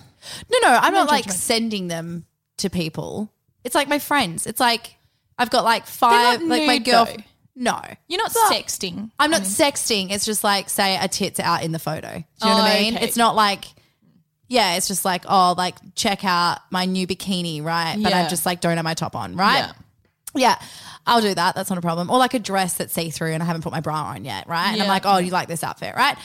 no, 0.51 0.59
I'm 0.65 0.95
not 0.95 1.09
like 1.09 1.31
sending 1.31 1.89
them 1.89 2.27
to 2.59 2.71
people. 2.71 3.31
It's 3.65 3.75
like 3.75 3.89
my 3.89 3.99
friends. 3.99 4.47
It's 4.47 4.61
like 4.61 4.97
I've 5.39 5.51
got 5.51 5.65
like 5.65 5.87
five, 5.87 6.43
like 6.43 6.67
my 6.67 6.79
nude, 6.79 6.85
girl. 6.85 7.05
though. 7.05 7.17
No, 7.61 7.81
You're 8.07 8.23
not 8.23 8.33
But- 8.33 8.53
sexting. 8.53 9.11
I'm 9.19 9.31
not 9.33 9.43
sexting. 9.43 10.11
It's 10.13 10.25
just 10.25 10.45
like 10.45 10.71
say 10.71 10.97
a 10.97 11.09
tit's 11.09 11.41
out 11.41 11.65
in 11.65 11.73
the 11.73 11.79
photo. 11.81 12.09
Do 12.13 12.17
you 12.17 12.47
know 12.47 12.53
oh, 12.53 12.59
what 12.59 12.71
Oh, 12.71 12.75
I 12.75 12.79
mean? 12.81 12.95
okay. 12.97 13.05
It's 13.05 13.17
not 13.17 13.35
like 13.35 13.65
yeah, 14.49 14.77
it's 14.77 14.87
just 14.89 15.05
like 15.05 15.25
oh, 15.29 15.55
like 15.59 15.75
check 15.95 16.25
out 16.25 16.59
my 16.71 16.85
new 16.87 17.07
bikini, 17.07 17.63
right? 17.63 17.97
But 18.03 18.13
I 18.15 18.21
Yeah. 18.23 18.29
just 18.29 18.47
like 18.47 18.61
don't 18.61 18.77
have 18.77 18.85
my 18.85 18.95
top 18.95 19.17
on, 19.17 19.35
right? 19.37 19.59
Yeah. 19.59 19.73
Yeah. 20.35 20.59
I'll 21.07 21.21
do 21.21 21.35
that. 21.35 21.55
That's 21.57 21.69
not 21.71 21.79
a 21.79 21.83
problem. 21.83 22.11
Or 22.11 22.19
like 22.19 22.35
a 22.35 22.39
dress 22.39 22.75
that's 22.75 22.93
see 22.93 23.11
through 23.11 23.33
and 23.33 23.43
I 23.43 23.47
haven't 23.47 23.63
put 23.63 23.73
my 23.73 23.81
bra 23.81 24.05
on 24.15 24.25
yet, 24.25 24.47
right? 24.47 24.67
And 24.73 24.81
I'm 24.81 24.87
Yeah. 24.87 24.93
like, 24.93 25.03
oh, 25.05 25.17
you 25.19 25.31
like 25.33 25.49
this 25.49 25.65
outfit, 25.65 25.95
right? 25.97 26.17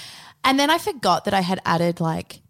And 0.43 0.59
then 0.59 0.69
I 0.69 0.77
forgot 0.77 1.25
that 1.25 1.33
I 1.33 1.41
had 1.41 1.61
added 1.65 1.99
like 1.99 2.41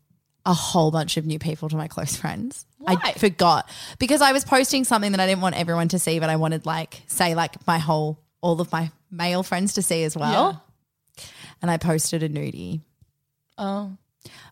a 0.45 0.53
whole 0.53 0.91
bunch 0.91 1.17
of 1.17 1.25
new 1.25 1.39
people 1.39 1.69
to 1.69 1.75
my 1.75 1.87
close 1.87 2.15
friends. 2.15 2.65
I 2.85 3.13
forgot 3.13 3.69
because 3.97 4.21
I 4.21 4.33
was 4.33 4.43
posting 4.43 4.83
something 4.83 5.11
that 5.11 5.21
I 5.21 5.25
didn't 5.25 5.41
want 5.41 5.55
everyone 5.55 5.87
to 5.89 5.99
see, 5.99 6.19
but 6.19 6.29
I 6.29 6.35
wanted 6.35 6.65
like 6.65 7.01
say 7.07 7.33
like 7.33 7.65
my 7.65 7.77
whole 7.77 8.19
all 8.41 8.59
of 8.59 8.71
my 8.71 8.91
male 9.09 9.41
friends 9.41 9.73
to 9.75 9.81
see 9.81 10.03
as 10.03 10.17
well. 10.17 10.63
And 11.61 11.71
I 11.71 11.77
posted 11.77 12.23
a 12.23 12.29
nudie. 12.29 12.81
Oh. 13.57 13.95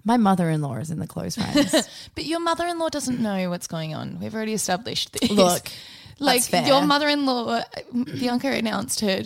My 0.03 0.17
mother-in-law 0.17 0.77
is 0.77 0.91
in 0.91 0.99
the 0.99 1.07
close 1.07 1.35
friends. 1.35 2.09
But 2.15 2.25
your 2.25 2.39
mother 2.39 2.65
in 2.67 2.79
law 2.79 2.89
doesn't 2.89 3.19
know 3.19 3.49
what's 3.49 3.67
going 3.67 3.93
on. 3.93 4.19
We've 4.19 4.33
already 4.33 4.53
established 4.53 5.13
this. 5.13 5.29
Look, 5.29 5.67
like 6.19 6.49
your 6.51 6.81
mother 6.85 7.07
in 7.07 7.25
law, 7.25 7.47
uh, 7.47 7.63
Bianca 7.93 8.49
announced 8.51 9.01
her. 9.01 9.23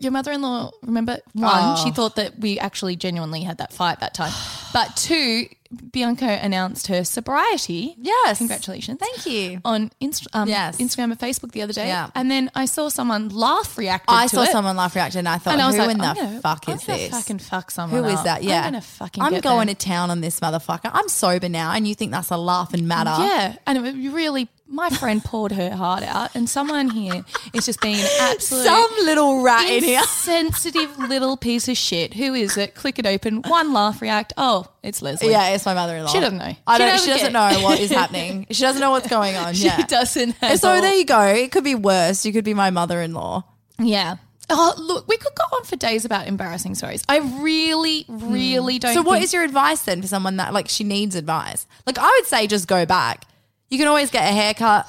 Your 0.00 0.10
mother 0.12 0.32
in 0.32 0.42
law, 0.42 0.70
remember, 0.82 1.18
one, 1.34 1.76
she 1.76 1.90
thought 1.90 2.16
that 2.16 2.38
we 2.38 2.58
actually 2.58 2.96
genuinely 2.96 3.42
had 3.42 3.58
that 3.58 3.72
fight 3.72 4.00
that 4.00 4.14
time. 4.14 4.32
But 4.72 4.96
two, 4.96 5.46
Bianca 5.92 6.26
announced 6.42 6.86
her 6.86 7.04
sobriety. 7.04 7.94
yes. 7.98 8.38
Congratulations. 8.38 8.98
Thank 8.98 9.26
you. 9.26 9.60
On 9.64 9.90
Inst- 10.00 10.26
um, 10.32 10.48
Yes. 10.48 10.78
Instagram 10.78 11.04
and 11.10 11.18
Facebook 11.18 11.52
the 11.52 11.62
other 11.62 11.72
day. 11.72 11.88
Yeah. 11.88 12.08
And 12.14 12.30
then 12.30 12.50
I 12.54 12.64
saw 12.64 12.88
someone 12.88 13.28
laugh 13.28 13.76
react 13.76 14.06
I 14.08 14.28
saw 14.28 14.42
it. 14.42 14.50
someone 14.50 14.76
laugh 14.76 14.94
react 14.94 15.14
and 15.14 15.28
I 15.28 15.38
thought, 15.38 15.52
and 15.54 15.62
I 15.62 15.66
was 15.66 15.76
who 15.76 15.82
like, 15.82 15.90
in 15.90 15.98
the 15.98 16.14
gonna- 16.14 16.40
fuck 16.40 16.64
I'm 16.68 16.76
is 16.76 16.84
this? 16.86 17.10
fucking 17.10 17.38
fuck 17.40 17.70
someone 17.70 18.02
Who 18.02 18.08
is 18.08 18.18
up. 18.18 18.24
that? 18.24 18.42
Yeah. 18.44 18.58
I'm 18.60 18.64
gonna 18.72 18.80
fucking 18.80 19.22
I'm 19.22 19.40
going 19.40 19.66
them. 19.66 19.76
to 19.76 19.86
town 19.86 20.10
on 20.10 20.20
this 20.20 20.40
motherfucker. 20.40 20.90
I'm 20.92 21.08
sober 21.08 21.48
now 21.48 21.72
and 21.72 21.86
you 21.86 21.94
think 21.94 22.12
that's 22.12 22.30
a 22.30 22.36
laughing 22.38 22.86
matter. 22.88 23.10
Yeah, 23.22 23.56
and 23.66 23.86
it 23.86 24.10
really, 24.12 24.48
my 24.68 24.90
friend 24.90 25.22
poured 25.24 25.52
her 25.52 25.70
heart 25.70 26.02
out, 26.02 26.34
and 26.34 26.48
someone 26.48 26.90
here 26.90 27.24
is 27.52 27.66
just 27.66 27.80
being 27.80 28.00
absolute 28.20 28.64
Some 28.64 28.90
little 29.04 29.42
rat 29.42 29.68
in 29.68 29.84
here. 29.84 30.00
insensitive 30.00 30.98
little 30.98 31.36
piece 31.36 31.68
of 31.68 31.76
shit. 31.76 32.14
Who 32.14 32.34
is 32.34 32.56
it? 32.56 32.74
Click 32.74 32.98
it 32.98 33.06
open. 33.06 33.42
One 33.42 33.72
laugh, 33.72 34.02
react. 34.02 34.32
Oh, 34.36 34.66
it's 34.82 35.02
Leslie. 35.02 35.30
Yeah, 35.30 35.48
it's 35.50 35.64
my 35.66 35.74
mother-in-law. 35.74 36.10
She 36.12 36.20
doesn't 36.20 36.38
know. 36.38 36.44
I 36.66 36.76
She 36.76 36.78
don't. 36.78 36.88
doesn't 36.90 37.04
She 37.04 37.10
doesn't 37.10 37.32
know 37.32 37.60
what 37.62 37.80
is 37.80 37.90
happening. 38.02 38.46
She 38.50 38.62
doesn't 38.62 38.80
know 38.80 38.90
what's 38.90 39.08
going 39.08 39.36
on. 39.36 39.54
she 39.54 39.66
yeah. 39.66 39.86
doesn't. 39.86 40.34
So 40.56 40.68
all. 40.68 40.80
there 40.80 40.94
you 40.94 41.04
go. 41.04 41.20
It 41.22 41.52
could 41.52 41.64
be 41.64 41.74
worse. 41.74 42.24
You 42.26 42.32
could 42.32 42.44
be 42.44 42.54
my 42.54 42.70
mother-in-law. 42.70 43.44
yeah. 43.78 44.16
Oh, 44.48 44.74
look, 44.78 45.08
we 45.08 45.16
could 45.16 45.34
go 45.34 45.42
on 45.56 45.64
for 45.64 45.74
days 45.74 46.04
about 46.04 46.28
embarrassing 46.28 46.76
stories. 46.76 47.02
I 47.08 47.18
really, 47.18 48.04
really 48.08 48.78
don't. 48.78 48.92
Hmm. 48.92 48.98
So 48.98 49.02
what 49.02 49.20
is 49.20 49.32
your 49.34 49.42
advice 49.42 49.82
then 49.82 50.00
for 50.02 50.06
someone 50.06 50.36
that 50.36 50.52
like 50.52 50.68
she 50.68 50.84
needs 50.84 51.16
advice? 51.16 51.66
Like 51.84 51.98
I 51.98 52.08
would 52.16 52.26
say 52.26 52.46
just 52.46 52.68
go 52.68 52.86
back. 52.86 53.24
You 53.68 53.78
can 53.78 53.88
always 53.88 54.10
get 54.10 54.22
a 54.28 54.32
haircut. 54.32 54.86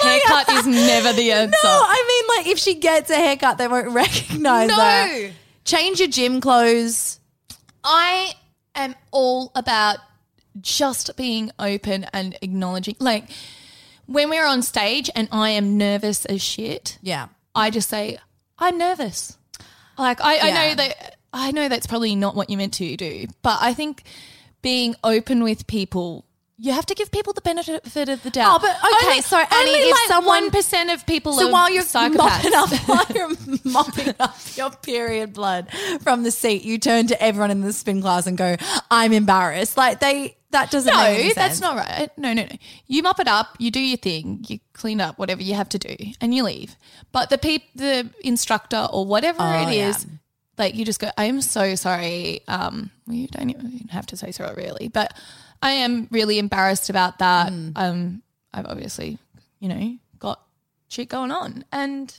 haircut 0.00 0.48
is 0.50 0.66
never 0.66 1.12
the 1.12 1.32
answer. 1.32 1.56
No, 1.62 1.68
I 1.70 2.04
mean 2.08 2.36
like 2.38 2.46
if 2.52 2.58
she 2.58 2.74
gets 2.74 3.10
a 3.10 3.16
haircut, 3.16 3.58
they 3.58 3.68
won't 3.68 3.88
recognize 3.94 4.68
No. 4.68 4.74
her. 4.76 5.30
Change 5.64 6.00
your 6.00 6.08
gym 6.08 6.40
clothes. 6.40 7.20
I 7.84 8.32
am 8.74 8.94
all 9.10 9.52
about 9.54 9.98
just 10.60 11.16
being 11.16 11.50
open 11.58 12.04
and 12.12 12.36
acknowledging. 12.42 12.96
Like 12.98 13.24
when 14.06 14.30
we're 14.30 14.46
on 14.46 14.62
stage 14.62 15.10
and 15.14 15.28
I 15.30 15.50
am 15.50 15.76
nervous 15.78 16.24
as 16.24 16.42
shit, 16.42 16.98
Yeah. 17.02 17.28
I 17.54 17.70
just 17.70 17.88
say, 17.88 18.18
I'm 18.58 18.78
nervous. 18.78 19.36
Like 19.98 20.20
I, 20.20 20.38
I 20.38 20.50
know 20.52 20.74
that 20.76 21.16
I 21.32 21.50
know 21.52 21.68
that's 21.68 21.86
probably 21.86 22.14
not 22.14 22.34
what 22.36 22.50
you 22.50 22.56
meant 22.56 22.74
to 22.74 22.96
do, 22.96 23.26
but 23.42 23.58
I 23.60 23.74
think 23.74 24.04
being 24.62 24.94
open 25.04 25.42
with 25.42 25.66
people 25.66 26.24
you 26.60 26.72
have 26.72 26.86
to 26.86 26.94
give 26.96 27.12
people 27.12 27.32
the 27.32 27.40
benefit 27.40 28.08
of 28.08 28.20
the 28.24 28.30
doubt. 28.30 28.56
Oh, 28.56 28.58
but 28.58 28.76
okay, 28.98 29.10
Only- 29.10 29.20
so 29.22 29.36
Annie, 29.36 29.48
only 29.70 29.78
if 29.78 29.90
like 29.92 30.08
someone- 30.08 30.42
one 30.42 30.50
percent 30.50 30.90
of 30.90 31.06
people 31.06 31.32
So 31.34 31.46
are 31.46 31.52
while 31.52 31.70
you're 31.70 31.84
mopping 31.94 32.52
up, 32.52 32.70
while 32.88 33.04
you're 33.14 33.30
mopping 33.62 34.12
up 34.18 34.36
your 34.56 34.70
period 34.70 35.34
blood 35.34 35.68
from 36.00 36.24
the 36.24 36.32
seat, 36.32 36.64
you 36.64 36.78
turn 36.78 37.06
to 37.06 37.22
everyone 37.22 37.52
in 37.52 37.60
the 37.60 37.72
spin 37.72 38.02
class 38.02 38.26
and 38.26 38.36
go, 38.36 38.56
"I'm 38.90 39.12
embarrassed." 39.12 39.76
Like 39.76 40.00
they, 40.00 40.36
that 40.50 40.72
doesn't 40.72 40.92
No, 40.92 41.30
that's 41.32 41.60
not 41.60 41.76
right. 41.76 42.10
No, 42.18 42.32
no, 42.32 42.42
no. 42.42 42.56
You 42.88 43.04
mop 43.04 43.20
it 43.20 43.28
up, 43.28 43.54
you 43.60 43.70
do 43.70 43.78
your 43.80 43.96
thing, 43.98 44.44
you 44.48 44.58
clean 44.72 45.00
up 45.00 45.16
whatever 45.16 45.40
you 45.44 45.54
have 45.54 45.68
to 45.68 45.78
do, 45.78 45.94
and 46.20 46.34
you 46.34 46.42
leave. 46.42 46.74
But 47.12 47.30
the 47.30 47.38
peop, 47.38 47.62
the 47.76 48.10
instructor 48.22 48.88
or 48.92 49.06
whatever 49.06 49.42
Oh, 49.42 49.68
it 49.68 49.72
is, 49.76 50.04
yeah. 50.08 50.14
like 50.58 50.74
you 50.74 50.84
just 50.84 50.98
go, 50.98 51.10
I 51.16 51.26
am 51.26 51.40
so 51.40 51.76
sorry. 51.76 52.40
Um, 52.48 52.90
well, 53.08 53.16
you 53.16 53.26
don't 53.28 53.50
even 53.50 53.88
have 53.90 54.06
to 54.06 54.16
say 54.16 54.30
sorry 54.30 54.54
really, 54.56 54.88
but 54.88 55.14
I 55.62 55.70
am 55.72 56.06
really 56.10 56.38
embarrassed 56.38 56.90
about 56.90 57.18
that. 57.18 57.50
Hmm. 57.52 57.70
Um, 57.74 58.22
I've 58.54 58.66
obviously, 58.66 59.18
you 59.60 59.68
know, 59.68 59.96
got 60.18 60.40
shit 60.88 61.08
going 61.08 61.30
on, 61.30 61.64
and 61.72 62.14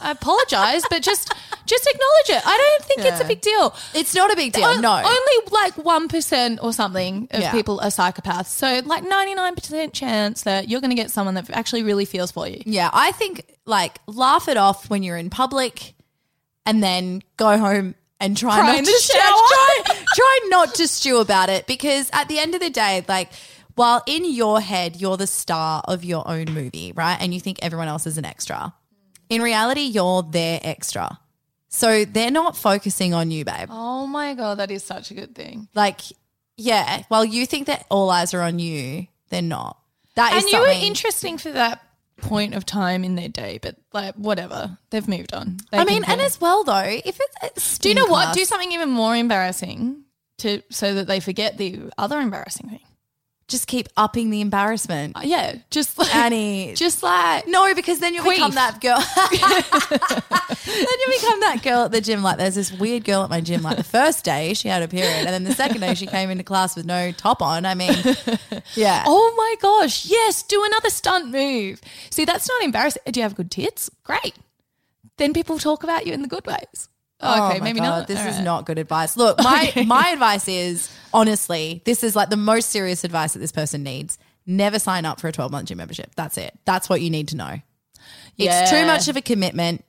I 0.00 0.10
apologize, 0.10 0.82
but 0.90 1.02
just 1.02 1.32
just 1.66 1.86
acknowledge 1.86 2.42
it. 2.42 2.46
I 2.46 2.56
don't 2.78 2.88
think 2.88 3.00
it's 3.08 3.20
a 3.20 3.24
big 3.24 3.40
deal. 3.40 3.74
It's 3.94 4.14
not 4.14 4.32
a 4.32 4.36
big 4.36 4.52
deal. 4.52 4.64
On- 4.64 4.80
no. 4.80 4.92
Only 4.96 5.50
like 5.50 5.74
1% 5.76 6.58
or 6.62 6.72
something 6.72 7.28
of 7.30 7.40
Yeah. 7.40 7.52
people 7.52 7.80
are 7.80 7.88
psychopaths. 7.88 8.46
So, 8.46 8.82
like 8.84 9.02
99% 9.04 9.92
chance 9.92 10.42
that 10.42 10.68
you're 10.68 10.80
going 10.80 10.90
to 10.90 10.96
get 10.96 11.10
someone 11.10 11.34
that 11.34 11.48
actually 11.50 11.84
really 11.84 12.04
feels 12.04 12.30
for 12.32 12.46
you. 12.46 12.60
Yeah, 12.66 12.90
I 12.92 13.12
think 13.12 13.44
like 13.66 14.00
laugh 14.06 14.48
it 14.48 14.56
off 14.58 14.90
when 14.90 15.02
you're 15.02 15.16
in 15.16 15.30
public, 15.30 15.94
and 16.66 16.82
then 16.82 17.22
go 17.36 17.56
home 17.58 17.94
and 18.20 18.36
try, 18.36 18.58
Cry 18.60 18.76
not 18.76 18.84
to 18.84 18.90
shower. 18.92 19.20
Try, 20.14 20.38
not 20.46 20.74
to 20.76 20.88
stew 20.88 21.18
about 21.18 21.48
it 21.48 21.66
because 21.66 22.08
at 22.12 22.28
the 22.28 22.38
end 22.38 22.54
of 22.54 22.60
the 22.60 22.70
day, 22.70 23.04
like. 23.08 23.30
While 23.76 24.04
in 24.06 24.24
your 24.24 24.60
head, 24.60 25.00
you're 25.00 25.16
the 25.16 25.26
star 25.26 25.82
of 25.88 26.04
your 26.04 26.28
own 26.28 26.44
movie, 26.54 26.92
right? 26.94 27.16
And 27.20 27.34
you 27.34 27.40
think 27.40 27.58
everyone 27.60 27.88
else 27.88 28.06
is 28.06 28.16
an 28.18 28.24
extra. 28.24 28.72
In 29.28 29.42
reality, 29.42 29.80
you're 29.80 30.22
their 30.22 30.60
extra. 30.62 31.18
So 31.70 32.04
they're 32.04 32.30
not 32.30 32.56
focusing 32.56 33.14
on 33.14 33.32
you, 33.32 33.44
babe. 33.44 33.66
Oh 33.72 34.06
my 34.06 34.34
God, 34.34 34.58
that 34.58 34.70
is 34.70 34.84
such 34.84 35.10
a 35.10 35.14
good 35.14 35.34
thing. 35.34 35.66
Like, 35.74 36.02
yeah, 36.56 37.02
while 37.08 37.24
you 37.24 37.46
think 37.46 37.66
that 37.66 37.84
all 37.90 38.10
eyes 38.10 38.32
are 38.32 38.42
on 38.42 38.60
you, 38.60 39.08
they're 39.30 39.42
not. 39.42 39.76
That 40.14 40.34
is 40.34 40.44
And 40.44 40.52
you 40.52 40.60
were 40.60 40.68
interesting 40.68 41.36
for 41.36 41.50
that 41.50 41.83
point 42.24 42.54
of 42.54 42.64
time 42.64 43.04
in 43.04 43.14
their 43.14 43.28
day, 43.28 43.58
but 43.60 43.76
like, 43.92 44.14
whatever. 44.14 44.78
They've 44.90 45.06
moved 45.06 45.32
on. 45.32 45.58
They 45.70 45.78
I 45.78 45.84
mean, 45.84 46.04
and 46.04 46.20
as 46.20 46.40
well 46.40 46.64
though, 46.64 46.74
if 46.78 47.20
it's, 47.20 47.36
it's 47.42 47.78
uh, 47.78 47.82
do 47.82 47.88
you 47.90 47.94
know 47.94 48.02
spin 48.02 48.12
what? 48.12 48.34
Do 48.34 48.44
something 48.44 48.72
even 48.72 48.90
more 48.90 49.14
embarrassing 49.14 50.04
to 50.38 50.62
so 50.70 50.94
that 50.94 51.06
they 51.06 51.20
forget 51.20 51.58
the 51.58 51.90
other 51.98 52.18
embarrassing 52.20 52.70
thing. 52.70 52.83
Just 53.46 53.66
keep 53.66 53.88
upping 53.96 54.30
the 54.30 54.40
embarrassment. 54.40 55.16
Uh, 55.16 55.20
Yeah, 55.24 55.56
just 55.70 55.98
like 55.98 56.14
Annie. 56.14 56.74
just 56.76 57.02
like 57.02 57.46
No, 57.46 57.74
because 57.74 57.98
then 58.00 58.14
you'll 58.14 58.24
become 58.24 58.52
that 58.52 58.80
girl. 58.80 58.98
then 60.64 60.84
you 60.84 61.18
become 61.20 61.40
that 61.40 61.60
girl 61.62 61.84
at 61.84 61.92
the 61.92 62.00
gym. 62.00 62.22
Like, 62.22 62.38
there's 62.38 62.54
this 62.54 62.72
weird 62.72 63.04
girl 63.04 63.22
at 63.22 63.30
my 63.30 63.40
gym. 63.40 63.62
Like, 63.62 63.76
the 63.76 63.84
first 63.84 64.24
day 64.24 64.54
she 64.54 64.68
had 64.68 64.82
a 64.82 64.88
period, 64.88 65.26
and 65.26 65.28
then 65.28 65.44
the 65.44 65.54
second 65.54 65.80
day 65.80 65.94
she 65.94 66.06
came 66.06 66.30
into 66.30 66.44
class 66.44 66.74
with 66.76 66.86
no 66.86 67.12
top 67.12 67.42
on. 67.42 67.66
I 67.66 67.74
mean, 67.74 67.94
yeah. 68.74 69.04
Oh 69.06 69.34
my 69.36 69.54
gosh, 69.60 70.06
yes, 70.06 70.42
do 70.42 70.62
another 70.64 70.90
stunt 70.90 71.30
move. 71.30 71.80
See, 72.10 72.24
that's 72.24 72.48
not 72.48 72.62
embarrassing. 72.62 73.02
Do 73.10 73.20
you 73.20 73.24
have 73.24 73.34
good 73.34 73.50
tits? 73.50 73.90
Great. 74.04 74.34
Then 75.16 75.32
people 75.32 75.58
talk 75.58 75.84
about 75.84 76.06
you 76.06 76.12
in 76.12 76.22
the 76.22 76.28
good 76.28 76.46
ways. 76.46 76.88
Oh, 77.20 77.48
okay, 77.48 77.58
my 77.60 77.64
maybe 77.64 77.78
God, 77.78 77.84
not. 77.84 78.06
This 78.08 78.18
All 78.20 78.26
is 78.26 78.36
right. 78.36 78.44
not 78.44 78.66
good 78.66 78.78
advice. 78.78 79.16
Look, 79.16 79.38
my 79.38 79.72
my 79.86 80.08
advice 80.08 80.48
is 80.48 80.90
honestly, 81.14 81.80
this 81.86 82.04
is 82.04 82.14
like 82.14 82.28
the 82.28 82.36
most 82.36 82.68
serious 82.68 83.04
advice 83.04 83.32
that 83.32 83.38
this 83.38 83.52
person 83.52 83.82
needs. 83.82 84.18
Never 84.46 84.78
sign 84.78 85.06
up 85.06 85.20
for 85.20 85.28
a 85.28 85.32
12 85.32 85.50
month 85.50 85.68
gym 85.68 85.78
membership. 85.78 86.10
That's 86.16 86.36
it. 86.36 86.58
That's 86.66 86.88
what 86.90 87.00
you 87.00 87.08
need 87.08 87.28
to 87.28 87.36
know. 87.36 87.60
It's 88.36 88.70
too 88.70 88.84
much 88.84 89.08
of 89.08 89.16
a 89.16 89.22
commitment. 89.22 89.84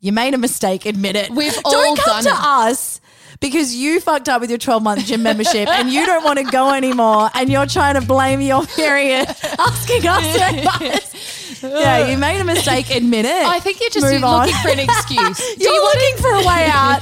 You 0.00 0.12
made 0.12 0.34
a 0.34 0.38
mistake, 0.38 0.84
admit 0.86 1.16
it. 1.16 1.30
We've 1.30 1.52
don't 1.52 1.64
all 1.66 1.96
come 1.96 2.24
done 2.24 2.24
to 2.24 2.30
it. 2.30 2.34
us 2.34 3.00
because 3.40 3.74
you 3.74 4.00
fucked 4.00 4.28
up 4.28 4.40
with 4.40 4.50
your 4.50 4.58
12 4.58 4.82
month 4.82 5.04
gym 5.06 5.22
membership 5.22 5.68
and 5.68 5.90
you 5.90 6.06
don't 6.06 6.24
want 6.24 6.38
to 6.38 6.44
go 6.44 6.72
anymore 6.72 7.30
and 7.34 7.50
you're 7.50 7.66
trying 7.66 7.94
to 7.94 8.06
blame 8.06 8.40
your 8.40 8.64
period 8.66 9.26
asking 9.58 10.06
us 10.06 10.36
for 10.36 10.56
advice. 10.56 11.62
Yeah, 11.62 12.08
you 12.08 12.18
made 12.18 12.40
a 12.40 12.44
mistake, 12.44 12.90
admit 12.90 13.24
it. 13.24 13.46
I 13.46 13.58
think 13.60 13.80
you're 13.80 13.90
just 13.90 14.04
looking 14.04 14.54
for 14.56 14.68
an 14.68 14.80
excuse. 14.80 15.56
You're 15.58 15.72
you 15.72 15.82
looking 15.82 16.16
for 16.18 16.30
a 16.34 16.38
way 16.40 16.68
out. 16.70 17.00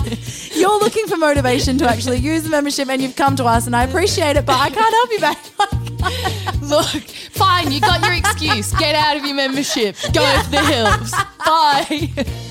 You're 0.55 0.79
looking 0.79 1.07
for 1.07 1.17
motivation 1.17 1.79
to 1.79 1.89
actually 1.89 2.19
use 2.19 2.45
the 2.45 2.51
membership, 2.51 2.89
and 2.89 3.03
you've 3.03 3.17
come 3.17 3.35
to 3.37 3.45
us, 3.45 3.67
and 3.67 3.75
I 3.75 3.85
appreciate 3.85 4.37
it, 4.37 4.47
but 4.47 4.57
I 4.59 4.71
can't 4.71 4.95
help 4.95 5.11
you 5.11 5.19
back. 5.19 6.63
Look, 6.63 7.03
fine, 7.33 7.73
you 7.73 7.81
got 7.81 8.03
your 8.03 8.13
excuse. 8.15 8.73
Get 8.75 8.95
out 8.95 9.17
of 9.17 9.25
your 9.25 9.35
membership. 9.35 9.97
Go 10.13 10.43
to 10.43 10.51
the 10.51 10.61
hills. 10.61 11.11
Bye. 11.45 12.49